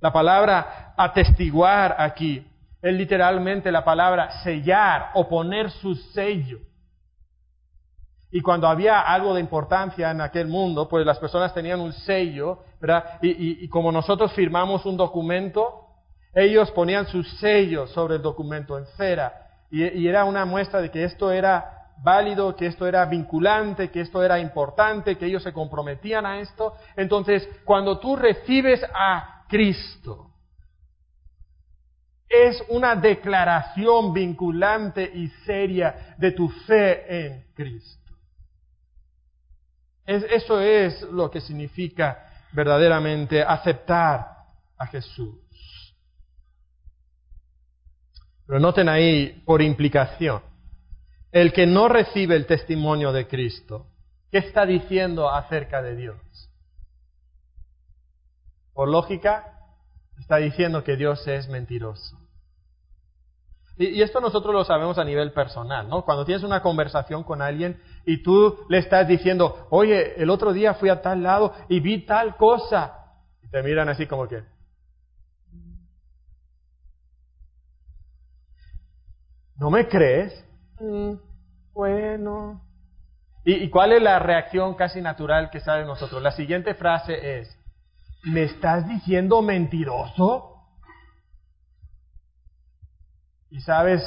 La 0.00 0.12
palabra 0.12 0.94
atestiguar 0.96 1.96
aquí 1.98 2.46
es 2.80 2.94
literalmente 2.94 3.70
la 3.70 3.84
palabra 3.84 4.42
sellar 4.42 5.10
o 5.14 5.28
poner 5.28 5.70
su 5.70 5.94
sello. 5.94 6.60
Y 8.30 8.40
cuando 8.40 8.66
había 8.66 9.00
algo 9.00 9.34
de 9.34 9.40
importancia 9.40 10.10
en 10.10 10.20
aquel 10.20 10.48
mundo, 10.48 10.88
pues 10.88 11.06
las 11.06 11.18
personas 11.18 11.54
tenían 11.54 11.80
un 11.80 11.92
sello, 11.92 12.58
¿verdad? 12.80 13.18
Y, 13.22 13.68
como 13.68 13.92
nosotros 13.92 14.32
firmamos 14.32 14.84
un 14.84 14.96
documento, 14.96 15.86
ellos 16.34 16.70
ponían 16.72 17.06
su 17.06 17.22
sello 17.22 17.86
sobre 17.86 18.16
el 18.16 18.22
documento 18.22 18.78
en 18.78 18.86
cera. 18.96 19.32
Y, 19.70 20.06
era 20.06 20.24
una 20.24 20.44
muestra 20.44 20.80
de 20.80 20.90
que 20.90 21.04
esto 21.04 21.30
era 21.30 21.92
válido, 22.02 22.56
que 22.56 22.66
esto 22.66 22.86
era 22.86 23.06
vinculante, 23.06 23.90
que 23.90 24.00
esto 24.00 24.22
era 24.22 24.38
importante, 24.40 25.16
que 25.16 25.26
ellos 25.26 25.44
se 25.44 25.52
comprometían 25.52 26.26
a 26.26 26.40
esto. 26.40 26.74
Entonces, 26.96 27.48
cuando 27.64 27.98
tú 28.00 28.16
recibes 28.16 28.84
a 28.92 29.44
Cristo, 29.48 30.32
es 32.28 32.60
una 32.70 32.96
declaración 32.96 34.12
vinculante 34.12 35.08
y 35.14 35.28
seria 35.46 36.16
de 36.18 36.32
tu 36.32 36.48
fe 36.48 37.26
en 37.26 37.44
Cristo 37.54 38.05
eso 40.06 40.60
es 40.60 41.02
lo 41.02 41.30
que 41.30 41.40
significa 41.40 42.26
verdaderamente 42.52 43.42
aceptar 43.42 44.28
a 44.78 44.86
Jesús. 44.86 45.94
Pero 48.46 48.60
noten 48.60 48.88
ahí, 48.88 49.42
por 49.44 49.60
implicación, 49.60 50.40
el 51.32 51.52
que 51.52 51.66
no 51.66 51.88
recibe 51.88 52.36
el 52.36 52.46
testimonio 52.46 53.12
de 53.12 53.26
Cristo, 53.26 53.86
¿qué 54.30 54.38
está 54.38 54.64
diciendo 54.64 55.28
acerca 55.28 55.82
de 55.82 55.96
Dios? 55.96 56.16
Por 58.72 58.88
lógica, 58.88 59.52
está 60.18 60.36
diciendo 60.36 60.84
que 60.84 60.96
Dios 60.96 61.26
es 61.26 61.48
mentiroso. 61.48 62.25
Y, 63.78 64.00
esto 64.00 64.20
nosotros 64.20 64.54
lo 64.54 64.64
sabemos 64.64 64.98
a 64.98 65.04
nivel 65.04 65.32
personal, 65.32 65.88
¿no? 65.88 66.04
Cuando 66.04 66.24
tienes 66.24 66.44
una 66.44 66.62
conversación 66.62 67.24
con 67.24 67.42
alguien 67.42 67.80
y 68.06 68.22
tú 68.22 68.58
le 68.68 68.78
estás 68.78 69.06
diciendo, 69.06 69.66
oye, 69.70 70.20
el 70.20 70.30
otro 70.30 70.52
día 70.52 70.74
fui 70.74 70.88
a 70.88 71.02
tal 71.02 71.22
lado 71.22 71.52
y 71.68 71.80
vi 71.80 72.06
tal 72.06 72.36
cosa. 72.36 73.12
Y 73.42 73.48
te 73.48 73.62
miran 73.62 73.88
así 73.88 74.06
como 74.06 74.26
que... 74.26 74.42
¿No 79.58 79.70
me 79.70 79.88
crees? 79.88 80.44
Mm, 80.80 81.14
bueno. 81.72 82.62
¿Y, 83.44 83.54
¿Y 83.54 83.70
cuál 83.70 83.92
es 83.92 84.02
la 84.02 84.18
reacción 84.18 84.74
casi 84.74 85.00
natural 85.00 85.50
que 85.50 85.60
sale 85.60 85.80
de 85.82 85.86
nosotros? 85.86 86.22
La 86.22 86.32
siguiente 86.32 86.74
frase 86.74 87.40
es, 87.40 87.58
¿me 88.24 88.44
estás 88.44 88.86
diciendo 88.88 89.40
mentiroso? 89.40 90.55
Y 93.50 93.60
sabes, 93.60 94.02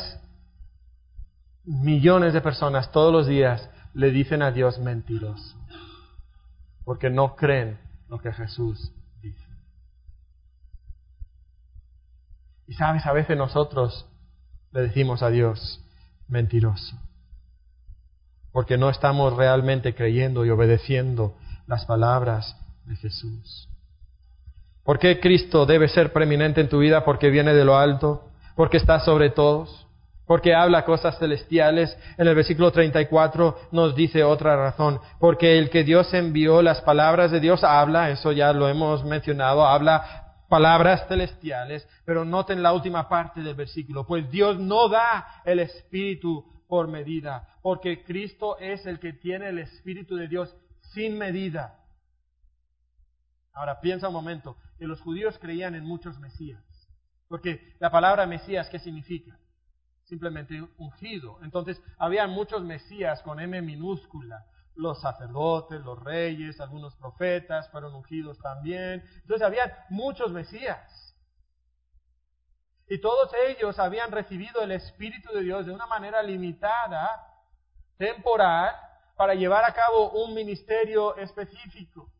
millones 1.64 2.34
de 2.34 2.42
personas 2.42 2.92
todos 2.92 3.14
los 3.14 3.28
días 3.28 3.70
le 3.94 4.12
dicen 4.12 4.42
a 4.42 4.52
Dios 4.52 4.80
mentiroso, 4.80 5.58
porque 6.84 7.10
no 7.10 7.36
creen 7.36 7.80
lo 8.08 8.20
que 8.20 8.32
Jesús 8.32 8.92
dice. 9.22 9.46
Y 12.68 12.74
sabes, 12.74 13.06
a 13.06 13.14
veces 13.14 13.38
nosotros 13.38 14.06
le 14.72 14.82
decimos 14.82 15.24
a 15.24 15.30
Dios 15.30 15.84
mentiroso, 16.28 16.96
porque 18.52 18.78
no 18.78 18.90
estamos 18.90 19.36
realmente 19.36 19.96
creyendo 19.96 20.46
y 20.46 20.50
obedeciendo 20.50 21.36
las 21.66 21.86
palabras 21.86 22.58
de 22.86 22.96
Jesús. 22.96 23.70
¿Por 24.84 24.98
qué 24.98 25.20
Cristo 25.20 25.66
debe 25.66 25.88
ser 25.88 26.12
preeminente 26.14 26.62
en 26.62 26.70
tu 26.70 26.80
vida? 26.80 27.06
Porque 27.06 27.30
viene 27.30 27.54
de 27.54 27.64
lo 27.64 27.78
alto, 27.78 28.29
porque 28.60 28.76
está 28.76 29.00
sobre 29.00 29.30
todos, 29.30 29.88
porque 30.28 30.54
habla 30.54 30.84
cosas 30.84 31.18
celestiales. 31.18 31.98
En 32.18 32.28
el 32.28 32.36
versículo 32.36 32.74
34 32.74 33.70
nos 33.72 33.96
dice 33.96 34.22
otra 34.22 34.58
razón, 34.58 35.00
porque 35.18 35.58
el 35.58 35.70
que 35.70 35.86
Dios 35.86 36.14
envió, 36.14 36.62
las 36.62 36.82
palabras 36.82 37.32
de 37.32 37.40
Dios 37.40 37.64
habla, 37.64 38.10
eso 38.10 38.34
ya 38.34 38.52
lo 38.52 38.68
hemos 38.68 39.06
mencionado, 39.06 39.66
habla 39.66 40.36
palabras 40.50 41.08
celestiales, 41.08 41.88
pero 42.04 42.26
noten 42.26 42.62
la 42.62 42.74
última 42.74 43.08
parte 43.08 43.40
del 43.40 43.56
versículo, 43.56 44.06
pues 44.06 44.30
Dios 44.30 44.60
no 44.60 44.90
da 44.90 45.42
el 45.46 45.60
Espíritu 45.60 46.44
por 46.68 46.90
medida, 46.90 47.48
porque 47.62 48.04
Cristo 48.04 48.58
es 48.60 48.86
el 48.86 49.00
que 49.00 49.14
tiene 49.14 49.48
el 49.48 49.60
Espíritu 49.60 50.18
de 50.18 50.28
Dios 50.28 50.54
sin 50.82 51.18
medida. 51.18 51.80
Ahora 53.54 53.80
piensa 53.80 54.10
un 54.10 54.16
momento, 54.16 54.58
que 54.78 54.86
los 54.86 55.00
judíos 55.00 55.40
creían 55.40 55.76
en 55.76 55.86
muchos 55.86 56.20
Mesías, 56.20 56.62
porque 57.30 57.76
la 57.80 57.92
palabra 57.92 58.26
Mesías, 58.26 58.68
¿qué 58.70 58.80
significa? 58.80 59.40
Simplemente 60.06 60.62
ungido. 60.78 61.40
Entonces, 61.44 61.82
había 62.00 62.28
muchos 62.28 62.64
Mesías 62.64 63.22
con 63.22 63.40
M 63.40 63.62
minúscula, 63.62 64.46
los 64.76 65.00
sacerdotes, 65.00 65.80
los 65.82 66.02
reyes, 66.04 66.60
algunos 66.60 66.96
profetas 66.96 67.70
fueron 67.70 67.94
ungidos 67.94 68.40
también. 68.40 69.04
Entonces 69.22 69.46
había 69.46 69.86
muchos 69.90 70.32
Mesías. 70.32 71.16
Y 72.88 73.00
todos 73.00 73.30
ellos 73.48 73.78
habían 73.78 74.12
recibido 74.12 74.62
el 74.64 74.72
Espíritu 74.72 75.32
de 75.32 75.44
Dios 75.44 75.68
de 75.68 75.74
una 75.74 75.86
manera 75.86 76.24
limitada, 76.24 77.28
temporal, 77.98 78.74
para 79.16 79.36
llevar 79.36 79.64
a 79.66 79.74
cabo 79.74 80.12
un 80.24 80.34
ministerio 80.34 81.16
específico. 81.18 82.12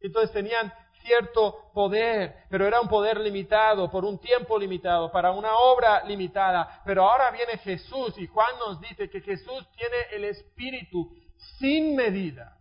Entonces 0.00 0.32
tenían 0.32 0.72
cierto 1.02 1.70
poder, 1.72 2.44
pero 2.48 2.66
era 2.66 2.80
un 2.80 2.88
poder 2.88 3.18
limitado, 3.20 3.90
por 3.90 4.04
un 4.04 4.18
tiempo 4.18 4.58
limitado, 4.58 5.10
para 5.12 5.30
una 5.32 5.54
obra 5.54 6.04
limitada. 6.04 6.82
Pero 6.84 7.08
ahora 7.08 7.30
viene 7.30 7.58
Jesús 7.58 8.16
y 8.18 8.26
Juan 8.26 8.58
nos 8.58 8.80
dice 8.80 9.10
que 9.10 9.20
Jesús 9.20 9.68
tiene 9.76 9.96
el 10.12 10.24
Espíritu 10.24 11.14
sin 11.58 11.94
medida. 11.96 12.58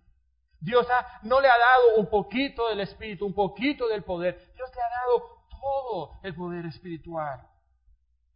Dios 0.60 0.88
no 1.24 1.42
le 1.42 1.48
ha 1.48 1.58
dado 1.58 1.96
un 1.98 2.10
poquito 2.10 2.68
del 2.70 2.82
Espíritu, 2.82 3.26
un 3.26 3.34
poquito 3.34 3.88
del 3.88 4.04
poder. 4.04 4.36
Dios 4.56 4.70
le 4.76 4.82
ha 4.82 4.90
dado 4.90 5.42
todo 5.50 6.20
el 6.24 6.36
poder 6.36 6.66
espiritual. 6.66 7.48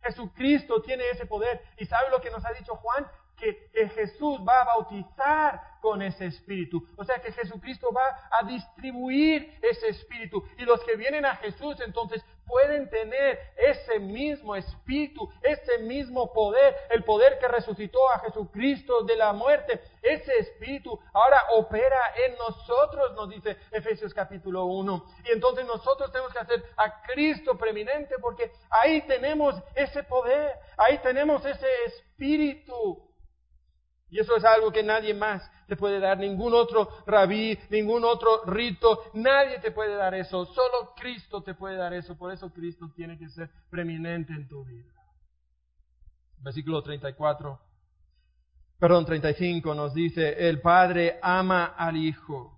Jesucristo 0.02 0.82
tiene 0.82 1.10
ese 1.10 1.26
poder. 1.26 1.62
¿Y 1.78 1.86
sabe 1.86 2.10
lo 2.10 2.22
que 2.22 2.32
nos 2.32 2.44
ha 2.46 2.54
dicho 2.54 2.76
Juan? 2.76 3.06
que, 3.36 3.90
Jesús 3.96 4.40
va 4.48 4.62
a 4.62 4.66
bautizar 4.66 5.75
con 5.86 6.02
ese 6.02 6.26
espíritu. 6.26 6.84
O 6.98 7.06
sea 7.06 7.20
que 7.20 7.32
Jesucristo 7.32 7.92
va 7.94 8.28
a 8.32 8.44
distribuir 8.48 9.60
ese 9.62 9.90
espíritu. 9.90 10.44
Y 10.58 10.64
los 10.64 10.84
que 10.84 10.96
vienen 10.96 11.26
a 11.26 11.36
Jesús 11.36 11.80
entonces 11.80 12.26
pueden 12.48 12.90
tener 12.90 13.40
ese 13.56 14.00
mismo 14.00 14.56
espíritu, 14.56 15.32
ese 15.44 15.78
mismo 15.84 16.34
poder, 16.34 16.76
el 16.90 17.04
poder 17.04 17.38
que 17.38 17.48
resucitó 17.48 18.00
a 18.10 18.18
Jesucristo 18.18 19.04
de 19.04 19.16
la 19.16 19.32
muerte. 19.32 19.80
Ese 20.02 20.36
espíritu 20.40 21.00
ahora 21.14 21.40
opera 21.54 22.00
en 22.26 22.36
nosotros, 22.36 23.14
nos 23.14 23.30
dice 23.30 23.56
Efesios 23.72 24.12
capítulo 24.12 24.66
1. 24.66 25.06
Y 25.26 25.34
entonces 25.34 25.68
nosotros 25.68 26.12
tenemos 26.12 26.34
que 26.34 26.40
hacer 26.40 26.64
a 26.78 27.04
Cristo 27.04 27.56
preeminente 27.60 28.16
porque 28.20 28.52
ahí 28.72 29.04
tenemos 29.04 29.54
ese 29.76 30.02
poder, 30.02 30.52
ahí 30.78 30.98
tenemos 30.98 31.46
ese 31.46 31.68
espíritu. 31.86 33.06
Y 34.16 34.20
eso 34.22 34.38
es 34.38 34.46
algo 34.46 34.72
que 34.72 34.82
nadie 34.82 35.14
más 35.14 35.44
te 35.68 35.76
puede 35.76 36.00
dar, 36.00 36.18
ningún 36.18 36.54
otro 36.54 36.88
rabí, 37.06 37.60
ningún 37.70 38.06
otro 38.06 38.46
rito, 38.46 39.12
nadie 39.14 39.60
te 39.60 39.72
puede 39.72 39.94
dar 39.94 40.14
eso, 40.16 40.46
solo 40.46 40.94
Cristo 40.96 41.44
te 41.44 41.54
puede 41.54 41.76
dar 41.76 41.94
eso, 41.94 42.18
por 42.18 42.32
eso 42.32 42.50
Cristo 42.54 42.90
tiene 42.96 43.18
que 43.18 43.28
ser 43.28 43.50
preeminente 43.70 44.32
en 44.32 44.48
tu 44.48 44.64
vida. 44.64 44.94
Versículo 46.38 46.82
34, 46.82 47.60
perdón, 48.80 49.06
35 49.06 49.76
nos 49.76 49.94
dice, 49.94 50.48
el 50.48 50.62
Padre 50.62 51.20
ama 51.22 51.66
al 51.66 51.98
Hijo. 51.98 52.58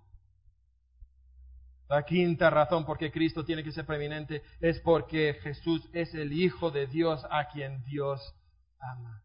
La 1.88 2.04
quinta 2.04 2.50
razón 2.50 2.86
por 2.86 2.98
qué 2.98 3.10
Cristo 3.10 3.44
tiene 3.44 3.64
que 3.64 3.72
ser 3.72 3.84
preeminente 3.84 4.44
es 4.60 4.78
porque 4.78 5.34
Jesús 5.42 5.90
es 5.92 6.14
el 6.14 6.32
Hijo 6.32 6.70
de 6.70 6.86
Dios 6.86 7.26
a 7.28 7.48
quien 7.48 7.82
Dios 7.82 8.20
ama. 8.78 9.24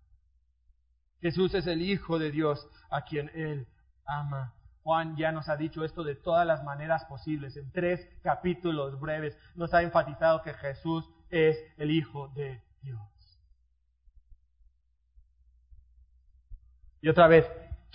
Jesús 1.24 1.54
es 1.54 1.68
el 1.68 1.82
Hijo 1.82 2.20
de 2.20 2.32
Dios 2.32 2.68
a 2.90 3.06
quien 3.06 3.32
Él 3.34 3.66
ama. 4.06 4.54
Juan 4.84 5.16
ya 5.16 5.32
nos 5.32 5.48
ha 5.48 5.56
dicho 5.56 5.86
esto 5.86 6.04
de 6.04 6.16
todas 6.16 6.46
las 6.46 6.66
maneras 6.66 7.06
posibles. 7.06 7.56
En 7.56 7.72
tres 7.72 8.06
capítulos 8.22 9.00
breves 9.00 9.38
nos 9.56 9.74
ha 9.74 9.82
enfatizado 9.84 10.42
que 10.42 10.54
Jesús 10.54 11.10
es 11.30 11.58
el 11.78 11.92
Hijo 11.92 12.28
de 12.36 12.62
Dios. 12.82 13.00
Y 17.02 17.08
otra 17.08 17.28
vez, 17.28 17.50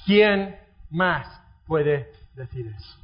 ¿quién 0.07 0.59
más 0.89 1.27
puede 1.67 2.11
decir 2.35 2.67
eso? 2.67 2.99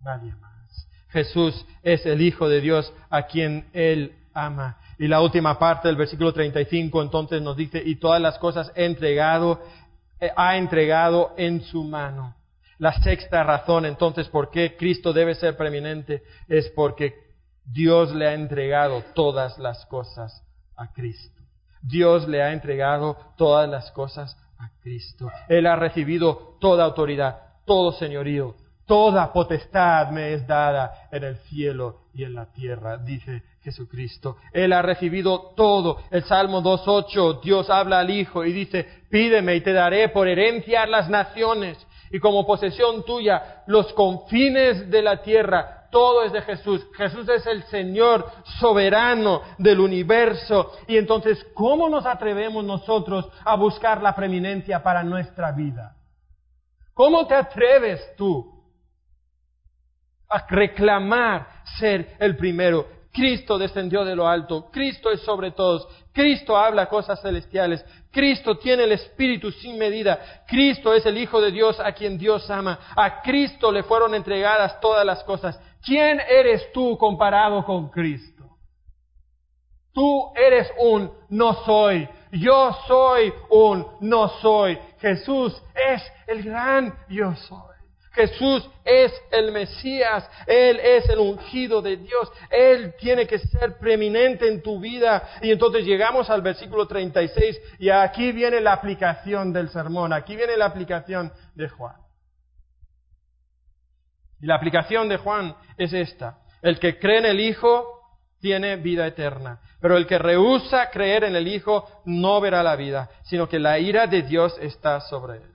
Nadie 0.00 0.34
más. 0.34 0.86
Jesús 1.08 1.66
es 1.82 2.04
el 2.04 2.20
Hijo 2.20 2.46
de 2.46 2.60
Dios 2.60 2.92
a 3.08 3.22
quien 3.22 3.70
Él 3.72 4.14
ama. 4.34 4.76
Y 5.00 5.08
la 5.08 5.22
última 5.22 5.58
parte 5.58 5.88
del 5.88 5.96
versículo 5.96 6.30
35 6.30 7.00
entonces 7.00 7.40
nos 7.40 7.56
dice, 7.56 7.82
y 7.82 7.96
todas 7.96 8.20
las 8.20 8.38
cosas 8.38 8.70
entregado, 8.74 9.58
eh, 10.20 10.30
ha 10.36 10.58
entregado 10.58 11.32
en 11.38 11.62
su 11.62 11.84
mano. 11.84 12.34
La 12.76 12.92
sexta 13.00 13.42
razón 13.42 13.86
entonces 13.86 14.28
por 14.28 14.50
qué 14.50 14.76
Cristo 14.76 15.14
debe 15.14 15.34
ser 15.34 15.56
preeminente 15.56 16.22
es 16.48 16.68
porque 16.76 17.14
Dios 17.64 18.14
le 18.14 18.28
ha 18.28 18.34
entregado 18.34 19.02
todas 19.14 19.58
las 19.58 19.86
cosas 19.86 20.44
a 20.76 20.92
Cristo. 20.92 21.42
Dios 21.80 22.28
le 22.28 22.42
ha 22.42 22.52
entregado 22.52 23.16
todas 23.38 23.70
las 23.70 23.90
cosas 23.92 24.36
a 24.58 24.68
Cristo. 24.82 25.30
Él 25.48 25.66
ha 25.66 25.76
recibido 25.76 26.58
toda 26.60 26.84
autoridad, 26.84 27.40
todo 27.64 27.92
señorío, 27.92 28.54
toda 28.84 29.32
potestad 29.32 30.10
me 30.10 30.34
es 30.34 30.46
dada 30.46 31.08
en 31.10 31.24
el 31.24 31.38
cielo 31.48 32.00
y 32.12 32.24
en 32.24 32.34
la 32.34 32.52
tierra, 32.52 32.98
dice 32.98 33.44
Jesucristo. 33.62 34.36
Él 34.52 34.72
ha 34.72 34.82
recibido 34.82 35.52
todo. 35.56 35.98
El 36.10 36.24
Salmo 36.24 36.62
2.8, 36.62 37.40
Dios 37.42 37.68
habla 37.68 38.00
al 38.00 38.10
Hijo 38.10 38.44
y 38.44 38.52
dice, 38.52 38.86
pídeme 39.10 39.56
y 39.56 39.60
te 39.60 39.72
daré 39.72 40.08
por 40.08 40.28
herencia 40.28 40.86
las 40.86 41.08
naciones 41.08 41.78
y 42.10 42.18
como 42.18 42.46
posesión 42.46 43.04
tuya 43.04 43.62
los 43.66 43.92
confines 43.92 44.90
de 44.90 45.02
la 45.02 45.22
tierra. 45.22 45.88
Todo 45.90 46.24
es 46.24 46.32
de 46.32 46.42
Jesús. 46.42 46.86
Jesús 46.96 47.28
es 47.28 47.46
el 47.46 47.64
Señor 47.64 48.24
soberano 48.60 49.42
del 49.58 49.80
universo. 49.80 50.72
Y 50.86 50.96
entonces, 50.96 51.44
¿cómo 51.54 51.88
nos 51.88 52.06
atrevemos 52.06 52.64
nosotros 52.64 53.28
a 53.44 53.56
buscar 53.56 54.02
la 54.02 54.14
preeminencia 54.14 54.82
para 54.82 55.02
nuestra 55.02 55.52
vida? 55.52 55.96
¿Cómo 56.94 57.26
te 57.26 57.34
atreves 57.34 58.00
tú 58.16 58.60
a 60.28 60.46
reclamar 60.48 61.46
ser 61.78 62.16
el 62.20 62.36
primero? 62.36 62.99
Cristo 63.12 63.58
descendió 63.58 64.04
de 64.04 64.14
lo 64.14 64.28
alto, 64.28 64.70
Cristo 64.70 65.10
es 65.10 65.20
sobre 65.22 65.50
todos, 65.50 65.86
Cristo 66.12 66.56
habla 66.56 66.86
cosas 66.86 67.20
celestiales, 67.20 67.84
Cristo 68.12 68.58
tiene 68.58 68.84
el 68.84 68.92
Espíritu 68.92 69.50
sin 69.50 69.78
medida, 69.78 70.44
Cristo 70.46 70.94
es 70.94 71.04
el 71.06 71.18
Hijo 71.18 71.40
de 71.40 71.50
Dios 71.50 71.80
a 71.80 71.92
quien 71.92 72.18
Dios 72.18 72.48
ama, 72.50 72.78
a 72.96 73.20
Cristo 73.22 73.72
le 73.72 73.82
fueron 73.82 74.14
entregadas 74.14 74.80
todas 74.80 75.04
las 75.04 75.24
cosas. 75.24 75.60
¿Quién 75.84 76.20
eres 76.20 76.70
tú 76.72 76.96
comparado 76.98 77.64
con 77.64 77.88
Cristo? 77.88 78.44
Tú 79.92 80.32
eres 80.36 80.70
un 80.78 81.10
no 81.30 81.64
soy, 81.64 82.08
yo 82.30 82.76
soy 82.86 83.32
un 83.50 83.86
no 84.00 84.28
soy, 84.40 84.78
Jesús 85.00 85.60
es 85.74 86.02
el 86.28 86.44
gran 86.44 86.94
yo 87.08 87.34
soy. 87.34 87.69
Jesús 88.12 88.68
es 88.84 89.12
el 89.30 89.52
Mesías, 89.52 90.28
Él 90.46 90.80
es 90.80 91.08
el 91.08 91.20
ungido 91.20 91.80
de 91.80 91.96
Dios, 91.96 92.32
Él 92.50 92.94
tiene 92.98 93.26
que 93.26 93.38
ser 93.38 93.78
preeminente 93.78 94.48
en 94.48 94.62
tu 94.62 94.80
vida. 94.80 95.22
Y 95.42 95.52
entonces 95.52 95.84
llegamos 95.84 96.28
al 96.28 96.42
versículo 96.42 96.86
36 96.86 97.60
y 97.78 97.88
aquí 97.88 98.32
viene 98.32 98.60
la 98.60 98.72
aplicación 98.72 99.52
del 99.52 99.68
sermón, 99.70 100.12
aquí 100.12 100.34
viene 100.34 100.56
la 100.56 100.66
aplicación 100.66 101.32
de 101.54 101.68
Juan. 101.68 101.96
Y 104.40 104.46
la 104.46 104.56
aplicación 104.56 105.08
de 105.08 105.18
Juan 105.18 105.54
es 105.76 105.92
esta, 105.92 106.38
el 106.62 106.80
que 106.80 106.98
cree 106.98 107.18
en 107.18 107.26
el 107.26 107.40
Hijo 107.40 108.00
tiene 108.40 108.76
vida 108.76 109.06
eterna, 109.06 109.60
pero 109.80 109.96
el 109.96 110.06
que 110.06 110.18
rehúsa 110.18 110.90
creer 110.90 111.24
en 111.24 111.36
el 111.36 111.46
Hijo 111.46 111.86
no 112.06 112.40
verá 112.40 112.62
la 112.62 112.74
vida, 112.74 113.10
sino 113.22 113.48
que 113.48 113.58
la 113.58 113.78
ira 113.78 114.06
de 114.06 114.22
Dios 114.22 114.56
está 114.60 115.00
sobre 115.02 115.36
él. 115.36 115.49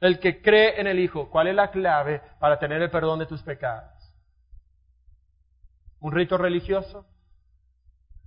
El 0.00 0.18
que 0.18 0.40
cree 0.40 0.80
en 0.80 0.86
el 0.86 0.98
Hijo. 0.98 1.30
¿Cuál 1.30 1.48
es 1.48 1.54
la 1.54 1.70
clave 1.70 2.22
para 2.38 2.58
tener 2.58 2.80
el 2.80 2.90
perdón 2.90 3.18
de 3.18 3.26
tus 3.26 3.42
pecados? 3.42 3.92
¿Un 6.00 6.12
rito 6.12 6.38
religioso? 6.38 7.06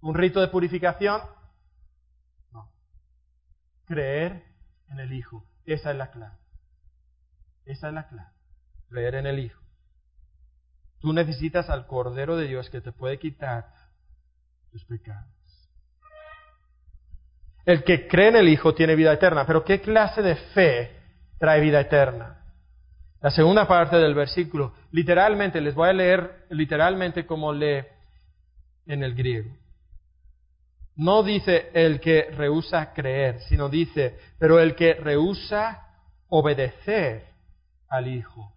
¿Un 0.02 0.14
rito 0.14 0.40
de 0.40 0.50
purificación? 0.50 1.22
No. 2.52 2.72
Creer 3.86 4.44
en 4.90 5.00
el 5.00 5.14
Hijo. 5.14 5.44
Esa 5.66 5.92
es 5.92 5.98
la 5.98 6.12
clave. 6.12 6.38
Esa 7.66 7.88
es 7.88 7.94
la 7.94 8.08
clave. 8.08 8.30
Creer 8.90 9.16
en 9.16 9.26
el 9.26 9.40
Hijo. 9.40 9.62
Tú 11.00 11.12
necesitas 11.12 11.70
al 11.70 11.88
Cordero 11.88 12.38
de 12.38 12.48
Dios 12.48 12.70
que 12.70 12.82
te 12.82 12.92
puede 12.92 13.18
quitar 13.18 13.74
tus 14.72 14.86
pecados. 14.86 15.34
El 17.66 17.84
que 17.84 18.08
cree 18.08 18.28
en 18.28 18.36
el 18.36 18.50
Hijo 18.50 18.76
tiene 18.76 18.96
vida 18.96 19.14
eterna, 19.14 19.46
pero 19.48 19.64
¿qué 19.64 19.82
clase 19.82 20.22
de 20.22 20.36
fe 20.36 21.03
trae 21.44 21.60
vida 21.60 21.82
eterna? 21.82 22.38
La 23.20 23.30
segunda 23.30 23.68
parte 23.68 23.98
del 23.98 24.16
versículo, 24.16 24.76
literalmente, 24.92 25.60
les 25.60 25.76
voy 25.76 25.90
a 25.90 25.94
leer 25.94 26.46
literalmente 26.52 27.26
como 27.26 27.52
lee 27.52 27.84
en 28.86 29.04
el 29.04 29.14
griego. 29.14 29.52
No 30.96 31.22
dice 31.22 31.70
el 31.74 32.00
que 32.00 32.32
rehúsa 32.32 32.94
creer, 32.94 33.42
sino 33.42 33.68
dice, 33.68 34.18
pero 34.40 34.58
el 34.62 34.74
que 34.74 34.94
rehúsa 34.94 35.86
obedecer 36.30 37.26
al 37.90 38.08
Hijo 38.08 38.54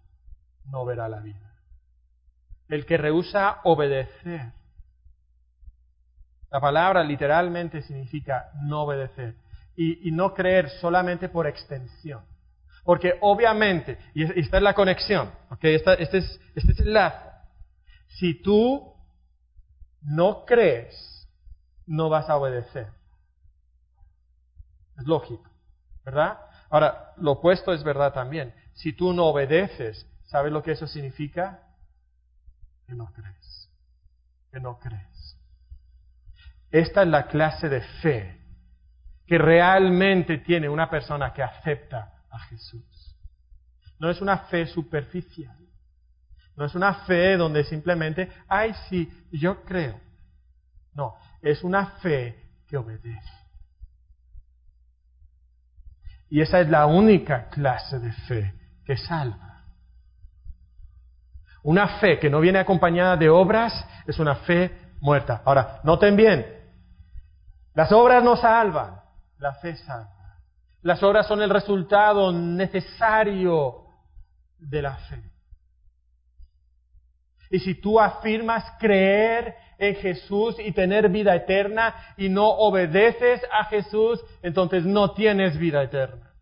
no 0.71 0.85
verá 0.85 1.09
la 1.09 1.19
vida. 1.19 1.59
El 2.69 2.85
que 2.85 2.95
rehúsa 2.95 3.59
obedecer. 3.65 4.53
La 6.49 6.61
palabra 6.61 7.03
literalmente 7.03 7.81
significa 7.81 8.49
no 8.61 8.83
obedecer 8.83 9.35
y, 9.75 10.09
no 10.11 10.33
creer 10.33 10.69
solamente 10.79 11.27
por 11.27 11.47
extensión. 11.47 12.36
Porque 12.87 13.17
obviamente, 13.19 13.97
y 14.13 14.23
esta 14.39 14.55
es 14.55 14.63
la 14.63 14.73
conexión, 14.73 15.29
¿okay? 15.49 15.75
este, 15.75 16.03
es, 16.03 16.39
este 16.55 16.71
es 16.71 16.79
lazo. 16.85 17.29
Si 18.07 18.41
tú 18.41 18.93
no 20.03 20.45
crees, 20.45 21.27
no 21.85 22.07
vas 22.07 22.29
a 22.29 22.37
obedecer. 22.37 22.87
Es 24.97 25.05
lógico, 25.05 25.51
¿verdad? 26.05 26.39
Ahora, 26.69 27.11
lo 27.17 27.33
opuesto 27.33 27.73
es 27.73 27.83
verdad 27.83 28.13
también. 28.13 28.55
Si 28.73 28.93
tú 28.93 29.11
no 29.11 29.25
obedeces, 29.25 30.07
¿sabes 30.23 30.53
lo 30.53 30.63
que 30.63 30.71
eso 30.71 30.87
significa? 30.87 31.59
Que 32.85 32.95
no 32.95 33.11
crees. 33.11 33.69
Que 34.49 34.61
no 34.61 34.79
crees. 34.79 35.37
Esta 36.71 37.01
es 37.01 37.09
la 37.09 37.27
clase 37.27 37.67
de 37.67 37.81
fe 38.01 38.39
que 39.25 39.37
realmente 39.37 40.37
tiene 40.37 40.69
una 40.69 40.89
persona 40.89 41.33
que 41.33 41.43
acepta 41.43 42.13
Jesús. 42.39 43.15
No 43.99 44.09
es 44.09 44.21
una 44.21 44.37
fe 44.45 44.65
superficial. 44.67 45.57
No 46.55 46.65
es 46.65 46.75
una 46.75 46.93
fe 47.05 47.37
donde 47.37 47.63
simplemente, 47.63 48.31
ay, 48.47 48.73
sí, 48.89 49.11
yo 49.31 49.63
creo. 49.63 49.99
No, 50.93 51.15
es 51.41 51.63
una 51.63 51.85
fe 52.01 52.35
que 52.67 52.77
obedece. 52.77 53.37
Y 56.29 56.41
esa 56.41 56.59
es 56.59 56.69
la 56.69 56.87
única 56.87 57.49
clase 57.49 57.99
de 57.99 58.11
fe 58.11 58.53
que 58.85 58.97
salva. 58.97 59.65
Una 61.63 61.99
fe 61.99 62.19
que 62.19 62.29
no 62.29 62.39
viene 62.39 62.59
acompañada 62.59 63.17
de 63.17 63.29
obras 63.29 63.85
es 64.05 64.19
una 64.19 64.35
fe 64.35 64.95
muerta. 64.99 65.41
Ahora, 65.45 65.79
noten 65.83 66.15
bien, 66.15 66.45
las 67.73 67.91
obras 67.91 68.23
no 68.23 68.35
salvan, 68.35 68.99
la 69.37 69.53
fe 69.55 69.75
salva. 69.75 70.16
Las 70.81 71.01
obras 71.03 71.27
son 71.27 71.41
el 71.41 71.49
resultado 71.49 72.31
necesario 72.31 73.85
de 74.59 74.81
la 74.81 74.95
fe. 74.95 75.21
Y 77.49 77.59
si 77.59 77.75
tú 77.75 77.99
afirmas 77.99 78.63
creer 78.79 79.55
en 79.77 79.95
Jesús 79.95 80.55
y 80.59 80.71
tener 80.71 81.09
vida 81.09 81.35
eterna 81.35 82.13
y 82.17 82.29
no 82.29 82.47
obedeces 82.47 83.41
a 83.51 83.65
Jesús, 83.65 84.19
entonces 84.41 84.83
no 84.83 85.11
tienes 85.11 85.57
vida 85.57 85.83
eterna. 85.83 86.33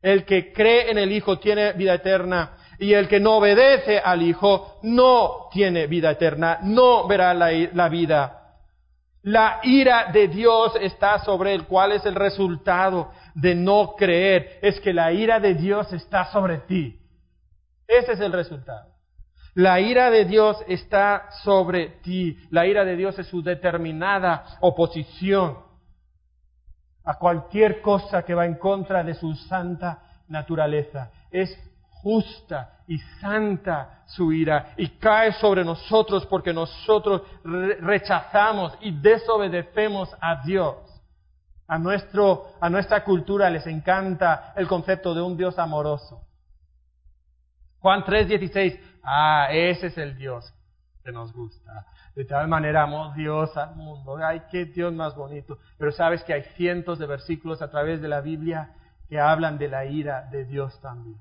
El 0.00 0.24
que 0.24 0.52
cree 0.52 0.90
en 0.90 0.98
el 0.98 1.12
Hijo 1.12 1.38
tiene 1.38 1.72
vida 1.74 1.94
eterna 1.94 2.56
y 2.78 2.94
el 2.94 3.06
que 3.06 3.20
no 3.20 3.36
obedece 3.36 4.00
al 4.00 4.22
Hijo 4.22 4.80
no 4.82 5.48
tiene 5.52 5.86
vida 5.86 6.10
eterna, 6.10 6.58
no 6.62 7.06
verá 7.06 7.32
la, 7.32 7.52
la 7.72 7.88
vida. 7.88 8.41
La 9.22 9.60
ira 9.62 10.10
de 10.12 10.26
Dios 10.26 10.74
está 10.80 11.20
sobre 11.20 11.54
él. 11.54 11.66
¿Cuál 11.66 11.92
es 11.92 12.04
el 12.04 12.14
resultado 12.14 13.12
de 13.34 13.54
no 13.54 13.94
creer? 13.96 14.58
Es 14.62 14.80
que 14.80 14.92
la 14.92 15.12
ira 15.12 15.38
de 15.38 15.54
Dios 15.54 15.92
está 15.92 16.26
sobre 16.32 16.58
ti. 16.58 17.00
Ese 17.86 18.12
es 18.12 18.20
el 18.20 18.32
resultado. 18.32 18.90
La 19.54 19.80
ira 19.80 20.10
de 20.10 20.24
Dios 20.24 20.56
está 20.66 21.28
sobre 21.44 21.88
ti. 22.02 22.38
La 22.50 22.66
ira 22.66 22.84
de 22.84 22.96
Dios 22.96 23.18
es 23.18 23.26
su 23.28 23.42
determinada 23.42 24.56
oposición 24.60 25.58
a 27.04 27.18
cualquier 27.18 27.80
cosa 27.80 28.24
que 28.24 28.34
va 28.34 28.46
en 28.46 28.54
contra 28.54 29.04
de 29.04 29.14
su 29.14 29.34
santa 29.34 30.02
naturaleza. 30.28 31.10
Es 31.30 31.56
justa 32.02 32.81
y 32.92 32.98
santa 33.22 34.02
su 34.04 34.34
ira 34.34 34.74
y 34.76 34.86
cae 34.98 35.32
sobre 35.32 35.64
nosotros 35.64 36.26
porque 36.26 36.52
nosotros 36.52 37.22
rechazamos 37.42 38.76
y 38.82 38.90
desobedecemos 39.00 40.14
a 40.20 40.42
Dios. 40.44 40.76
A, 41.66 41.78
nuestro, 41.78 42.50
a 42.60 42.68
nuestra 42.68 43.02
cultura 43.02 43.48
les 43.48 43.66
encanta 43.66 44.52
el 44.56 44.68
concepto 44.68 45.14
de 45.14 45.22
un 45.22 45.38
Dios 45.38 45.58
amoroso. 45.58 46.20
Juan 47.78 48.04
3:16, 48.04 48.78
ah, 49.02 49.48
ese 49.50 49.86
es 49.86 49.96
el 49.96 50.14
Dios 50.18 50.52
que 51.02 51.12
nos 51.12 51.32
gusta. 51.32 51.86
De 52.14 52.26
tal 52.26 52.46
manera 52.46 52.82
amó 52.82 53.14
Dios 53.14 53.56
al 53.56 53.74
mundo. 53.74 54.18
Ay, 54.22 54.42
qué 54.50 54.66
Dios 54.66 54.92
más 54.92 55.16
bonito. 55.16 55.58
Pero 55.78 55.92
sabes 55.92 56.22
que 56.24 56.34
hay 56.34 56.42
cientos 56.56 56.98
de 56.98 57.06
versículos 57.06 57.62
a 57.62 57.70
través 57.70 58.02
de 58.02 58.08
la 58.08 58.20
Biblia 58.20 58.74
que 59.08 59.18
hablan 59.18 59.56
de 59.56 59.68
la 59.68 59.86
ira 59.86 60.28
de 60.30 60.44
Dios 60.44 60.78
también. 60.82 61.18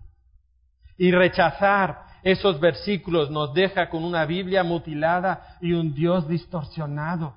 Y 1.02 1.10
rechazar 1.12 2.04
esos 2.22 2.60
versículos 2.60 3.32
nos 3.32 3.56
deja 3.56 3.90
con 3.90 4.04
una 4.04 4.24
Biblia 4.28 4.64
mutilada 4.64 5.58
y 5.60 5.74
un 5.74 5.96
Dios 5.96 6.28
distorsionado. 6.28 7.34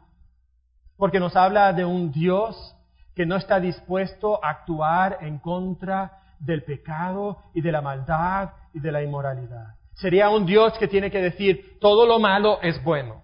Porque 0.98 1.18
nos 1.18 1.34
habla 1.34 1.72
de 1.72 1.82
un 1.82 2.12
Dios 2.12 2.76
que 3.14 3.24
no 3.24 3.36
está 3.36 3.60
dispuesto 3.60 4.44
a 4.44 4.50
actuar 4.50 5.16
en 5.22 5.38
contra 5.38 6.12
del 6.38 6.62
pecado 6.62 7.38
y 7.54 7.62
de 7.62 7.72
la 7.72 7.80
maldad 7.80 8.50
y 8.74 8.80
de 8.80 8.92
la 8.92 9.02
inmoralidad. 9.02 9.76
Sería 9.94 10.28
un 10.28 10.44
Dios 10.44 10.76
que 10.76 10.86
tiene 10.86 11.10
que 11.10 11.22
decir, 11.22 11.78
todo 11.80 12.06
lo 12.06 12.18
malo 12.18 12.60
es 12.60 12.84
bueno. 12.84 13.22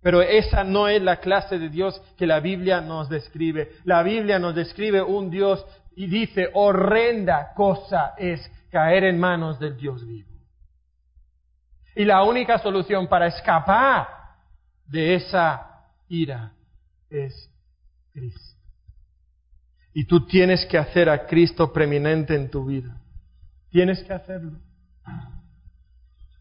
Pero 0.00 0.22
esa 0.22 0.64
no 0.64 0.88
es 0.88 1.02
la 1.02 1.16
clase 1.20 1.58
de 1.58 1.68
Dios 1.68 2.00
que 2.16 2.26
la 2.26 2.40
Biblia 2.40 2.80
nos 2.80 3.10
describe. 3.10 3.72
La 3.84 4.02
Biblia 4.02 4.38
nos 4.38 4.54
describe 4.54 5.02
un 5.02 5.28
Dios 5.28 5.66
y 5.94 6.06
dice, 6.06 6.48
horrenda 6.54 7.52
cosa 7.54 8.14
es 8.16 8.50
caer 8.76 9.04
en 9.04 9.18
manos 9.18 9.58
del 9.58 9.74
Dios 9.74 10.06
vivo. 10.06 10.28
Y 11.94 12.04
la 12.04 12.22
única 12.24 12.58
solución 12.58 13.08
para 13.08 13.26
escapar 13.26 14.06
de 14.84 15.14
esa 15.14 15.86
ira 16.08 16.52
es 17.08 17.50
Cristo. 18.12 18.60
Y 19.94 20.04
tú 20.04 20.26
tienes 20.26 20.66
que 20.66 20.76
hacer 20.76 21.08
a 21.08 21.24
Cristo 21.24 21.72
preeminente 21.72 22.34
en 22.34 22.50
tu 22.50 22.66
vida. 22.66 23.00
Tienes 23.70 24.04
que 24.04 24.12
hacerlo. 24.12 24.58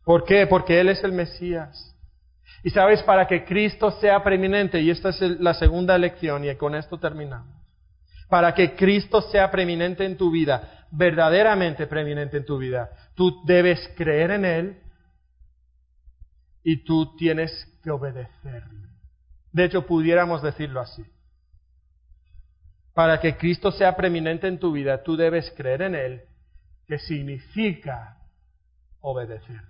¿Por 0.04 0.26
qué? 0.26 0.46
Porque 0.46 0.82
Él 0.82 0.90
es 0.90 1.02
el 1.06 1.14
Mesías. 1.14 1.96
Y 2.66 2.70
sabes, 2.70 3.02
para 3.04 3.28
que 3.28 3.46
Cristo 3.46 3.92
sea 3.92 4.22
preeminente, 4.22 4.82
y 4.82 4.90
esta 4.90 5.08
es 5.08 5.22
la 5.40 5.54
segunda 5.54 5.98
lección, 5.98 6.44
y 6.44 6.54
con 6.58 6.76
esto 6.76 7.00
terminamos. 7.00 7.55
Para 8.30 8.54
que 8.54 8.76
Cristo 8.76 9.22
sea 9.22 9.52
preeminente 9.52 10.06
en 10.06 10.18
tu 10.18 10.32
vida, 10.32 10.86
verdaderamente 10.92 11.88
preeminente 11.88 12.38
en 12.38 12.46
tu 12.46 12.58
vida. 12.58 12.90
Tú 13.16 13.44
debes 13.46 13.88
creer 13.96 14.32
en 14.32 14.46
Él 14.46 14.82
y 16.64 16.84
tú 16.84 17.16
tienes 17.16 17.52
que 17.84 17.92
obedecerle. 17.92 18.90
De 19.52 19.66
hecho, 19.66 19.86
pudiéramos 19.86 20.42
decirlo 20.42 20.82
así. 20.82 21.06
Para 22.94 23.20
que 23.20 23.38
Cristo 23.38 23.72
sea 23.72 23.96
preeminente 23.96 24.48
en 24.48 24.58
tu 24.58 24.72
vida, 24.72 25.04
tú 25.04 25.16
debes 25.16 25.52
creer 25.56 25.82
en 25.82 25.96
Él, 25.96 26.22
que 26.88 26.98
significa 27.00 28.18
obedecer. 29.02 29.62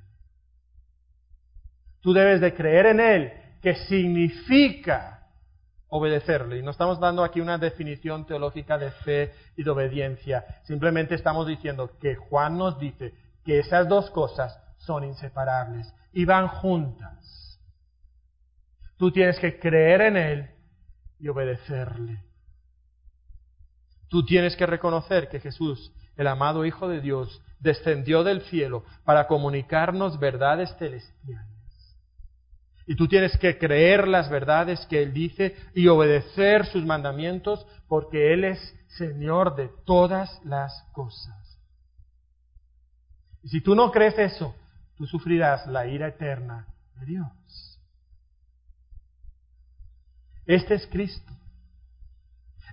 Tú 2.02 2.14
debes 2.14 2.40
de 2.40 2.54
creer 2.54 2.86
en 2.86 3.00
Él, 3.00 3.34
que 3.62 3.76
significa 3.88 5.25
obedecerle. 5.90 6.60
Y 6.60 6.64
no 6.64 6.72
estamos 6.72 7.00
dando 7.00 7.24
aquí 7.24 7.42
una 7.42 7.58
definición 7.58 8.26
teológica 8.26 8.78
de 8.78 8.92
fe 8.92 9.34
y 9.56 9.64
de 9.64 9.70
obediencia. 9.70 10.46
Simplemente 10.64 11.16
estamos 11.16 11.48
diciendo 11.48 11.92
que 12.00 12.16
Juan 12.16 12.58
nos 12.58 12.80
dice 12.80 13.14
que 13.44 13.60
esas 13.60 13.88
dos 13.88 14.10
cosas 14.12 14.60
son 14.78 15.04
inseparables 15.04 15.94
y 16.14 16.26
van 16.26 16.48
juntas. 16.48 17.60
Tú 18.98 19.12
tienes 19.12 19.40
que 19.40 19.60
creer 19.60 20.02
en 20.02 20.18
Él 20.18 20.50
y 21.20 21.28
obedecerle. 21.28 22.24
Tú 24.08 24.26
tienes 24.26 24.56
que 24.56 24.66
reconocer 24.66 25.28
que 25.30 25.40
Jesús, 25.40 25.92
el 26.16 26.28
amado 26.28 26.66
Hijo 26.66 26.88
de 26.88 27.02
Dios, 27.02 27.42
descendió 27.60 28.24
del 28.24 28.42
cielo 28.44 28.86
para 29.04 29.28
comunicarnos 29.28 30.20
verdades 30.20 30.74
celestiales 30.78 31.55
y 32.88 32.96
tú 32.96 33.08
tienes 33.08 33.36
que 33.38 33.58
creer 33.58 34.08
las 34.08 34.30
verdades 34.30 34.86
que 34.88 35.02
Él 35.02 35.14
dice 35.14 35.56
y 35.74 35.88
obedecer 35.88 36.66
sus 36.68 36.86
mandamientos 36.86 37.66
porque 37.88 38.34
Él 38.34 38.44
es 38.44 38.76
Señor 38.98 39.56
de 39.56 39.70
todas 39.86 40.40
las 40.46 40.84
cosas. 40.94 41.36
Y 43.44 43.50
si 43.50 43.62
tú 43.62 43.76
no 43.76 43.92
crees 43.92 44.18
eso, 44.18 44.56
tú 44.98 45.06
sufrirás 45.06 45.68
la 45.68 45.88
ira 45.88 46.08
eterna 46.08 46.68
de 47.00 47.06
Dios. 47.06 47.80
Este 50.46 50.76
es 50.76 50.88
Cristo. 50.88 51.32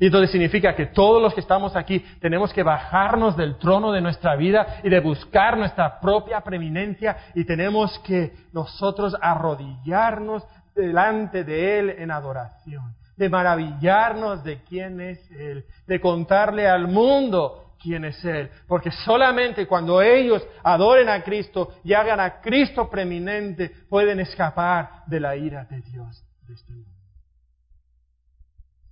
Y 0.03 0.07
entonces 0.07 0.33
significa 0.33 0.75
que 0.75 0.87
todos 0.87 1.23
los 1.23 1.33
que 1.33 1.39
estamos 1.39 1.77
aquí 1.77 2.01
tenemos 2.21 2.53
que 2.53 2.65
bajarnos 2.65 3.37
del 3.37 3.57
trono 3.57 3.93
de 3.93 4.01
nuestra 4.01 4.35
vida 4.35 4.81
y 4.83 4.89
de 4.89 4.99
buscar 4.99 5.57
nuestra 5.57 6.01
propia 6.01 6.41
preeminencia 6.41 7.17
y 7.37 7.45
tenemos 7.45 8.01
que 8.01 8.33
nosotros 8.53 9.17
arrodillarnos 9.23 10.43
delante 10.75 11.45
de 11.45 11.79
Él 11.79 11.91
en 11.91 12.11
adoración, 12.11 12.97
de 13.17 13.29
maravillarnos 13.29 14.43
de 14.43 14.65
quién 14.65 15.01
es 15.01 15.21
Él, 15.31 15.67
de 15.87 16.01
contarle 16.01 16.67
al 16.67 16.89
mundo 16.89 17.77
quién 17.81 18.05
es 18.05 18.25
Él. 18.25 18.51
Porque 18.67 18.91
solamente 18.91 19.69
cuando 19.69 20.03
ellos 20.03 20.45
adoren 20.65 21.11
a 21.11 21.23
Cristo 21.23 21.75
y 21.85 21.93
hagan 21.93 22.19
a 22.19 22.41
Cristo 22.41 22.91
preeminente, 22.91 23.71
pueden 23.89 24.19
escapar 24.19 25.05
de 25.07 25.21
la 25.21 25.37
ira 25.37 25.65
de 25.67 25.81
Dios 25.81 26.25
de 26.49 26.55
este 26.55 26.73
mundo. 26.73 26.91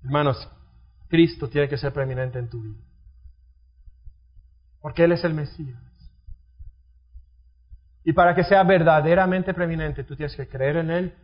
Hermanos, 0.05 0.49
Cristo 1.11 1.49
tiene 1.49 1.69
que 1.69 1.77
ser 1.77 1.93
preeminente 1.93 2.39
en 2.39 2.49
tu 2.49 2.63
vida. 2.63 2.81
Porque 4.81 5.05
Él 5.05 5.13
es 5.13 5.25
el 5.25 5.35
Mesías. 5.35 5.83
Y 8.05 8.13
para 8.13 8.35
que 8.35 8.45
sea 8.45 8.63
verdaderamente 8.63 9.53
preeminente, 9.53 10.05
tú 10.05 10.17
tienes 10.17 10.35
que 10.37 10.49
creer 10.49 10.77
en 10.77 10.91
Él 10.91 11.15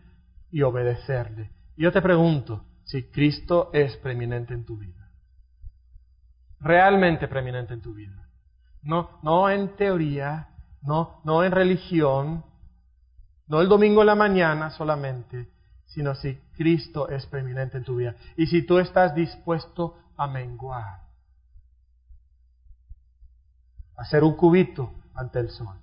y 0.50 0.62
obedecerle. 0.62 1.50
Y 1.76 1.84
yo 1.84 1.92
te 1.92 2.02
pregunto 2.02 2.64
si 2.84 3.04
Cristo 3.04 3.70
es 3.72 3.96
preeminente 3.98 4.52
en 4.52 4.66
tu 4.66 4.76
vida. 4.76 5.08
Realmente 6.60 7.28
preeminente 7.28 7.72
en 7.74 7.80
tu 7.80 7.94
vida. 7.94 8.28
No, 8.82 9.20
no 9.22 9.48
en 9.48 9.76
teoría, 9.76 10.48
no, 10.82 11.20
no 11.24 11.44
en 11.44 11.52
religión, 11.52 12.44
no 13.46 13.60
el 13.60 13.68
domingo 13.68 14.00
en 14.02 14.06
la 14.06 14.14
mañana 14.14 14.70
solamente, 14.70 15.48
sino 15.96 16.14
si 16.14 16.34
Cristo 16.54 17.08
es 17.08 17.24
preeminente 17.24 17.78
en 17.78 17.84
tu 17.84 17.96
vida. 17.96 18.14
Y 18.36 18.48
si 18.48 18.60
tú 18.66 18.78
estás 18.78 19.14
dispuesto 19.14 19.96
a 20.18 20.26
menguar, 20.26 21.00
a 23.96 24.02
hacer 24.02 24.22
un 24.22 24.36
cubito 24.36 24.92
ante 25.14 25.38
el 25.38 25.48
sol, 25.48 25.74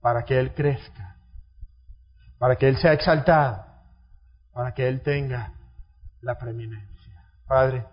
para 0.00 0.24
que 0.24 0.36
Él 0.36 0.52
crezca, 0.52 1.14
para 2.40 2.56
que 2.56 2.68
Él 2.68 2.76
sea 2.78 2.92
exaltado, 2.92 3.64
para 4.52 4.74
que 4.74 4.88
Él 4.88 5.00
tenga 5.00 5.52
la 6.20 6.36
preeminencia. 6.36 7.22
Padre, 7.46 7.86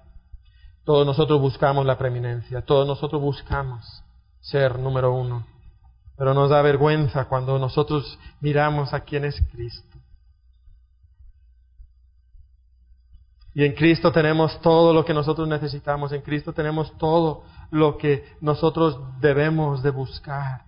todos 0.86 1.06
nosotros 1.06 1.40
buscamos 1.40 1.86
la 1.86 2.00
preeminencia, 2.00 2.64
todos 2.64 2.88
nosotros 2.88 3.22
buscamos 3.22 4.04
ser 4.40 4.80
número 4.80 5.14
uno, 5.14 5.46
pero 6.18 6.34
nos 6.34 6.50
da 6.50 6.64
vergüenza 6.64 7.26
cuando 7.26 7.60
nosotros 7.60 8.18
miramos 8.40 8.92
a 8.96 9.02
quién 9.02 9.24
es 9.24 9.40
Cristo. 9.52 9.97
Y 13.58 13.66
en 13.66 13.74
Cristo 13.74 14.12
tenemos 14.12 14.62
todo 14.62 14.94
lo 14.94 15.04
que 15.04 15.16
nosotros 15.16 15.48
necesitamos, 15.48 16.12
en 16.12 16.22
Cristo 16.22 16.54
tenemos 16.54 16.96
todo 17.00 17.44
lo 17.72 17.98
que 17.98 18.24
nosotros 18.40 19.00
debemos 19.20 19.82
de 19.82 19.90
buscar. 19.90 20.62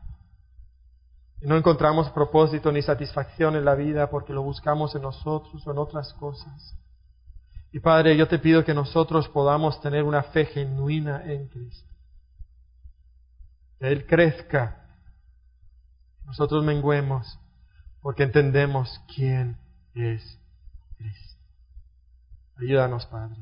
Y 1.40 1.46
no 1.46 1.56
encontramos 1.56 2.10
propósito 2.10 2.72
ni 2.72 2.82
satisfacción 2.82 3.56
en 3.56 3.64
la 3.64 3.76
vida 3.76 4.10
porque 4.10 4.34
lo 4.34 4.42
buscamos 4.42 4.96
en 4.96 5.04
nosotros 5.04 5.68
o 5.68 5.72
en 5.72 5.78
otras 5.78 6.14
cosas. 6.14 6.76
Y 7.72 7.80
Padre, 7.80 8.18
yo 8.18 8.28
te 8.28 8.40
pido 8.40 8.66
que 8.66 8.74
nosotros 8.74 9.30
podamos 9.30 9.80
tener 9.82 10.04
una 10.04 10.24
fe 10.24 10.48
genuina 10.48 11.22
en 11.32 11.48
Cristo. 11.48 11.94
Que 13.78 13.88
Él 13.90 14.08
crezca, 14.08 14.98
nosotros 16.26 16.64
menguemos, 16.64 17.38
porque 18.02 18.24
entendemos 18.24 19.00
quién 19.14 19.60
es. 19.94 20.40
Ayúdanos, 22.60 23.05
Padre. 23.05 23.38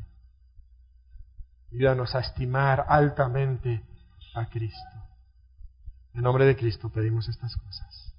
Ayúdanos 1.71 2.15
a 2.15 2.19
estimar 2.19 2.85
altamente 2.87 3.83
a 4.35 4.45
Cristo. 4.45 4.97
En 6.13 6.21
nombre 6.21 6.45
de 6.45 6.55
Cristo 6.55 6.89
pedimos 6.89 7.27
estas 7.27 7.55
cosas. 7.57 8.13